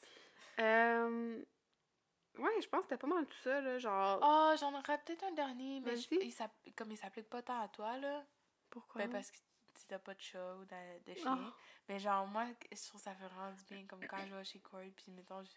Hum, 0.59 1.43
ouais, 2.37 2.61
je 2.61 2.67
pense 2.67 2.81
que 2.81 2.89
c'était 2.89 2.97
pas 2.97 3.07
mal 3.07 3.25
tout 3.25 3.37
ça, 3.43 3.61
là. 3.61 3.77
Genre. 3.79 4.19
Oh, 4.21 4.55
j'en 4.59 4.73
aurais 4.73 4.97
peut-être 5.03 5.23
un 5.23 5.31
dernier, 5.31 5.79
mais 5.79 5.95
je- 5.95 6.07
il 6.11 6.73
comme 6.75 6.91
il 6.91 6.97
s'applique 6.97 7.29
pas 7.29 7.41
tant 7.41 7.61
à 7.61 7.67
toi, 7.67 7.97
là. 7.97 8.25
pourquoi? 8.69 9.01
Ben, 9.03 9.11
parce 9.11 9.31
que 9.31 9.37
tu 9.37 9.85
t'as 9.87 9.99
pas 9.99 10.13
de 10.13 10.21
chat 10.21 10.55
ou 10.57 10.65
de, 10.65 11.03
de 11.11 11.13
chien. 11.15 11.37
Oh. 11.41 11.53
Mais 11.89 11.97
genre, 11.99 12.27
moi, 12.27 12.45
je 12.71 12.87
trouve 12.87 12.99
que 13.01 13.05
ça 13.05 13.15
fait 13.15 13.27
vraiment 13.27 13.51
du 13.53 13.63
bien. 13.65 13.85
Comme 13.87 14.05
quand 14.05 14.25
je 14.25 14.35
vais 14.35 14.43
chez 14.43 14.59
Corey, 14.59 14.91
puis 14.95 15.11
mettons, 15.11 15.43
je- 15.43 15.49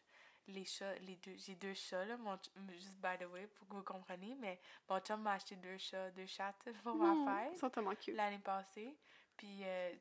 les 0.46 0.64
chats, 0.64 0.94
les 0.96 1.16
deux, 1.16 1.34
j'ai 1.36 1.54
deux 1.54 1.74
chats, 1.74 2.04
là. 2.04 2.16
Mon, 2.18 2.36
juste 2.70 2.98
by 3.00 3.16
the 3.18 3.26
way, 3.30 3.46
pour 3.46 3.66
que 3.68 3.74
vous 3.74 3.82
compreniez. 3.82 4.34
Mais 4.36 4.60
mon 4.88 4.98
chum 5.00 5.20
m'a 5.22 5.32
acheté 5.32 5.56
deux 5.56 5.78
chats, 5.78 6.10
deux 6.12 6.26
chattes 6.26 6.64
pour 6.84 6.94
ma 6.96 7.12
Ils 7.46 7.50
fête 7.50 7.58
sont 7.60 7.70
tellement 7.70 7.94
cute. 7.94 8.14
l'année 8.14 8.38
passée. 8.40 8.96
Puis, 9.36 9.60
euh, 9.64 9.92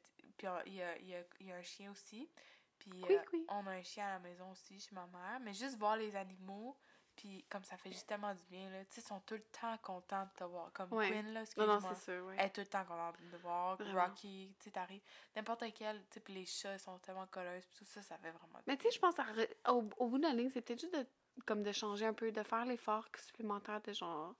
puis 0.63 0.71
il 0.71 0.75
y 0.75 0.81
a, 0.81 0.97
y, 0.99 1.15
a, 1.15 1.23
y 1.41 1.51
a 1.51 1.55
un 1.55 1.61
chien 1.61 1.91
aussi. 1.91 2.29
Puis 2.79 2.91
Oui, 3.07 3.15
euh, 3.15 3.21
oui. 3.31 3.45
on 3.49 3.65
a 3.67 3.71
un 3.71 3.83
chien 3.83 4.05
à 4.07 4.11
la 4.13 4.19
maison 4.19 4.51
aussi 4.51 4.79
chez 4.79 4.93
ma 4.93 5.05
mère. 5.07 5.39
Mais 5.41 5.53
juste 5.53 5.77
voir 5.77 5.95
les 5.95 6.15
animaux, 6.15 6.77
puis 7.15 7.45
comme 7.49 7.63
ça 7.63 7.77
fait 7.77 7.91
justement 7.91 8.33
du 8.33 8.43
bien, 8.45 8.69
là. 8.69 8.83
Tu 8.85 8.95
sais, 8.95 9.01
ils 9.01 9.07
sont 9.07 9.19
tout 9.21 9.35
le 9.35 9.43
temps 9.43 9.77
contents 9.77 10.25
de 10.25 10.31
te 10.31 10.43
voir. 10.43 10.71
Comme 10.73 10.91
Ouais. 10.91 11.09
Quinn, 11.09 11.33
là, 11.33 11.43
Non, 11.57 11.65
non, 11.67 11.75
excuse-moi. 11.77 11.95
c'est 11.95 12.01
sûr, 12.11 12.25
ouais. 12.25 12.35
Elle 12.39 12.45
est 12.47 12.49
tout 12.49 12.61
le 12.61 12.67
temps 12.67 12.83
contente 12.85 13.15
de 13.31 13.37
voir. 13.37 13.77
Vraiment. 13.77 14.01
Rocky, 14.07 14.53
tu 14.59 14.63
sais, 14.65 14.71
t'arrives. 14.71 15.03
N'importe 15.35 15.63
quel, 15.75 15.99
tu 16.07 16.13
sais, 16.15 16.19
puis 16.19 16.33
les 16.33 16.45
chats 16.45 16.73
ils 16.73 16.79
sont 16.79 16.97
tellement 16.99 17.27
colleuses, 17.27 17.65
puis 17.67 17.77
tout 17.77 17.85
ça, 17.85 18.01
ça 18.01 18.17
fait 18.17 18.31
vraiment 18.31 18.57
du 18.57 18.63
Mais 18.67 18.75
tu 18.77 18.83
sais, 18.83 18.91
je 18.91 18.99
pense 18.99 19.17
à 19.19 19.23
re- 19.23 19.71
au, 19.71 19.87
au 19.97 20.07
bout 20.09 20.17
de 20.17 20.23
la 20.23 20.33
ligne, 20.33 20.49
c'est 20.49 20.61
peut-être 20.61 20.81
juste 20.81 20.93
de, 20.95 21.05
comme 21.45 21.63
de 21.63 21.71
changer 21.71 22.05
un 22.05 22.13
peu, 22.13 22.31
de 22.31 22.43
faire 22.43 22.65
l'effort 22.65 23.07
supplémentaire 23.17 23.79
de 23.81 23.93
genre. 23.93 24.35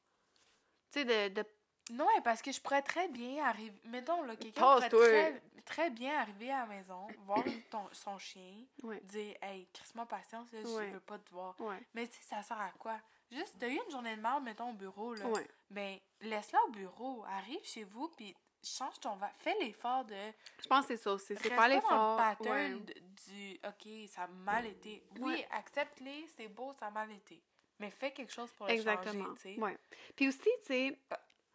Tu 0.92 1.00
sais, 1.00 1.06
de, 1.30 1.34
de. 1.42 1.48
Non, 1.92 2.06
ouais, 2.06 2.22
parce 2.24 2.42
que 2.42 2.52
je 2.52 2.62
pourrais 2.62 2.82
très 2.82 3.08
bien 3.10 3.44
arriver. 3.46 3.78
Mettons, 3.86 4.24
là, 4.24 4.36
quelqu'un 4.36 4.62
pourrait 4.62 4.90
très, 4.90 5.42
très 5.66 5.90
bien 5.90 6.18
arriver 6.18 6.52
à 6.52 6.60
la 6.60 6.66
maison, 6.68 7.08
voir 7.26 7.44
ton, 7.70 7.84
son 7.92 8.18
chien, 8.18 8.64
Ouais. 8.84 9.00
dire, 9.04 9.36
hey, 9.42 9.68
crisse-moi 9.74 10.06
patience, 10.06 10.52
là, 10.54 10.60
Ouais. 10.62 10.88
je 10.88 10.94
veux 10.94 11.00
pas 11.02 11.20
te 11.20 11.30
voir. 11.32 11.60
Ouais. 11.60 11.80
Mais 11.94 12.08
tu 12.08 12.16
sais, 12.16 12.24
ça 12.24 12.42
sert 12.42 12.60
à 12.60 12.72
quoi? 12.80 12.98
Juste, 13.32 13.56
t'as 13.60 13.68
eu 13.68 13.80
une 13.84 13.92
journée 13.92 14.16
de 14.16 14.22
merde, 14.22 14.44
mettons, 14.44 14.70
au 14.70 14.74
bureau, 14.74 15.14
là. 15.16 15.26
Ben, 15.72 15.98
laisse-la 16.22 16.60
au 16.68 16.70
bureau. 16.70 17.26
Arrive 17.28 17.64
chez 17.64 17.84
vous, 17.84 18.08
puis 18.10 18.36
change 18.64 19.00
ton 19.02 19.16
verre. 19.18 19.34
Fais 19.40 19.56
l'effort 19.60 20.06
de. 20.06 20.16
Je 20.62 20.68
pense 20.68 20.86
que 20.86 20.96
c'est 20.96 21.02
ça 21.04 21.12
aussi. 21.14 21.36
C'est 21.42 21.50
pas 21.56 21.68
l'effort. 21.68 22.18
le 22.18 22.24
pattern 22.38 22.76
Ouais. 22.76 22.94
du 23.26 23.60
OK, 23.68 24.10
ça 24.10 24.24
a 24.24 24.28
mal 24.28 24.68
été. 24.68 25.04
Oui, 25.20 25.34
Ouais. 25.34 25.48
accepte-les, 25.52 26.28
c'est 26.38 26.48
beau, 26.48 26.74
ça 26.80 26.88
a 26.88 26.92
mal 26.92 27.12
été. 27.12 27.42
Mais 27.80 27.90
fais 27.90 28.12
quelque 28.12 28.32
chose 28.32 28.52
pour 28.54 28.68
le 28.68 28.74
Exactement. 28.74 29.26
changer, 29.26 29.36
tu 29.42 29.56
sais. 29.56 29.60
Ouais. 29.60 29.78
Puis 30.16 30.28
aussi, 30.30 30.40
tu 30.40 30.66
sais, 30.68 31.00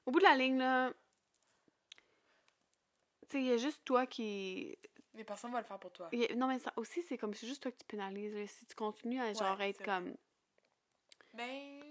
au 0.08 0.10
bout 0.10 0.18
de 0.20 0.24
la 0.24 0.34
ligne, 0.36 0.58
là. 0.58 0.90
Tu 3.28 3.32
sais, 3.32 3.40
il 3.40 3.46
y 3.46 3.52
a 3.52 3.56
juste 3.58 3.84
toi 3.84 4.06
qui. 4.06 4.76
Mais 5.14 5.24
personne 5.24 5.52
va 5.52 5.58
le 5.60 5.66
faire 5.66 5.78
pour 5.78 5.92
toi. 5.92 6.08
il 6.12 6.20
y 6.20 6.24
a- 6.26 6.34
Non, 6.34 6.46
mais 6.46 6.58
ça 6.58 6.72
aussi, 6.76 7.02
c'est 7.02 7.18
comme 7.18 7.34
c'est 7.34 7.46
juste 7.46 7.62
toi 7.62 7.72
qui 7.72 7.84
pénalises. 7.84 8.34
là. 8.34 8.46
Si 8.46 8.64
tu 8.66 8.74
continues 8.74 9.20
à 9.20 9.32
genre 9.34 9.58
Ouais, 9.58 9.70
être 9.70 9.78
c'est 9.78 9.84
comme. 9.84 10.14
Ben. 11.34 11.82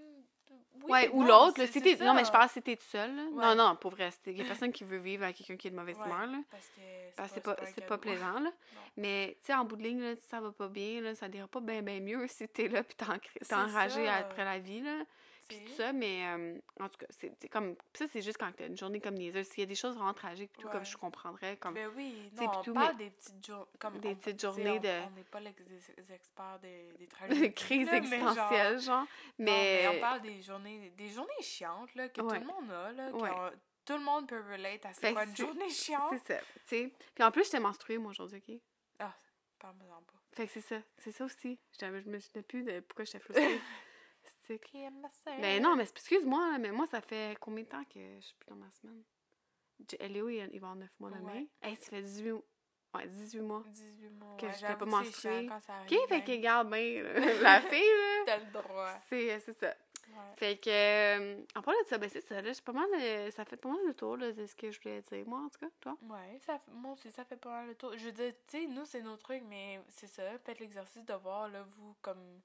oui, 0.83 0.91
ouais, 0.91 1.09
ou 1.09 1.21
non, 1.21 1.27
l'autre, 1.27 1.59
là. 1.59 1.67
c'est- 1.67 1.73
Si 1.73 1.79
c'est 1.81 1.97
t'es- 1.97 2.03
Non, 2.05 2.13
mais 2.15 2.25
je 2.25 2.31
parle 2.31 2.49
si 2.49 2.61
t'es 2.61 2.75
tout 2.75 2.85
seul, 2.85 3.15
là. 3.15 3.23
Ouais. 3.25 3.45
Non, 3.45 3.55
non, 3.55 3.75
pour 3.75 3.91
vrai. 3.91 4.09
Il 4.25 4.37
y 4.37 4.41
a 4.41 4.45
personne 4.45 4.71
qui 4.71 4.83
veut 4.83 4.97
vivre 4.97 5.23
avec 5.25 5.35
quelqu'un 5.35 5.57
qui 5.57 5.67
est 5.67 5.71
de 5.71 5.75
mauvaise 5.75 5.97
Ouais, 5.99 6.05
humeur, 6.05 6.25
là. 6.25 6.39
Parce 6.49 6.65
que 6.69 7.15
Parce 7.15 7.29
que 7.29 7.35
c'est 7.35 7.41
pas, 7.41 7.51
un 7.61 7.65
c'est 7.65 7.73
cadeau. 7.75 7.87
pas 7.87 7.97
plaisant, 7.99 8.39
là. 8.39 8.51
Non. 8.75 8.81
Mais, 8.97 9.37
tu 9.41 9.47
sais, 9.47 9.53
en 9.53 9.63
bout 9.65 9.75
de 9.75 9.83
ligne, 9.83 10.01
là, 10.01 10.15
si 10.15 10.25
ça 10.27 10.41
va 10.41 10.51
pas 10.51 10.67
bien, 10.69 11.01
là, 11.01 11.13
ça 11.13 11.27
dira 11.29 11.47
pas 11.47 11.59
bien, 11.59 11.81
bien 11.83 11.99
mieux 11.99 12.25
si 12.27 12.47
t'es 12.47 12.67
là 12.67 12.81
pis 12.83 12.95
t'es 12.95 13.05
en- 13.05 13.19
t'es 13.19 13.29
C'est 13.43 13.53
enragé 13.53 14.05
ça. 14.05 14.15
après 14.15 14.43
la 14.43 14.57
vie, 14.57 14.81
là. 14.81 15.03
Tu 15.49 15.63
tout 15.65 15.71
ça, 15.73 15.93
mais 15.93 16.25
euh, 16.27 16.59
en 16.79 16.89
tout 16.89 16.97
cas, 16.97 17.05
c'est 17.09 17.47
comme. 17.49 17.75
pis 17.75 17.99
ça, 17.99 18.07
c'est 18.07 18.21
juste 18.21 18.37
quand 18.37 18.51
t'as 18.55 18.67
une 18.67 18.77
journée 18.77 18.99
comme 18.99 19.13
niaiseuse. 19.15 19.47
S'il 19.47 19.59
y 19.59 19.63
a 19.63 19.65
des 19.65 19.75
choses 19.75 19.95
vraiment 19.95 20.13
tragiques, 20.13 20.51
pis 20.51 20.61
tout, 20.61 20.67
comme 20.69 20.79
Ouais. 20.79 20.85
je 20.85 20.97
comprendrais, 20.97 21.57
comme. 21.57 21.73
Ben 21.73 21.89
oui, 21.95 22.31
non, 22.35 22.51
on 22.57 22.61
tout, 22.61 22.73
parle 22.73 22.97
des 22.97 23.09
petites 23.09 23.45
journées. 23.45 23.65
Comme 23.79 23.99
des 23.99 24.09
on- 24.09 24.15
petites 24.15 24.41
journées 24.41 24.79
de- 24.79 25.05
On 25.07 25.09
n'est 25.11 25.23
pas 25.23 25.39
les, 25.39 25.55
les 25.97 26.13
experts 26.13 26.59
des, 26.61 26.89
des 26.99 27.07
tragédies. 27.07 27.53
crise 27.53 27.87
là, 27.91 28.01
mais 28.01 28.19
genre- 28.19 28.79
genre. 28.79 29.01
Non, 29.01 29.07
Mais. 29.39 29.87
on 29.87 29.99
parle 29.99 30.21
des 30.21 30.41
journées, 30.41 30.89
des 30.97 31.09
journées 31.09 31.41
chiantes 31.41 31.93
là, 31.95 32.09
que 32.09 32.21
Ouais. 32.21 32.39
tout 32.39 32.41
le 32.41 32.47
monde 32.47 32.71
a. 32.71 32.91
Là, 32.91 33.11
Ouais. 33.11 33.29
tout 33.85 33.93
le 33.97 34.03
monde 34.03 34.27
peut 34.27 34.41
relate 34.51 34.85
à 34.85 34.93
c'est 34.93 35.13
quoi 35.13 35.23
que 35.25 35.29
une 35.29 35.35
journée 35.37 35.69
chiante. 35.69 36.13
C'est 36.25 36.33
ça, 36.35 36.39
tu 36.39 36.45
sais. 36.67 36.93
Puis 37.15 37.23
en 37.23 37.31
plus, 37.31 37.45
j'étais 37.45 37.59
menstruée, 37.59 37.97
moi, 37.97 38.11
aujourd'hui, 38.11 38.43
OK? 38.47 38.55
Ah, 38.99 39.15
parle-moi-en 39.59 40.01
pas. 40.01 40.13
Fait 40.33 40.45
que 40.45 40.51
c'est 40.53 40.61
ça. 40.61 40.75
C'est 40.97 41.11
ça 41.11 41.25
aussi. 41.25 41.57
Je 41.79 41.85
me 41.87 42.19
souvenais 42.19 42.43
plus 42.43 42.63
de 42.63 42.79
pourquoi 42.81 43.05
j'étais 43.05 43.19
frustrée. 43.19 43.59
C'est 44.47 44.59
Qui 44.59 44.77
aime 44.81 45.01
ma 45.01 45.09
sœur? 45.11 45.39
Ben 45.41 45.61
non, 45.61 45.75
mais 45.75 45.83
excuse-moi, 45.83 46.57
mais 46.59 46.71
moi, 46.71 46.87
ça 46.87 47.01
fait 47.01 47.37
combien 47.39 47.63
de 47.63 47.69
temps 47.69 47.83
que 47.83 47.99
je 47.99 48.25
suis 48.25 48.35
plus 48.35 48.49
dans 48.49 48.55
ma 48.55 48.71
semaine? 48.71 49.03
Léo, 50.09 50.29
il, 50.29 50.49
il 50.53 50.59
va 50.59 50.67
avoir 50.67 50.75
9 50.75 50.89
mois 50.99 51.11
demain. 51.11 51.33
Ouais. 51.33 51.47
Hey, 51.61 51.75
ça 51.75 51.89
fait 51.89 52.01
18, 52.01 52.31
ouais, 52.31 52.41
18 53.07 53.41
mois. 53.41 53.63
18 53.67 54.09
mois. 54.09 54.37
que 54.37 54.45
ouais, 54.45 54.53
j'étais 54.53 54.67
j'avoue 54.67 54.79
pas 54.79 54.85
menstruée. 54.85 55.49
OK, 55.49 55.89
fait 56.07 56.15
hein. 56.15 56.21
que 56.21 56.35
garde 56.37 56.69
bien, 56.69 57.03
là. 57.03 57.33
la 57.41 57.61
fille, 57.61 57.79
là. 57.79 58.23
T'as 58.25 58.37
le 58.37 58.51
droit. 58.51 58.93
C'est 59.09 59.39
c'est 59.39 59.59
ça. 59.59 59.67
Ouais. 59.67 60.35
Fait 60.37 60.57
que, 60.57 60.69
euh, 60.69 61.43
en 61.55 61.61
parlant 61.61 61.81
de 61.83 61.87
ça, 61.87 61.97
ben 61.97 62.09
c'est 62.09 62.21
ça, 62.21 62.41
là, 62.41 62.51
pas 62.63 62.71
mal, 62.71 62.87
euh, 62.93 63.29
ça 63.31 63.43
fait 63.43 63.57
pas 63.57 63.69
mal 63.69 63.79
le 63.85 63.93
tour, 63.93 64.15
là, 64.15 64.31
de 64.31 64.45
ce 64.45 64.55
que 64.55 64.71
je 64.71 64.79
voulais 64.79 65.01
dire, 65.01 65.27
moi, 65.27 65.41
en 65.41 65.49
tout 65.49 65.59
cas, 65.59 65.67
toi. 65.81 65.97
Ouais, 66.03 66.39
ça, 66.39 66.57
fait- 66.57 66.71
moi 66.71 66.93
aussi, 66.93 67.11
ça 67.11 67.25
fait 67.25 67.35
pas 67.35 67.49
mal 67.49 67.67
le 67.67 67.75
tour. 67.75 67.91
Je 67.97 68.05
veux 68.05 68.11
dire, 68.13 68.33
tu 68.47 68.57
sais, 68.59 68.67
nous, 68.67 68.85
c'est 68.85 69.01
nos 69.01 69.17
trucs, 69.17 69.43
mais 69.43 69.81
c'est 69.89 70.07
ça. 70.07 70.23
Faites 70.39 70.59
l'exercice 70.59 71.05
de 71.05 71.13
voir, 71.13 71.49
là, 71.49 71.63
vous, 71.77 71.93
comme, 72.01 72.41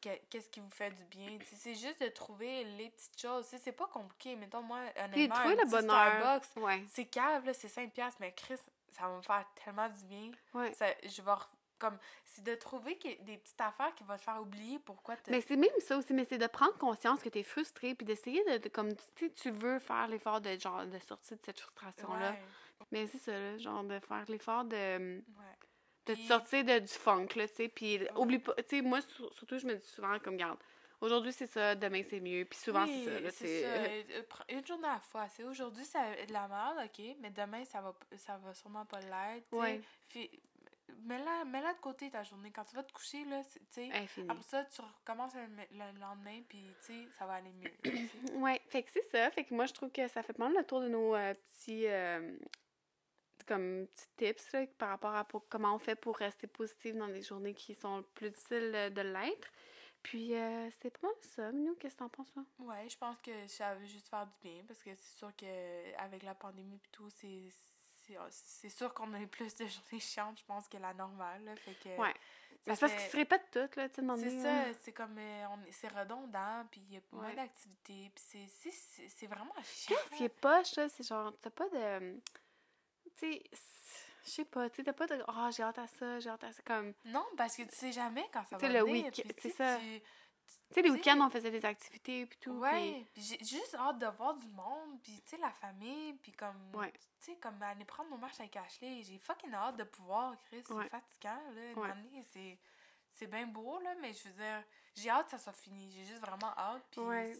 qu'est-ce 0.00 0.48
qui 0.48 0.60
vous 0.60 0.70
fait 0.70 0.90
du 0.90 1.04
bien. 1.04 1.38
Tu 1.38 1.56
c'est 1.56 1.74
juste 1.74 2.00
de 2.02 2.08
trouver 2.08 2.64
les 2.64 2.90
petites 2.90 3.20
choses. 3.20 3.48
Tu 3.48 3.56
c'est 3.58 3.72
pas 3.72 3.86
compliqué. 3.86 4.36
Mettons, 4.36 4.62
moi, 4.62 4.80
honnêtement, 5.04 5.36
un 5.36 5.50
le 5.54 5.70
bonheur. 5.70 6.18
Starbucks, 6.20 6.56
Ouais, 6.56 6.84
c'est 6.88 7.04
cave, 7.06 7.44
là, 7.46 7.54
c'est 7.54 7.68
5 7.68 7.92
piastres, 7.92 8.18
mais 8.20 8.32
Chris, 8.32 8.58
ça 8.90 9.02
va 9.08 9.16
me 9.16 9.22
faire 9.22 9.46
tellement 9.64 9.88
du 9.88 10.04
bien. 10.04 10.30
ouais. 10.54 10.72
Ça, 10.74 10.86
je 11.04 11.22
vais 11.22 11.32
comme, 11.78 11.98
c'est 12.26 12.44
de 12.44 12.54
trouver 12.56 12.94
des 13.22 13.38
petites 13.38 13.60
affaires 13.60 13.94
qui 13.94 14.04
vont 14.04 14.14
te 14.16 14.20
faire 14.20 14.38
oublier 14.42 14.78
pourquoi 14.80 15.16
tu 15.16 15.30
Mais 15.30 15.40
c'est 15.40 15.56
même 15.56 15.70
ça 15.78 15.96
aussi, 15.96 16.12
mais 16.12 16.26
c'est 16.28 16.36
de 16.36 16.46
prendre 16.46 16.76
conscience 16.76 17.22
que 17.22 17.30
t'es 17.30 17.42
frustré, 17.42 17.94
puis 17.94 18.04
d'essayer 18.04 18.44
de, 18.44 18.58
de- 18.58 18.68
comme, 18.68 18.94
tu 19.14 19.28
sais, 19.28 19.30
tu 19.32 19.50
veux 19.50 19.78
faire 19.78 20.06
l'effort 20.08 20.42
de, 20.42 20.58
genre, 20.58 20.84
de 20.84 20.98
sortir 20.98 21.38
de 21.38 21.42
cette 21.42 21.58
frustration-là. 21.58 22.32
Ouais, 22.32 22.38
Mais 22.92 23.06
c'est 23.06 23.16
ça, 23.18 23.32
là, 23.32 23.56
genre, 23.56 23.82
de 23.84 23.98
faire 24.00 24.24
l'effort 24.28 24.64
de, 24.64 24.76
ouais. 24.76 25.56
De 26.14 26.20
te 26.20 26.26
sortir 26.26 26.64
de, 26.64 26.78
du 26.78 26.88
funk, 26.88 27.28
là, 27.36 27.48
tu 27.48 27.54
sais, 27.54 27.68
puis 27.68 28.00
oublie 28.16 28.38
pas, 28.38 28.54
tu 28.54 28.76
sais, 28.76 28.82
moi, 28.82 29.00
sur- 29.00 29.32
surtout, 29.34 29.58
je 29.58 29.66
me 29.66 29.74
dis 29.74 29.86
souvent, 29.86 30.18
comme, 30.18 30.36
garde, 30.36 30.58
aujourd'hui, 31.00 31.32
c'est 31.32 31.46
ça, 31.46 31.74
demain, 31.74 32.02
c'est 32.08 32.20
mieux, 32.20 32.44
puis 32.44 32.58
souvent, 32.58 32.84
Oui, 32.84 33.02
c'est 33.04 33.12
ça, 33.14 33.20
là, 33.20 33.30
c'est 33.30 33.46
c'est... 33.46 33.62
ça. 33.62 33.68
Euh, 34.50 34.58
Une 34.58 34.66
journée 34.66 34.88
à 34.88 34.94
la 34.94 35.00
fois. 35.00 35.28
C'est 35.28 35.44
aujourd'hui, 35.44 35.84
ça 35.84 36.00
a 36.00 36.26
de 36.26 36.32
la 36.32 36.46
merde, 36.48 36.78
OK, 36.84 37.04
mais 37.20 37.30
demain, 37.30 37.64
ça 37.64 37.80
va, 37.80 37.94
ça 38.16 38.36
va 38.38 38.52
sûrement 38.54 38.84
pas 38.84 39.00
l'être. 39.00 39.44
tu 39.48 39.56
sais. 39.56 39.56
Ouais. 39.56 39.80
Puis, 40.08 40.30
mets-la, 41.04 41.44
mets-la 41.44 41.72
de 41.74 41.78
côté 41.78 42.10
ta 42.10 42.22
journée. 42.22 42.50
Quand 42.50 42.64
tu 42.64 42.74
vas 42.76 42.82
te 42.82 42.92
coucher, 42.92 43.24
là, 43.24 43.42
c'est- 43.44 43.60
tu 43.60 43.90
sais, 43.90 44.08
après 44.28 44.42
ça, 44.42 44.64
tu 44.64 44.80
recommences 44.82 45.32
le, 45.34 45.42
le 45.72 45.98
lendemain, 46.00 46.42
puis, 46.48 46.64
tu 46.84 46.92
sais, 46.92 47.08
ça 47.18 47.24
va 47.26 47.34
aller 47.34 47.52
mieux. 47.52 47.70
Ouais, 48.40 48.60
fait 48.68 48.82
que 48.82 48.90
c'est 48.90 49.04
ça. 49.10 49.30
Fait 49.30 49.44
que 49.44 49.54
moi, 49.54 49.66
je 49.66 49.72
trouve 49.72 49.90
que 49.90 50.06
ça 50.08 50.22
fait 50.22 50.32
pas 50.32 50.44
mal 50.48 50.56
le 50.58 50.64
tour 50.64 50.80
de 50.80 50.88
nos 50.88 51.14
euh, 51.14 51.32
petits, 51.52 51.86
euh, 51.86 52.36
comme, 53.54 53.86
petits 53.88 54.08
tips 54.16 54.52
là, 54.52 54.66
par 54.78 54.88
rapport 54.90 55.14
à 55.14 55.24
pour- 55.24 55.48
comment 55.48 55.74
on 55.74 55.78
fait 55.78 55.96
pour 55.96 56.16
rester 56.16 56.46
positif 56.46 56.94
dans 56.94 57.08
des 57.08 57.22
journées 57.22 57.54
qui 57.54 57.74
sont 57.74 58.04
plus 58.14 58.30
difficiles 58.30 58.72
euh, 58.74 58.90
de 58.90 59.00
l'être. 59.02 59.48
Puis, 60.02 60.34
euh, 60.34 60.68
c'est 60.80 60.90
pas 60.90 61.08
mal 61.08 61.16
ça. 61.20 61.52
Nous, 61.52 61.74
qu'est-ce 61.74 61.94
que 61.94 61.98
t'en 61.98 62.08
penses, 62.08 62.30
toi? 62.32 62.44
Ouais, 62.60 62.88
je 62.88 62.96
pense 62.96 63.16
que 63.22 63.46
ça 63.48 63.74
veut 63.74 63.84
juste 63.86 64.08
faire 64.08 64.26
du 64.26 64.32
bien, 64.42 64.62
parce 64.66 64.82
que 64.82 64.94
c'est 64.94 65.18
sûr 65.18 65.30
que 65.36 65.94
avec 65.98 66.22
la 66.22 66.34
pandémie 66.34 66.76
et 66.76 66.88
tout, 66.92 67.10
c'est... 67.10 67.48
c'est- 67.50 68.16
C'est 68.30 68.70
sûr 68.70 68.92
qu'on 68.94 69.12
a 69.14 69.20
eu 69.20 69.26
plus 69.28 69.54
de 69.56 69.66
journées 69.66 70.00
chiantes, 70.00 70.38
je 70.40 70.44
pense, 70.44 70.66
que 70.68 70.78
la 70.78 70.92
normale. 70.94 71.44
là. 71.44 71.54
Fait 71.56 71.74
que 71.74 71.88
Ouais. 72.00 72.14
ça 72.66 72.74
parce 72.76 72.92
qu'ils 72.92 73.10
se 73.10 73.16
répètent 73.16 73.50
toutes, 73.52 73.76
là, 73.76 73.88
tu 73.88 74.00
C'est 74.16 74.42
ça, 74.42 74.66
là. 74.66 74.74
c'est 74.80 74.92
comme 74.92 75.16
euh, 75.18 75.46
c'est 75.70 75.88
redondant, 75.88 76.64
puis 76.70 76.80
il 76.88 76.94
y 76.94 76.96
a 76.96 77.00
moins 77.12 77.26
Ouais. 77.26 77.36
d'activités, 77.36 78.10
puis 78.14 78.24
c'est- 78.26 78.48
c'est 78.48 78.70
c'est- 78.72 79.08
c'est 79.08 79.26
vraiment 79.26 79.54
chiant. 79.62 79.94
Qu'est-ce 79.96 80.16
qui 80.16 80.24
est 80.24 80.28
poche, 80.40 80.74
là? 80.76 80.88
C'est 80.88 81.06
genre, 81.06 81.32
t'as 81.40 81.50
pas 81.50 81.68
de. 81.68 82.20
Tu 83.20 83.32
sais, 83.32 83.42
c'est- 83.52 84.06
je 84.24 84.30
sais 84.30 84.44
pas, 84.44 84.68
tu 84.70 84.76
sais, 84.76 84.84
t'as 84.84 84.92
pas 84.92 85.06
de. 85.06 85.22
Oh, 85.28 85.48
j'ai 85.54 85.62
hâte 85.62 85.78
à 85.78 85.86
ça, 85.86 86.18
j'ai 86.20 86.30
hâte 86.30 86.44
à 86.44 86.52
ça. 86.52 86.62
Comme. 86.64 86.92
Non, 87.04 87.24
parce 87.36 87.56
que 87.56 87.62
tu 87.62 87.74
sais 87.74 87.92
jamais 87.92 88.26
quand 88.32 88.44
ça 88.44 88.56
Tu 88.56 88.66
va 88.66 88.72
le 88.72 88.80
venir, 88.80 89.04
week- 89.06 89.12
puis 89.12 89.22
tu 89.22 89.28
c'est 89.42 89.48
sais, 89.50 89.56
ça. 89.56 89.78
tu- 89.78 90.02
sais, 90.74 90.82
les 90.82 90.90
week-ends, 90.90 91.20
on 91.26 91.30
faisait 91.30 91.50
des 91.50 91.64
activités, 91.64 92.26
puis 92.26 92.38
tout. 92.38 92.52
Ouais, 92.52 93.06
puis 93.12 93.22
j'ai 93.22 93.38
juste 93.38 93.74
hâte 93.74 93.98
de 93.98 94.06
voir 94.06 94.34
du 94.36 94.46
monde, 94.48 95.00
puis 95.02 95.20
tu 95.22 95.30
sais, 95.30 95.36
la 95.38 95.50
famille, 95.50 96.14
puis 96.14 96.32
comme, 96.32 96.74
Ouais. 96.74 96.92
tu 96.92 97.32
sais, 97.32 97.36
comme 97.36 97.60
aller 97.62 97.84
prendre 97.84 98.08
nos 98.10 98.16
marches 98.16 98.40
avec 98.40 98.56
Ashley, 98.56 99.02
j'ai 99.02 99.18
fucking 99.18 99.52
hâte 99.52 99.76
de 99.76 99.84
pouvoir, 99.84 100.34
Chris, 100.44 100.62
c'est 100.66 100.72
Ouais. 100.72 100.88
fatigant, 100.88 101.40
là, 101.54 101.70
une 101.72 101.78
Ouais. 101.78 101.90
année, 101.90 102.24
c'est, 102.32 102.58
c'est 103.12 103.26
bien 103.26 103.46
beau, 103.46 103.80
là, 103.80 103.94
mais 104.00 104.12
je 104.12 104.28
veux 104.28 104.34
dire, 104.34 104.62
j'ai 104.94 105.10
hâte 105.10 105.26
que 105.26 105.30
ça 105.32 105.38
soit 105.38 105.52
fini, 105.52 105.90
j'ai 105.92 106.04
juste 106.04 106.20
vraiment 106.20 106.52
hâte, 106.56 106.84
puis 106.90 107.00
Ouais. 107.00 107.36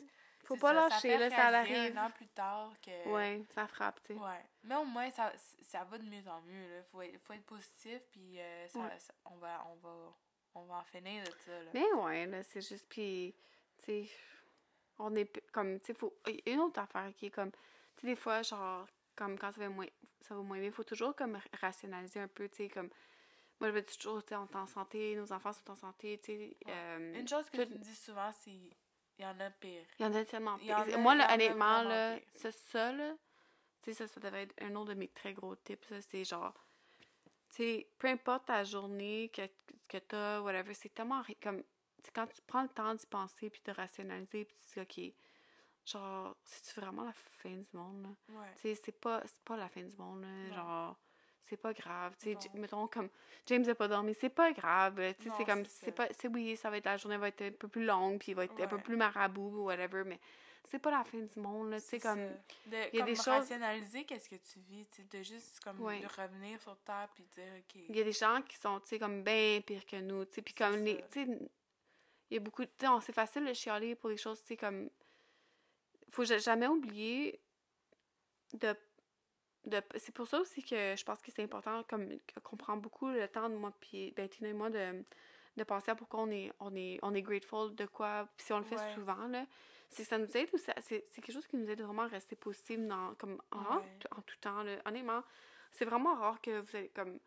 Faut 0.54 0.60
pas 0.60 0.68
ça, 0.74 0.88
lâcher, 0.88 1.08
fait 1.10 1.18
là, 1.18 1.30
ça 1.30 1.46
arrive. 1.46 1.96
un 1.96 2.06
an 2.06 2.10
plus 2.10 2.28
tard 2.28 2.72
que... 2.82 3.08
Ouais, 3.08 3.42
ça 3.50 3.66
frappe, 3.66 4.00
tu 4.02 4.14
sais. 4.14 4.18
Ouais. 4.20 4.44
Mais 4.64 4.74
au 4.76 4.84
moins, 4.84 5.10
ça, 5.10 5.32
ça 5.62 5.84
va 5.84 5.96
de 5.98 6.04
mieux 6.04 6.26
en 6.28 6.40
mieux. 6.42 6.78
Il 6.78 6.84
faut, 6.90 7.02
être- 7.02 7.18
faut 7.22 7.32
être 7.32 7.46
positif, 7.46 8.00
puis 8.10 8.40
euh, 8.40 8.68
ça, 8.68 8.78
Ouais. 8.80 8.98
ça- 8.98 9.14
on, 9.26 9.36
va, 9.36 9.64
on, 9.70 9.74
va, 9.76 10.16
on 10.56 10.62
va 10.64 10.74
en 10.78 10.84
finir 10.84 11.22
de 11.24 11.30
ça. 11.44 11.62
Là. 11.62 11.70
Mais 11.74 11.92
ouais, 11.92 12.26
là, 12.26 12.42
c'est 12.42 12.60
juste, 12.60 12.86
puis, 12.88 13.34
tu 13.78 13.84
sais, 13.84 14.10
on 14.98 15.14
est, 15.14 15.40
comme, 15.52 15.78
tu 15.80 15.86
sais, 15.86 15.94
faut, 15.94 16.14
il 16.26 16.42
y 16.46 16.50
a 16.50 16.52
une 16.54 16.60
autre 16.60 16.80
affaire 16.80 17.10
qui 17.16 17.26
est 17.26 17.30
comme, 17.30 17.52
tu 17.52 17.58
sais, 18.02 18.06
des 18.08 18.16
fois, 18.16 18.42
genre, 18.42 18.86
comme 19.16 19.38
quand 19.38 19.52
ça 19.52 19.60
va 19.60 19.68
moins, 19.68 19.86
ça 20.20 20.34
va 20.34 20.42
moins 20.42 20.58
bien, 20.58 20.70
faut 20.72 20.84
toujours, 20.84 21.14
comme, 21.14 21.38
rationaliser 21.60 22.20
un 22.20 22.28
peu, 22.28 22.48
tu 22.48 22.56
sais, 22.56 22.68
comme, 22.68 22.90
moi, 23.60 23.68
je 23.70 23.74
me 23.74 23.82
dis 23.82 23.96
toujours, 23.96 24.16
on 24.30 24.46
est 24.46 24.56
en 24.56 24.66
santé, 24.66 25.14
nos 25.16 25.32
enfants 25.32 25.52
sont 25.52 25.70
en 25.70 25.76
santé, 25.76 26.18
tu 26.18 26.32
sais, 26.32 26.56
euh, 26.68 27.14
Une 27.20 27.28
chose 27.28 27.48
que 27.50 27.62
tu 27.62 27.72
me 27.72 27.78
dis 27.78 27.94
souvent, 27.94 28.32
c'est 28.32 28.58
il 29.20 29.24
y 29.24 29.26
en 29.26 29.40
a 29.40 29.50
pire. 29.50 29.84
il 29.98 30.02
y 30.02 30.06
en 30.06 30.14
a 30.14 30.24
tellement 30.24 30.58
pire. 30.58 30.78
a- 30.78 30.96
Moi, 30.98 31.14
là, 31.14 31.34
honnêtement, 31.34 31.82
là, 31.82 32.18
c'est 32.34 32.52
ça, 32.52 32.90
là, 32.92 33.14
tu 33.82 33.92
sais, 33.92 33.94
ça, 33.94 34.06
ça 34.08 34.18
devrait 34.20 34.42
être 34.44 34.62
un 34.62 34.74
autre 34.76 34.94
de 34.94 34.98
mes 34.98 35.08
très 35.08 35.34
gros 35.34 35.54
tips, 35.56 35.86
ça, 35.88 36.00
c'est 36.00 36.24
genre, 36.24 36.54
tu 37.50 37.56
sais, 37.56 37.88
peu 37.98 38.08
importe 38.08 38.46
ta 38.46 38.64
journée 38.64 39.30
que, 39.34 39.42
que 39.88 39.98
t'as, 39.98 40.40
whatever, 40.40 40.72
c'est 40.74 40.88
tellement, 40.94 41.22
comme, 41.42 41.62
quand 42.14 42.26
tu 42.28 42.40
prends 42.46 42.62
le 42.62 42.68
temps 42.70 42.94
d'y 42.94 43.06
penser, 43.06 43.50
puis 43.50 43.60
de 43.64 43.72
rationaliser, 43.72 44.44
puis 44.46 44.56
tu 44.56 44.80
dis, 44.80 44.80
OK, 45.10 45.14
genre, 45.84 46.34
c'est-tu 46.44 46.80
vraiment 46.80 47.04
la 47.04 47.12
fin 47.12 47.50
du 47.50 47.68
monde, 47.74 48.02
là? 48.02 48.40
Ouais. 48.40 48.54
Tu 48.56 48.60
sais, 48.74 48.80
c'est 48.84 48.98
pas, 49.00 49.22
pas 49.44 49.56
la 49.58 49.68
fin 49.68 49.82
du 49.82 49.96
monde, 49.96 50.22
là, 50.22 50.54
genre, 50.54 50.98
c'est 51.48 51.56
pas 51.56 51.72
grave, 51.72 52.14
tu 52.18 52.32
sais, 52.32 52.38
mettons, 52.54 52.86
comme, 52.86 53.08
James 53.46 53.68
a 53.68 53.74
pas 53.74 53.88
dormi, 53.88 54.14
c'est 54.14 54.28
pas 54.28 54.52
grave, 54.52 54.96
tu 55.18 55.24
sais, 55.24 55.30
c'est 55.36 55.44
comme, 55.44 55.64
c'est 55.64 55.92
pas, 55.92 56.08
c'est 56.18 56.28
oui, 56.28 56.56
ça 56.56 56.70
va 56.70 56.76
être, 56.76 56.84
la 56.84 56.96
journée 56.96 57.16
va 57.16 57.28
être 57.28 57.42
un 57.42 57.50
peu 57.52 57.68
plus 57.68 57.84
longue, 57.84 58.18
puis 58.18 58.32
il 58.32 58.34
va 58.34 58.44
être 58.44 58.60
un 58.60 58.66
peu 58.68 58.78
plus 58.78 58.96
marabout, 58.96 59.50
ou 59.60 59.64
whatever, 59.64 60.04
mais 60.04 60.20
c'est 60.68 60.78
pas 60.78 60.90
la 60.92 61.02
fin 61.02 61.18
du 61.18 61.40
monde, 61.40 61.70
là, 61.70 61.80
tu 61.80 61.86
sais, 61.88 61.98
comme. 61.98 62.20
De, 62.66 62.76
y 62.76 62.76
a 62.76 62.90
comme 62.90 63.04
des 63.06 63.14
choses- 63.16 63.26
rationaliser 63.28 64.04
qu'est-ce 64.04 64.28
que 64.28 64.36
tu 64.36 64.60
vis, 64.60 64.86
tu 64.94 65.02
de 65.02 65.22
juste 65.22 65.58
comme 65.64 65.80
Ouais. 65.80 65.98
de 66.00 66.06
revenir 66.06 66.60
sur 66.62 66.76
terre 66.78 67.08
puis 67.14 67.24
dire 67.34 67.52
OK. 67.58 67.82
il 67.88 67.96
y 67.96 68.00
a 68.00 68.04
des 68.04 68.12
gens 68.12 68.40
qui 68.42 68.56
sont, 68.56 68.78
tu 68.80 68.88
sais, 68.90 68.98
comme 69.00 69.22
bien 69.24 69.60
pires 69.66 69.84
que 69.86 69.96
nous, 69.96 70.24
tu 70.26 70.34
sais, 70.34 70.42
puis 70.42 70.54
comme 70.54 70.76
les, 70.84 70.98
tu 71.10 71.24
sais, 71.24 71.38
il 72.30 72.34
y 72.34 72.36
a 72.36 72.40
beaucoup, 72.40 72.62
sais, 72.78 72.86
on- 72.86 73.00
c'est 73.00 73.12
facile 73.14 73.44
de 73.44 73.52
chialer 73.54 73.96
pour 73.96 74.10
des 74.10 74.16
choses, 74.16 74.40
tu 74.42 74.48
sais, 74.48 74.56
comme, 74.56 74.88
faut 76.10 76.24
ja- 76.24 76.38
jamais 76.38 76.68
oublier 76.68 77.40
de, 78.52 78.68
de 78.68 78.76
c'est 79.96 80.14
pour 80.14 80.26
ça 80.26 80.40
aussi 80.40 80.62
que 80.62 80.94
je 80.96 81.04
pense 81.04 81.20
que 81.20 81.30
c'est 81.30 81.42
important, 81.42 81.82
comme, 81.84 82.08
qu'on 82.42 82.56
prend 82.56 82.76
beaucoup 82.76 83.08
le 83.08 83.28
temps, 83.28 83.48
de 83.48 83.54
moi, 83.54 83.72
puis, 83.80 84.12
ben, 84.12 84.28
et 84.42 84.52
moi, 84.52 84.70
de, 84.70 85.04
de 85.56 85.64
penser 85.64 85.90
à 85.90 85.94
pourquoi 85.94 86.20
on 86.20 86.30
est, 86.30 86.52
on 86.60 86.74
est, 86.74 86.98
on 87.02 87.14
est 87.14 87.22
grateful 87.22 87.74
de 87.74 87.86
quoi, 87.86 88.28
puis 88.36 88.46
si 88.46 88.52
on 88.52 88.58
le 88.58 88.64
fait 88.64 88.76
Ouais. 88.76 88.94
souvent, 88.94 89.26
là, 89.28 89.44
c'est 89.88 90.02
que 90.04 90.08
ça 90.08 90.18
nous 90.18 90.36
aide 90.36 90.48
ou 90.52 90.58
ça- 90.58 90.74
c'est 90.80 91.04
quelque 91.10 91.32
chose 91.32 91.46
qui 91.46 91.56
nous 91.56 91.68
aide 91.68 91.82
vraiment 91.82 92.02
à 92.02 92.06
rester 92.08 92.36
positif 92.36 92.80
dans, 92.80 93.14
comme, 93.16 93.40
en, 93.50 93.76
Ouais. 93.78 93.98
en 94.16 94.22
tout 94.22 94.36
temps, 94.40 94.62
là. 94.62 94.76
Honnêtement, 94.86 95.22
c'est 95.72 95.84
vraiment 95.84 96.14
rare 96.14 96.40
que 96.40 96.60
vous 96.60 96.76
allez, 96.76 96.88
comme, 96.90 97.18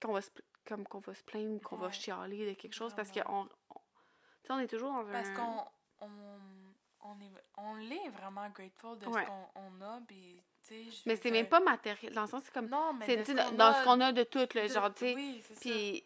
qu'on 0.00 0.12
va 0.12 0.20
se, 0.20 0.30
comme 0.66 0.86
qu'on 0.86 0.98
va 1.00 1.14
se 1.14 1.22
plaindre, 1.24 1.60
qu'on 1.62 1.76
va 1.76 1.90
chialer 1.90 2.46
de 2.50 2.54
quelque 2.54 2.74
chose, 2.74 2.94
parce 2.94 3.10
qu'on, 3.10 3.22
on, 3.28 3.48
sais, 4.44 4.52
on 4.52 4.58
est 4.58 4.66
toujours 4.66 4.92
dans 4.92 5.04
Parce 5.10 5.28
un... 5.28 5.34
qu'on 5.34 5.64
on, 6.00 6.10
on 7.04 7.20
est 7.20 7.30
on 7.56 7.74
l'est 7.76 8.08
vraiment 8.10 8.48
grateful 8.50 8.98
de 8.98 9.04
ce 9.06 9.26
qu'on 9.26 9.48
on 9.54 9.80
a 9.80 10.00
puis 10.06 10.42
Mais 11.06 11.16
c'est 11.16 11.30
même 11.30 11.48
pas 11.48 11.60
matériel, 11.60 12.12
dans 12.12 12.22
le 12.22 12.28
sens, 12.28 12.42
c'est 12.44 12.52
comme, 12.54 12.68
Non, 12.68 12.92
mais 12.94 13.06
c'est, 13.06 13.34
dans 13.56 13.74
ce 13.74 13.84
qu'on 13.84 14.00
a 14.00 14.12
de 14.12 14.22
tout, 14.22 14.46
là, 14.54 14.68
de- 14.68 14.72
genre, 14.72 14.92
tu 14.94 15.06
sais, 15.06 15.14
Oui, 15.14 15.42
c'est 15.46 15.54
ça. 15.54 15.60
Puis, 15.60 16.04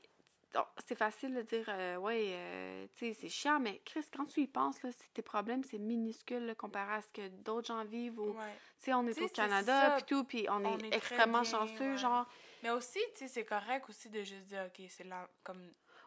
c'est 0.87 0.95
facile 0.95 1.35
de 1.35 1.43
dire, 1.43 1.67
euh, 1.69 1.97
ouais, 1.99 2.29
euh, 2.31 2.87
tu 2.97 3.13
sais, 3.13 3.19
c'est 3.21 3.29
chiant, 3.29 3.61
mais 3.61 3.81
Chris, 3.85 4.05
quand 4.17 4.25
tu 4.25 4.41
y 4.41 4.47
penses, 4.47 4.83
là, 4.83 4.91
c'est- 4.91 5.13
tes 5.13 5.21
problèmes, 5.23 5.63
c'est 5.65 5.79
minuscule 5.79 6.47
là, 6.47 6.55
comparé 6.55 6.95
à 6.95 7.03
ce 7.03 7.09
que 7.09 7.29
d'autres 7.29 7.67
gens 7.69 7.85
vivent. 7.85 8.19
Ou, 8.19 8.31
Ouais. 8.31 8.55
Tu 8.79 8.85
sais, 8.87 8.95
on 8.95 9.07
est 9.07 9.21
au 9.21 9.29
Canada, 9.29 9.95
puis 9.97 10.05
tout, 10.05 10.25
puis 10.25 10.47
on 10.51 10.63
est, 10.65 10.67
On 10.67 10.79
est 10.79 10.89
très 10.89 10.97
extrêmement 10.97 11.43
bien, 11.43 11.51
chanceux, 11.51 11.91
ouais. 11.93 11.97
genre. 11.99 12.27
Mais 12.63 12.71
aussi, 12.71 12.99
tu 13.13 13.19
sais, 13.19 13.29
c'est 13.29 13.45
correct 13.45 13.87
aussi 13.89 14.09
de 14.09 14.23
juste 14.23 14.47
dire, 14.47 14.65
OK, 14.67 14.83
c'est 14.89 15.05
là, 15.05 15.29
comme, 15.45 15.61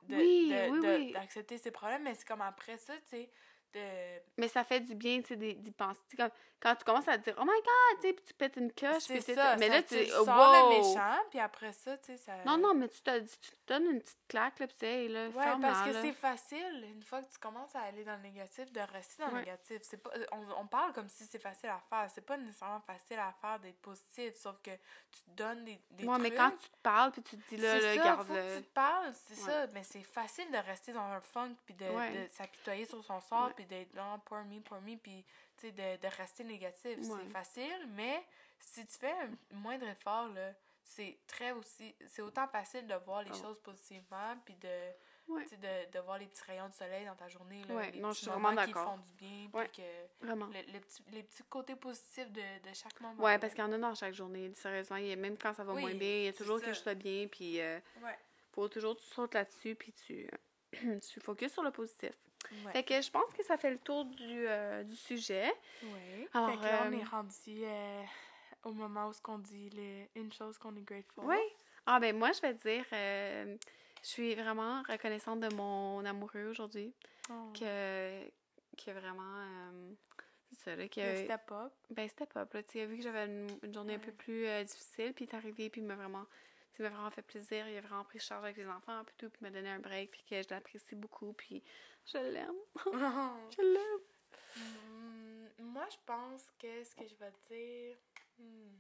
de, 0.03 0.15
Oui, 0.15 0.49
de- 0.49 0.71
oui, 0.71 0.79
de- 0.81 0.87
oui. 0.97 1.11
d'accepter 1.11 1.57
ses 1.59 1.69
problèmes, 1.71 2.01
mais 2.03 2.15
c'est 2.15 2.27
comme 2.27 2.41
après 2.41 2.77
ça, 2.79 2.93
tu 2.95 3.01
sais, 3.09 3.29
de... 3.73 4.19
Mais 4.37 4.47
ça 4.47 4.63
fait 4.63 4.79
du 4.79 4.95
bien, 4.95 5.21
tu 5.21 5.27
sais, 5.29 5.35
d'y 5.35 5.71
penser. 5.71 5.99
Comme, 6.17 6.29
quand 6.61 6.75
tu 6.75 6.83
commences 6.83 7.07
à 7.07 7.17
te 7.17 7.23
dire, 7.23 7.35
oh 7.37 7.43
my 7.43 7.47
god, 7.47 8.01
tu 8.01 8.07
sais, 8.07 8.13
puis 8.13 8.23
tu 8.25 8.33
pètes 8.33 8.57
une 8.57 8.71
coche, 8.73 9.03
C'est 9.03 9.13
puis 9.23 9.33
ça, 9.33 9.55
mais 9.57 9.67
ça, 9.69 9.73
là, 9.75 9.83
tu 9.83 10.05
sors 10.07 10.27
wow! 10.27 10.69
le 10.69 10.77
méchant, 10.77 11.17
puis 11.29 11.39
après 11.39 11.71
ça, 11.71 11.97
tu 11.97 12.05
sais, 12.07 12.17
ça... 12.17 12.33
Non, 12.45 12.57
non, 12.57 12.73
mais 12.73 12.89
tu 12.89 13.01
te, 13.01 13.17
tu 13.19 13.37
te 13.51 13.55
donnes 13.73 13.85
une 13.91 13.99
petite 14.01 14.19
claque, 14.27 14.59
là, 14.59 14.67
puis 14.67 14.75
tu 14.77 14.85
sais, 14.85 15.07
là, 15.07 15.27
Ouais, 15.29 15.61
parce 15.61 15.87
que 15.87 16.01
c'est 16.01 16.13
facile, 16.13 16.85
une 16.93 17.03
fois 17.03 17.21
que 17.21 17.31
tu 17.31 17.37
commences 17.39 17.73
à 17.75 17.81
aller 17.81 18.03
dans 18.03 18.15
le 18.17 18.23
négatif, 18.23 18.71
de 18.73 18.81
rester 18.81 19.23
dans 19.23 19.31
le 19.31 19.39
négatif. 19.39 19.79
C'est 19.83 19.97
pas, 20.03 20.11
on, 20.33 20.61
on 20.61 20.67
parle 20.67 20.91
comme 20.93 21.07
si 21.07 21.23
c'est 21.25 21.39
facile 21.39 21.69
à 21.69 21.79
faire. 21.89 22.09
C'est 22.13 22.25
pas 22.25 22.35
nécessairement 22.37 22.81
facile 22.81 23.19
à 23.19 23.33
faire 23.39 23.59
d'être 23.59 23.79
positif, 23.79 24.35
sauf 24.35 24.57
que 24.61 24.71
tu 24.71 25.21
te 25.25 25.29
donnes 25.31 25.63
des, 25.63 25.79
des 25.91 26.05
Ouais, 26.05 26.17
mais 26.19 26.29
trucs. 26.29 26.39
quand 26.39 26.51
tu 26.51 26.69
te 26.69 26.77
parles, 26.83 27.11
puis 27.11 27.23
tu 27.23 27.37
te 27.37 27.55
dis, 27.55 27.57
là, 27.61 27.79
c'est 27.79 27.95
là, 27.95 27.95
ça, 27.95 28.03
garde 28.03 28.27
faut 28.27 28.33
que 28.33 28.37
le... 28.39 28.57
tu 28.57 28.63
te 28.63 28.73
parles, 28.73 29.13
c'est 29.13 29.43
Ouais. 29.45 29.51
ça. 29.51 29.67
Mais 29.67 29.83
c'est 29.83 30.03
facile 30.03 30.51
de 30.51 30.57
rester 30.57 30.91
dans 30.91 31.01
un 31.05 31.21
funk, 31.21 31.55
puis 31.65 31.73
de, 31.75 31.85
de 31.85 32.27
s'apitoyer 32.31 32.85
sur 32.85 33.03
son 33.03 33.21
sort. 33.21 33.51
Puis 33.59 33.65
d'être 33.65 33.93
non, 33.93 34.19
pour 34.23 34.37
me, 34.37 34.61
pour 34.61 34.79
me, 34.79 34.95
puis 34.95 35.25
tu 35.57 35.67
sais, 35.67 35.71
de, 35.73 36.01
de 36.01 36.07
rester 36.15 36.45
négatif. 36.45 36.97
Ouais. 36.97 37.19
C'est 37.25 37.29
facile, 37.31 37.87
mais 37.89 38.23
si 38.57 38.85
tu 38.85 38.97
fais 38.97 39.11
un 39.11 39.31
moindre 39.57 39.85
effort, 39.89 40.29
là, 40.29 40.53
c'est 40.81 41.17
très 41.27 41.51
aussi. 41.51 41.93
C'est 42.07 42.21
autant 42.21 42.47
facile 42.47 42.87
de 42.87 42.95
voir 42.95 43.21
les 43.23 43.31
Oh. 43.33 43.41
choses 43.41 43.59
positivement, 43.61 44.37
puis 44.45 44.55
de, 44.55 44.69
Ouais. 45.27 45.43
de, 45.45 45.91
de 45.91 45.99
voir 45.99 46.17
les 46.17 46.25
petits 46.27 46.43
rayons 46.45 46.69
de 46.69 46.73
soleil 46.73 47.05
dans 47.05 47.15
ta 47.15 47.27
journée, 47.27 47.61
là, 47.65 47.75
Ouais, 47.75 47.91
les 47.91 47.99
non, 47.99 48.11
je 48.13 48.19
suis 48.19 48.27
vraiment 48.27 48.49
moments 48.49 48.61
qui 48.65 48.67
d'accord. 48.73 48.93
font 48.93 48.97
du 48.97 49.11
bien, 49.13 49.49
puis 49.53 49.71
que 49.73 50.25
Vraiment. 50.25 50.47
le, 50.47 50.71
le 50.73 50.79
petit- 50.79 51.03
les 51.11 51.21
petits 51.23 51.43
côtés 51.43 51.75
positifs 51.75 52.31
de, 52.31 52.41
de 52.69 52.73
chaque 52.73 52.99
moment. 53.01 53.21
Ouais, 53.23 53.37
parce 53.37 53.53
qu'il 53.53 53.63
y 53.63 53.67
en 53.67 53.73
a 53.73 53.77
dans 53.77 53.93
chaque 53.93 54.13
journée. 54.13 54.51
Sérieusement, 54.55 54.95
il 54.95 55.07
y 55.07 55.11
a- 55.11 55.15
même 55.17 55.37
quand 55.37 55.53
ça 55.53 55.63
va 55.65 55.73
Oui, 55.73 55.81
moins 55.81 55.93
bien, 55.93 56.09
il 56.09 56.23
y 56.23 56.27
a 56.29 56.33
toujours 56.33 56.59
quelque 56.61 56.73
chose 56.73 56.85
de 56.85 56.93
bien, 56.95 57.27
puis 57.27 57.59
euh, 57.59 57.77
Ouais. 58.01 58.17
faut 58.53 58.67
toujours 58.69 58.95
que 58.95 59.01
tu 59.01 59.07
sautes 59.07 59.33
là-dessus, 59.35 59.75
puis 59.75 59.91
tu, 59.93 60.27
tu 61.11 61.19
focuses 61.19 61.51
sur 61.53 61.61
le 61.63 61.71
positif. 61.71 62.13
Ouais. 62.65 62.71
Fait 62.71 62.83
que 62.83 63.01
je 63.01 63.11
pense 63.11 63.31
que 63.37 63.43
ça 63.43 63.57
fait 63.57 63.71
le 63.71 63.77
tour 63.77 64.05
du, 64.05 64.47
euh, 64.47 64.83
du 64.83 64.95
sujet. 64.95 65.51
Oui. 65.83 66.27
Alors, 66.33 66.51
fait 66.51 66.57
que 66.57 66.63
là, 66.63 66.83
on 66.85 66.93
euh, 66.93 66.97
est 66.99 67.03
rendu 67.03 67.63
euh, 67.63 68.03
au 68.63 68.71
moment 68.71 69.07
où 69.07 69.13
ce 69.13 69.21
qu'on 69.21 69.37
dit 69.39 69.69
les- 69.69 70.09
une 70.15 70.31
chose 70.31 70.57
qu'on 70.57 70.75
est 70.75 70.81
grateful. 70.81 71.23
Oui. 71.25 71.37
Ah 71.85 71.99
ben 71.99 72.15
moi, 72.17 72.31
je 72.31 72.41
vais 72.41 72.53
dire, 72.53 72.85
euh, 72.93 73.55
Je 74.01 74.07
suis 74.07 74.33
vraiment 74.35 74.81
reconnaissante 74.83 75.41
de 75.41 75.53
mon 75.55 76.03
amoureux 76.05 76.47
aujourd'hui. 76.47 76.93
Oh. 77.29 77.51
Que, 77.53 78.21
que 78.77 78.91
vraiment. 78.91 79.43
c'est 80.49 80.63
ça, 80.63 80.75
là. 80.75 80.87
Que, 80.87 81.01
Le 81.01 81.25
step 81.25 81.51
up. 81.51 81.73
Ben, 81.89 82.09
pas. 82.33 82.47
Là, 82.53 82.63
tu 82.63 82.71
sais, 82.71 82.79
il 82.79 82.81
a 82.81 82.85
vu 82.85 82.97
que 82.97 83.03
j'avais 83.03 83.25
une, 83.25 83.47
une 83.61 83.73
journée 83.73 83.95
un 83.95 83.99
peu 83.99 84.11
plus 84.13 84.45
difficile, 84.63 85.13
puis 85.13 85.25
il 85.25 85.29
est 85.29 85.35
arrivé, 85.35 85.69
puis 85.69 85.81
il 85.81 85.87
m'a 85.87 85.95
vraiment. 85.95 86.25
Ça 86.77 86.83
m'a 86.83 86.89
vraiment 86.89 87.11
fait 87.11 87.21
plaisir. 87.21 87.67
Il 87.67 87.77
a 87.77 87.81
vraiment 87.81 88.03
pris 88.05 88.19
charge 88.19 88.43
avec 88.45 88.57
les 88.57 88.67
enfants, 88.67 89.03
puis 89.05 89.15
tout, 89.17 89.29
puis 89.29 89.39
il 89.41 89.43
m'a 89.45 89.49
donné 89.51 89.69
un 89.69 89.79
break, 89.79 90.11
puis 90.11 90.23
que 90.29 90.41
je 90.41 90.47
l'apprécie 90.49 90.95
beaucoup, 90.95 91.33
puis 91.33 91.63
je 92.05 92.17
l'aime. 92.17 92.55
Je 93.55 93.61
l'aime. 93.61 93.99
Hmm, 94.55 95.47
moi, 95.59 95.85
je 95.91 95.97
pense 96.05 96.43
que 96.59 96.83
ce 96.83 96.95
que 96.95 97.07
je 97.07 97.15
vais 97.15 97.31
dire. 97.49 97.97
hmm, 98.39 98.75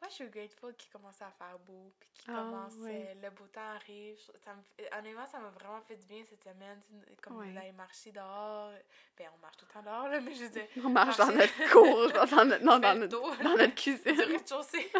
Moi, 0.00 0.08
je 0.08 0.14
suis 0.14 0.28
grateful 0.30 0.74
qu'il 0.76 0.90
commence 0.90 1.20
à 1.22 1.30
faire 1.30 1.58
beau, 1.60 1.92
puis 1.98 2.08
qu'il 2.12 2.32
Ah, 2.34 2.38
commence. 2.38 2.74
euh, 2.78 3.14
le 3.22 3.30
beau 3.30 3.46
temps 3.46 3.60
arrive. 3.76 4.18
Ça 4.44 4.52
me, 4.54 4.98
honnêtement, 4.98 5.26
ça 5.26 5.38
m'a 5.38 5.50
vraiment 5.50 5.80
fait 5.82 5.96
du 5.96 6.06
bien 6.06 6.24
cette 6.28 6.42
semaine. 6.44 6.80
Comme 7.22 7.38
Ouais. 7.38 7.52
d'aller 7.52 7.72
marcher 7.72 8.10
dehors. 8.12 8.72
Ben, 9.16 9.28
on 9.34 9.38
marche 9.38 9.56
tout 9.56 9.66
le 9.68 9.72
temps 9.72 9.82
dehors, 9.82 10.08
là, 10.08 10.20
mais 10.20 10.34
je 10.34 10.44
veux 10.44 10.50
dire. 10.50 10.66
On 10.84 10.88
marche 10.90 11.16
dans 11.16 11.30
notre 11.32 11.70
cour, 11.72 12.12
dans 12.12 12.44
notre, 12.44 12.64
non, 12.64 12.78
dans 12.80 12.94
notre, 12.98 13.42
dans 13.42 13.50
notre 13.56 13.66
du 13.66 13.74
cuisine. 13.74 14.20
rez-de-chaussée. 14.20 14.90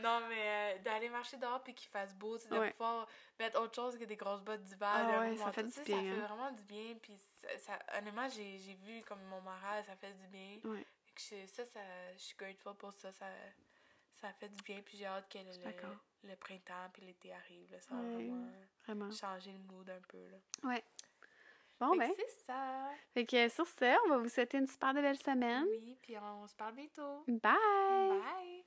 Non, 0.00 0.20
mais 0.28 0.76
euh, 0.76 0.78
d'aller 0.82 1.08
marcher 1.08 1.36
dehors 1.36 1.62
puis 1.62 1.74
qu'il 1.74 1.88
fasse 1.88 2.14
beau, 2.14 2.36
de 2.38 2.58
Ouais. 2.58 2.70
pouvoir 2.72 3.06
mettre 3.38 3.60
autre 3.60 3.74
chose 3.74 3.96
que 3.98 4.04
des 4.04 4.16
grosses 4.16 4.42
bottes 4.42 4.62
d'hiver. 4.64 4.88
Ah 4.92 5.20
ouais, 5.20 5.36
ça 5.36 5.52
fait 5.52 5.62
du 5.64 5.80
bien, 5.82 5.96
Ça 5.96 6.00
hein. 6.02 6.14
fait 6.14 6.20
vraiment 6.20 6.50
du 6.52 6.62
bien. 6.62 6.94
Puis 7.00 7.16
ça, 7.16 7.58
ça- 7.58 7.98
honnêtement, 7.98 8.28
j'ai 8.28 8.58
j'ai 8.58 8.74
vu 8.74 9.02
comme 9.02 9.22
mon 9.24 9.40
moral, 9.40 9.84
ça 9.84 9.94
fait 9.96 10.12
du 10.14 10.26
bien. 10.28 10.58
Ouais. 10.64 10.84
Que 11.14 11.20
je- 11.20 11.46
ça, 11.46 11.64
ça, 11.66 11.80
je 12.14 12.18
suis 12.18 12.36
grateful 12.36 12.74
pour 12.74 12.92
ça. 12.94 13.12
Ça, 13.12 13.26
ça 14.20 14.32
fait 14.34 14.48
du 14.48 14.62
bien. 14.62 14.80
Puis 14.82 14.98
j'ai 14.98 15.06
hâte 15.06 15.28
que 15.30 15.38
le, 15.38 16.28
le 16.30 16.36
printemps 16.36 16.90
puis 16.92 17.02
l'été 17.02 17.32
arrive. 17.32 17.70
Là, 17.72 17.80
ça 17.80 17.94
va 17.94 18.02
vraiment 18.02 18.46
Vraiment. 18.86 19.10
changer 19.10 19.52
le 19.52 19.58
mood 19.74 19.88
un 19.88 20.00
peu. 20.08 20.18
Là. 20.28 20.36
Ouais. 20.68 20.84
Bon, 21.78 21.92
Fait 21.94 21.98
ben. 22.00 22.12
c'est 22.14 22.44
ça. 22.44 22.90
Fait 23.14 23.24
que 23.24 23.48
sur 23.48 23.66
ce, 23.66 24.04
on 24.04 24.10
va 24.10 24.18
vous 24.18 24.28
souhaiter 24.28 24.58
une 24.58 24.66
super 24.66 24.92
de 24.92 25.00
belle 25.00 25.16
semaine. 25.16 25.64
Oui, 25.66 25.96
puis 26.02 26.14
on 26.18 26.46
se 26.46 26.54
parle 26.54 26.74
bientôt. 26.74 27.24
Bye! 27.26 27.40
Bye! 28.20 28.59